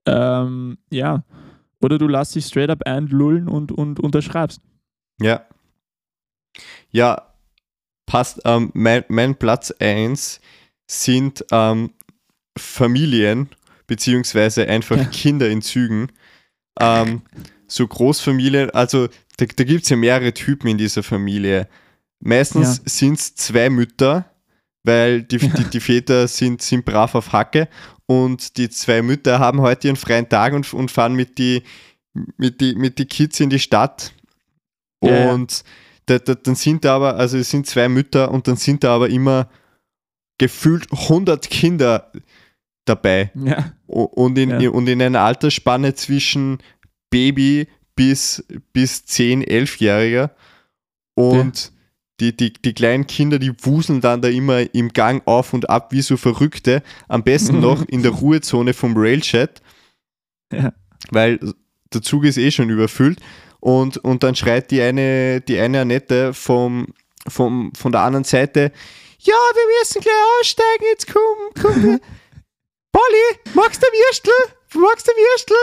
Ähm, 0.06 0.78
ja. 0.90 1.24
Oder 1.82 1.98
du 1.98 2.08
lässt 2.08 2.34
dich 2.34 2.46
straight 2.46 2.70
up 2.70 2.80
einlullen 2.86 3.48
und, 3.48 3.70
und 3.70 4.00
unterschreibst. 4.00 4.62
Ja. 5.20 5.42
Ja, 6.90 7.34
passt. 8.16 8.40
Ähm, 8.44 8.70
mein, 8.74 9.04
mein 9.08 9.34
Platz 9.36 9.70
1 9.78 10.40
sind 10.90 11.44
ähm, 11.52 11.90
Familien, 12.58 13.48
beziehungsweise 13.86 14.66
einfach 14.68 14.96
Ja. 14.96 15.04
Kinder 15.04 15.48
in 15.48 15.62
Zügen. 15.62 16.08
Ähm, 16.80 17.22
so 17.66 17.86
Großfamilien, 17.86 18.70
also 18.70 19.08
da, 19.38 19.44
da 19.44 19.64
gibt 19.64 19.84
es 19.84 19.90
ja 19.90 19.96
mehrere 19.96 20.32
Typen 20.32 20.68
in 20.68 20.78
dieser 20.78 21.02
Familie. 21.02 21.68
Meistens 22.20 22.78
Ja. 22.78 22.82
sind 22.86 23.18
es 23.18 23.34
zwei 23.34 23.68
Mütter, 23.70 24.30
weil 24.84 25.22
die, 25.22 25.38
die, 25.38 25.64
die 25.64 25.80
Väter 25.80 26.28
sind, 26.28 26.62
sind 26.62 26.84
brav 26.84 27.14
auf 27.14 27.32
Hacke 27.32 27.68
und 28.06 28.56
die 28.56 28.70
zwei 28.70 29.02
Mütter 29.02 29.38
haben 29.40 29.60
heute 29.60 29.88
ihren 29.88 29.96
freien 29.96 30.28
Tag 30.28 30.52
und, 30.52 30.72
und 30.72 30.90
fahren 30.90 31.14
mit 31.14 31.38
die, 31.38 31.62
mit, 32.38 32.60
die, 32.60 32.74
mit 32.76 32.98
die 32.98 33.06
Kids 33.06 33.40
in 33.40 33.50
die 33.50 33.58
Stadt. 33.58 34.12
Ja. 35.02 35.32
Da, 36.07 36.18
da, 36.18 36.34
dann 36.34 36.54
sind 36.54 36.84
da 36.84 36.96
aber, 36.96 37.16
also 37.16 37.36
es 37.36 37.50
sind 37.50 37.66
zwei 37.66 37.88
Mütter 37.88 38.30
und 38.30 38.46
dann 38.48 38.57
sind 38.57 38.84
da 38.84 38.94
aber 38.94 39.09
immer 39.11 39.48
gefühlt 40.38 40.86
100 40.92 41.48
Kinder 41.50 42.12
dabei. 42.84 43.30
Ja. 43.34 43.72
Und 43.86 44.38
in, 44.38 44.61
Ja. 44.61 44.70
und 44.70 44.88
in 44.88 45.02
einer 45.02 45.20
Altersspanne 45.22 45.94
zwischen 45.94 46.59
Baby 47.11 47.66
bis, 47.96 48.44
bis 48.72 49.04
10, 49.07 49.42
11-Jähriger. 49.44 50.30
Und 51.14 51.72
die, 52.20 52.36
die, 52.36 52.52
die 52.52 52.72
kleinen 52.74 53.07
Kinder, 53.07 53.38
die 53.38 53.52
wuseln 53.64 54.00
dann 54.00 54.22
da 54.22 54.28
immer 54.28 54.72
im 54.74 54.90
Gang 54.92 55.26
auf 55.26 55.52
und 55.52 55.68
ab 55.68 55.92
wie 55.92 56.02
so 56.02 56.16
Verrückte. 56.16 56.82
Am 57.09 57.22
besten 57.24 57.61
noch 57.61 57.84
in 57.88 58.02
der 58.02 58.12
Ruhezone 58.12 58.74
vom 58.74 58.94
Railchat, 58.96 59.61
Ja. 60.52 60.72
weil 61.11 61.40
der 61.92 62.02
Zug 62.02 62.24
ist 62.24 62.36
eh 62.38 62.50
schon 62.50 62.70
überfüllt. 62.70 63.18
Und, 63.66 63.96
und 63.98 64.22
dann 64.22 64.36
schreit 64.36 64.70
die 64.70 64.80
eine, 64.80 65.40
die 65.40 65.58
eine 65.58 65.80
Annette 65.80 66.32
vom, 66.32 66.86
vom, 67.26 67.72
von 67.74 67.90
der 67.90 68.02
anderen 68.02 68.22
Seite, 68.22 68.70
ja, 69.18 69.34
wir 69.34 69.80
müssen 69.80 70.02
gleich 70.02 70.14
aussteigen, 70.38 70.84
jetzt 70.92 71.12
komm, 71.12 71.50
komm. 71.60 71.82
Polly, 72.92 73.54
magst 73.54 73.82
du 73.82 73.86
Würstel? 73.88 74.32
Magst 74.74 75.08
du 75.08 75.10
Würstel? 75.10 75.56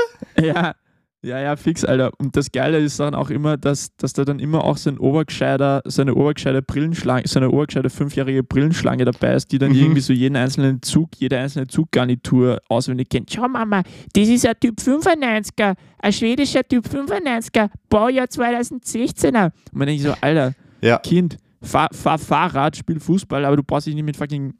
Ja, 0.53 0.75
ja, 1.23 1.39
ja, 1.39 1.55
fix, 1.55 1.85
Alter. 1.85 2.11
Und 2.19 2.35
das 2.35 2.51
Geile 2.51 2.77
ist 2.79 2.99
dann 2.99 3.15
auch 3.15 3.29
immer, 3.29 3.55
dass, 3.57 3.95
dass 3.97 4.13
da 4.13 4.25
dann 4.25 4.39
immer 4.39 4.63
auch 4.63 4.77
so 4.77 4.89
ein 4.89 4.97
obergescheider, 4.97 5.81
so 5.85 6.01
eine 6.01 6.13
obergescheide 6.15 6.61
Brillenschlange, 6.61 7.23
so 7.27 7.39
eine 7.39 7.49
obergescheide 7.49 7.89
fünfjährige 7.89 8.43
Brillenschlange 8.43 9.05
dabei 9.05 9.35
ist, 9.35 9.51
die 9.51 9.57
dann 9.57 9.71
Mhm. 9.71 9.77
irgendwie 9.79 10.01
so 10.01 10.11
jeden 10.13 10.35
einzelnen 10.35 10.81
Zug, 10.81 11.09
jede 11.17 11.37
einzelne 11.39 11.67
Zuggarnitur 11.67 12.59
auswendig 12.69 13.09
kennt. 13.09 13.31
Schau 13.33 13.47
Mama, 13.47 13.83
das 14.13 14.27
ist 14.27 14.45
ein 14.45 14.55
Typ 14.59 14.79
95er, 14.79 15.75
ein 15.99 16.13
schwedischer 16.13 16.63
Typ 16.67 16.85
95er, 16.87 17.69
Baujahr 17.89 18.27
2016er. 18.27 19.45
Und 19.45 19.53
man 19.73 19.87
denkt 19.87 20.03
so, 20.03 20.13
Alter, 20.21 20.53
Ja, 20.81 20.97
Kind, 20.97 21.37
fahr, 21.61 21.87
fahr 21.93 22.17
Fahrrad, 22.19 22.75
spiel 22.75 22.99
Fußball, 22.99 23.45
aber 23.45 23.55
du 23.57 23.63
brauchst 23.63 23.87
dich 23.87 23.95
nicht 23.95 24.03
mit 24.03 24.17
fucking 24.17 24.53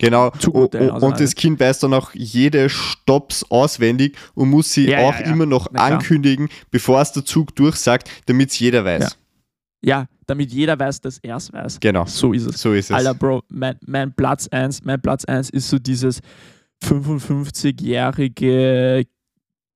genau. 0.00 0.30
Und 1.00 1.20
das 1.20 1.34
Kind 1.34 1.60
weiß 1.60 1.80
dann 1.80 1.94
auch 1.94 2.12
jede 2.14 2.68
Stops 2.68 3.44
auswendig 3.50 4.16
und 4.34 4.50
muss 4.50 4.72
sie 4.72 4.88
Ja, 4.88 5.00
ja, 5.00 5.08
auch 5.08 5.14
ja. 5.20 5.26
immer 5.26 5.46
noch 5.46 5.72
ankündigen, 5.74 6.48
bevor 6.70 7.00
es 7.00 7.12
der 7.12 7.24
Zug 7.24 7.54
durchsagt, 7.54 8.10
damit 8.26 8.50
es 8.50 8.58
jeder 8.58 8.84
weiß. 8.84 9.16
Ja, 9.82 10.06
damit 10.26 10.52
jeder 10.52 10.78
weiß, 10.78 11.00
dass 11.00 11.18
er 11.18 11.36
es 11.36 11.52
weiß. 11.52 11.80
Genau, 11.80 12.04
So 12.06 12.32
ist 12.32 12.46
es. 12.46 12.60
so 12.60 12.72
ist 12.72 12.90
es. 12.90 12.96
Alter, 12.96 13.14
Bro, 13.14 13.42
mein, 13.48 13.76
mein 13.86 14.12
Platz 14.12 14.48
1, 14.48 14.84
mein 14.84 15.00
Platz 15.00 15.24
1 15.24 15.50
ist 15.50 15.68
so 15.70 15.78
dieses 15.78 16.20
55-jährige 16.84 19.04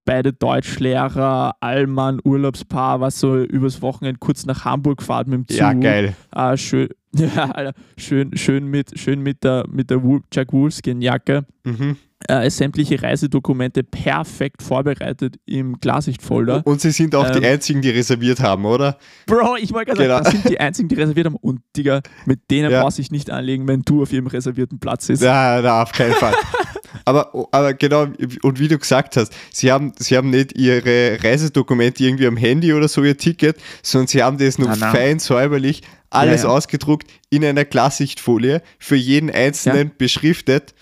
beide 0.05 0.33
Deutschlehrer, 0.33 1.57
Allmann, 1.61 2.21
Urlaubspaar, 2.25 3.01
was 3.01 3.19
so 3.21 3.37
übers 3.39 3.81
Wochenende 3.83 4.19
kurz 4.19 4.47
nach 4.47 4.65
Hamburg 4.65 5.03
fahrt 5.03 5.29
mit 5.29 5.39
dem 5.39 5.49
Zug. 5.49 5.59
ja, 5.59 5.73
geil. 5.73 6.15
Ah, 6.31 6.57
schön, 6.57 6.89
ja, 7.15 7.73
schön, 7.97 8.37
schön 8.37 8.67
mit, 8.67 8.99
schön 8.99 9.21
mit 9.21 9.45
der, 9.45 9.65
mit 9.71 9.91
der 9.91 10.01
Jack 10.33 10.53
Wolfskin-Jacke. 10.53 11.45
Mhm. 11.65 11.97
Äh, 12.27 12.49
sämtliche 12.49 13.03
Reisedokumente 13.03 13.83
perfekt 13.83 14.63
vorbereitet 14.63 15.37
im 15.45 15.79
Klarsichtfolder. 15.79 16.63
Und 16.65 16.81
sie 16.81 16.91
sind 16.91 17.15
auch 17.15 17.29
die 17.29 17.39
Ähm, 17.41 17.45
einzigen, 17.53 17.83
die 17.83 17.91
reserviert 17.91 18.41
haben, 18.41 18.65
oder? 18.65 18.97
Bro, 19.27 19.57
ich 19.61 19.75
wollte 19.75 19.93
gerade 19.93 20.03
Genau. 20.05 20.15
sagen, 20.15 20.25
das 20.25 20.33
sind 20.33 20.49
die 20.49 20.59
einzigen, 20.59 20.89
die 20.89 20.95
reserviert 20.95 21.27
haben. 21.27 21.37
Und 21.37 21.61
Digga, 21.77 22.01
mit 22.25 22.51
denen 22.51 22.71
Ja. 22.71 22.81
brauchst 22.81 22.97
du 22.97 23.03
dich 23.03 23.11
nicht 23.11 23.31
anlegen, 23.31 23.69
wenn 23.69 23.83
du 23.83 24.01
auf 24.03 24.11
jedem 24.11 24.29
reservierten 24.29 24.79
Platz 24.81 25.07
sitzt. 25.07 25.23
Ja, 25.23 25.61
na, 25.63 25.83
auf 25.83 25.93
keinen 25.93 26.15
Fall. 26.15 26.33
aber, 27.05 27.49
aber 27.53 27.75
genau, 27.75 28.07
und 28.43 28.59
wie 28.59 28.69
du 28.69 28.79
gesagt 28.79 29.17
hast, 29.17 29.33
sie 29.53 29.71
haben, 29.73 29.93
sie 29.99 30.17
haben 30.17 30.31
nicht 30.31 30.57
ihre 30.59 31.19
Reisedokumente 31.23 32.05
irgendwie 32.05 32.27
am 32.27 32.37
Handy 32.37 32.73
oder 32.73 32.89
so, 32.89 33.03
ihr 33.05 33.17
Ticket, 33.17 33.57
sondern 33.83 34.07
sie 34.09 34.23
haben 34.23 34.39
das 34.39 34.59
nur 34.59 34.69
na. 34.77 34.91
fein 34.91 35.19
säuberlich 35.19 35.83
alles 36.11 36.43
Ja, 36.43 36.49
ja. 36.49 36.55
ausgedruckt 36.55 37.11
in 37.31 37.45
einer 37.45 37.65
Glassichtfolie, 37.65 38.63
für 38.79 38.97
jeden 38.97 39.31
einzelnen 39.31 39.91
beschriftet 39.99 40.75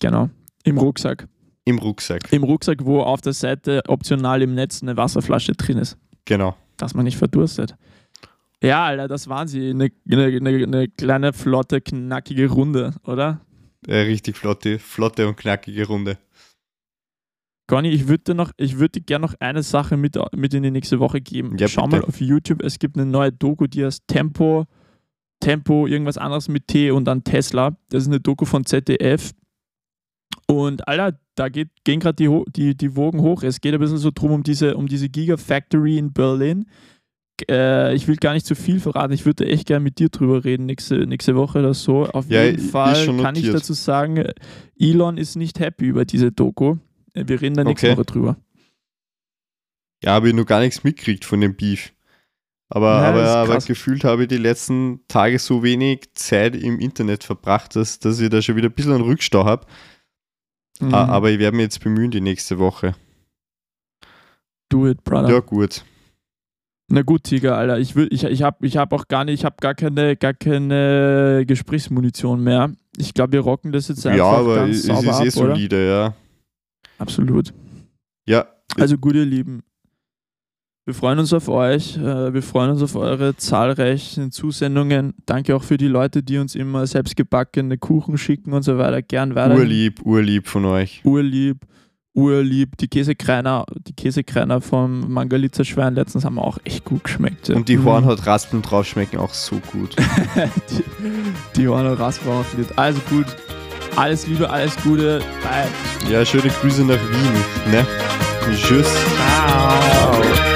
Genau. 0.00 0.28
Im 0.64 0.78
Rucksack. 0.78 1.28
im 1.64 1.78
Rucksack. 1.78 2.30
Im 2.32 2.42
Rucksack, 2.44 2.84
wo 2.84 3.00
auf 3.00 3.20
der 3.22 3.32
Seite 3.32 3.82
optional 3.88 4.42
im 4.42 4.54
Netz 4.54 4.82
eine 4.82 4.96
Wasserflasche 4.96 5.52
drin 5.52 5.78
ist, 5.78 5.96
Genau. 6.26 6.56
dass 6.76 6.92
man 6.94 7.04
nicht 7.04 7.16
verdurstet. 7.16 7.74
Ja, 8.62 8.84
Alter, 8.86 9.08
das 9.08 9.28
waren 9.28 9.46
sie. 9.48 9.70
Eine, 9.70 9.90
eine, 10.10 10.26
eine 10.26 10.88
kleine, 10.88 11.32
flotte, 11.34 11.80
knackige 11.82 12.48
Runde, 12.50 12.94
oder? 13.04 13.40
Äh, 13.86 14.00
richtig 14.00 14.36
flotte, 14.36 14.78
flotte 14.78 15.28
und 15.28 15.36
knackige 15.36 15.86
Runde. 15.86 16.18
Conny, 17.66 17.88
ich 17.88 18.08
würde 18.08 18.24
dir 18.24 18.34
noch, 18.34 18.52
ich 18.56 18.78
würde 18.78 19.00
dir 19.00 19.04
gerne 19.04 19.26
noch 19.26 19.34
eine 19.40 19.62
Sache 19.62 19.96
mit, 19.96 20.18
mit 20.36 20.52
in 20.52 20.62
die 20.62 20.70
nächste 20.70 21.00
Woche 21.00 21.20
geben. 21.20 21.56
Ja, 21.56 21.68
Schau 21.68 21.84
bitte. 21.84 22.02
mal 22.02 22.04
auf 22.04 22.20
YouTube, 22.20 22.62
es 22.62 22.78
gibt 22.78 22.96
eine 22.96 23.06
neue 23.06 23.32
Doku, 23.32 23.66
die 23.66 23.84
heißt 23.84 24.06
Tempo, 24.06 24.66
Tempo, 25.40 25.86
irgendwas 25.86 26.18
anderes 26.18 26.48
mit 26.48 26.68
T 26.68 26.90
und 26.90 27.06
dann 27.06 27.24
Tesla. 27.24 27.76
Das 27.88 28.02
ist 28.02 28.08
eine 28.08 28.20
Doku 28.20 28.44
von 28.44 28.66
ZDF. 28.66 29.32
Und 30.46 30.86
Alter, 30.86 31.18
da 31.36 31.48
geht, 31.48 31.70
gehen 31.84 32.00
gerade 32.00 32.16
die, 32.16 32.42
die, 32.52 32.76
die 32.76 32.96
Wogen 32.96 33.20
hoch. 33.20 33.42
Es 33.42 33.60
geht 33.60 33.72
ein 33.72 33.80
bisschen 33.80 33.96
so 33.96 34.10
drum 34.14 34.32
um 34.32 34.42
diese, 34.42 34.76
um 34.76 34.86
diese 34.86 35.08
Gigafactory 35.08 35.96
in 35.96 36.12
Berlin. 36.12 36.66
Äh, 37.48 37.94
ich 37.94 38.06
will 38.06 38.16
gar 38.16 38.32
nicht 38.34 38.46
zu 38.46 38.54
viel 38.54 38.80
verraten. 38.80 39.12
Ich 39.12 39.26
würde 39.26 39.46
echt 39.46 39.66
gerne 39.66 39.82
mit 39.82 39.98
dir 39.98 40.08
drüber 40.08 40.44
reden 40.44 40.66
nächste, 40.66 41.06
nächste 41.06 41.34
Woche 41.34 41.58
oder 41.58 41.74
so. 41.74 42.06
Auf 42.06 42.28
Ja, 42.30 42.44
jeden 42.44 42.60
Fall 42.60 43.06
kann 43.20 43.34
ich 43.36 43.50
dazu 43.50 43.72
sagen, 43.72 44.24
Elon 44.78 45.16
ist 45.18 45.36
nicht 45.36 45.58
happy 45.60 45.86
über 45.86 46.04
diese 46.04 46.30
Doku. 46.32 46.76
Äh, 47.12 47.24
Wir 47.26 47.40
reden 47.40 47.56
da 47.56 47.64
nächste 47.64 47.88
Okay. 47.88 47.96
Woche 47.96 48.04
drüber. 48.04 48.36
Ja, 50.02 50.12
habe 50.12 50.28
ich 50.28 50.34
noch 50.34 50.46
gar 50.46 50.60
nichts 50.60 50.84
mitgekriegt 50.84 51.24
von 51.24 51.40
dem 51.40 51.56
Beef. 51.56 51.92
Aber, 52.68 53.02
Ja, 53.02 53.08
aber, 53.10 53.26
aber 53.52 53.58
gefühlt 53.58 54.04
habe 54.04 54.22
ich 54.22 54.28
die 54.28 54.36
letzten 54.36 55.00
Tage 55.08 55.38
so 55.38 55.62
wenig 55.62 56.12
Zeit 56.14 56.56
im 56.56 56.78
Internet 56.80 57.24
verbracht, 57.24 57.76
dass, 57.76 57.98
dass 57.98 58.20
ich 58.20 58.30
da 58.30 58.42
schon 58.42 58.56
wieder 58.56 58.68
ein 58.68 58.74
bisschen 58.74 58.92
einen 58.92 59.04
Rückstau 59.04 59.44
habe. 59.44 59.66
Mhm. 60.80 60.92
Aber 60.94 61.30
ich 61.30 61.38
werde 61.38 61.56
mich 61.56 61.64
jetzt 61.64 61.82
bemühen 61.82 62.10
die 62.10 62.20
nächste 62.20 62.58
Woche. 62.58 62.94
Do 64.68 64.88
it, 64.88 65.04
brother. 65.04 65.30
Ja, 65.30 65.40
gut. 65.40 65.84
Na 66.88 67.02
gut, 67.02 67.24
Tiger, 67.24 67.56
Alter. 67.56 67.78
Ich, 67.78 67.96
will, 67.96 68.08
ich, 68.10 68.24
ich 68.24 68.42
habe 68.42 68.66
ich 68.66 68.76
hab 68.76 68.92
auch 68.92 69.08
gar 69.08 69.24
nicht, 69.24 69.40
ich 69.40 69.44
habe 69.44 69.56
gar 69.60 69.74
keine, 69.74 70.16
gar 70.16 70.34
keine 70.34 71.44
Gesprächsmunition 71.46 72.42
mehr. 72.42 72.72
Ich 72.96 73.14
glaube, 73.14 73.32
wir 73.32 73.40
rocken 73.40 73.72
das 73.72 73.88
jetzt 73.88 74.06
einfach 74.06 74.18
Ja, 74.18 74.24
aber 74.38 74.56
ganz 74.56 74.76
es 74.76 74.82
sauber 74.84 75.00
ist 75.00 75.06
eh 75.06 75.10
ab, 75.40 75.44
oder? 75.44 75.54
solide, 75.54 75.88
ja. 75.88 76.14
Absolut. 76.98 77.52
Ja, 78.28 78.46
Also 78.78 78.98
gut, 78.98 79.14
ihr 79.14 79.24
Lieben. 79.24 79.62
Wir 80.86 80.92
freuen 80.94 81.18
uns 81.18 81.32
auf 81.32 81.48
euch. 81.48 81.96
äh, 81.96 82.34
Wir 82.34 82.42
freuen 82.42 82.70
uns 82.72 82.82
auf 82.82 82.94
eure 82.94 83.34
zahlreichen 83.36 84.30
Zusendungen. 84.30 85.14
Danke 85.24 85.56
auch 85.56 85.62
für 85.62 85.78
die 85.78 85.88
Leute, 85.88 86.22
die 86.22 86.36
uns 86.36 86.54
immer 86.54 86.86
selbstgebackene 86.86 87.78
Kuchen 87.78 88.18
schicken 88.18 88.52
und 88.52 88.62
so 88.62 88.76
weiter. 88.76 89.00
Gern 89.00 89.34
weiter. 89.34 89.54
urlieb, 89.56 90.02
urlieb 90.04 90.46
von 90.46 90.66
euch. 90.66 91.00
Urlieb. 91.04 91.64
Urlieb. 92.14 92.76
Die 92.78 92.88
Käsekreiner, 92.88 93.64
die 93.86 93.92
Käsekreiner 93.92 94.60
vom 94.60 95.12
Mangalitzer 95.12 95.64
Schwein 95.64 95.94
letztens 95.94 96.24
haben 96.24 96.38
auch 96.38 96.58
echt 96.64 96.84
gut 96.84 97.04
geschmeckt. 97.04 97.50
Und 97.50 97.68
die 97.68 97.76
Mhm. 97.76 97.84
Hornhautraspeln 97.84 98.62
drauf 98.62 98.86
schmecken 98.86 99.18
auch 99.18 99.34
so 99.34 99.60
gut. 99.72 99.96
die, 100.70 100.84
die 101.56 101.68
Horner 101.68 101.98
Rasper 101.98 102.30
aufliegt. 102.30 102.78
Also 102.78 103.00
gut. 103.10 103.26
Alles 103.96 104.26
Liebe, 104.26 104.48
alles 104.50 104.74
Gute. 104.82 105.20
Bye. 105.42 106.10
Ja, 106.12 106.24
schöne 106.24 106.48
Grüße 106.48 106.82
nach 106.84 106.94
Wien. 106.94 107.72
Ne? 107.72 107.86
Tschüss. 108.56 108.86
Ciao. 109.16 110.53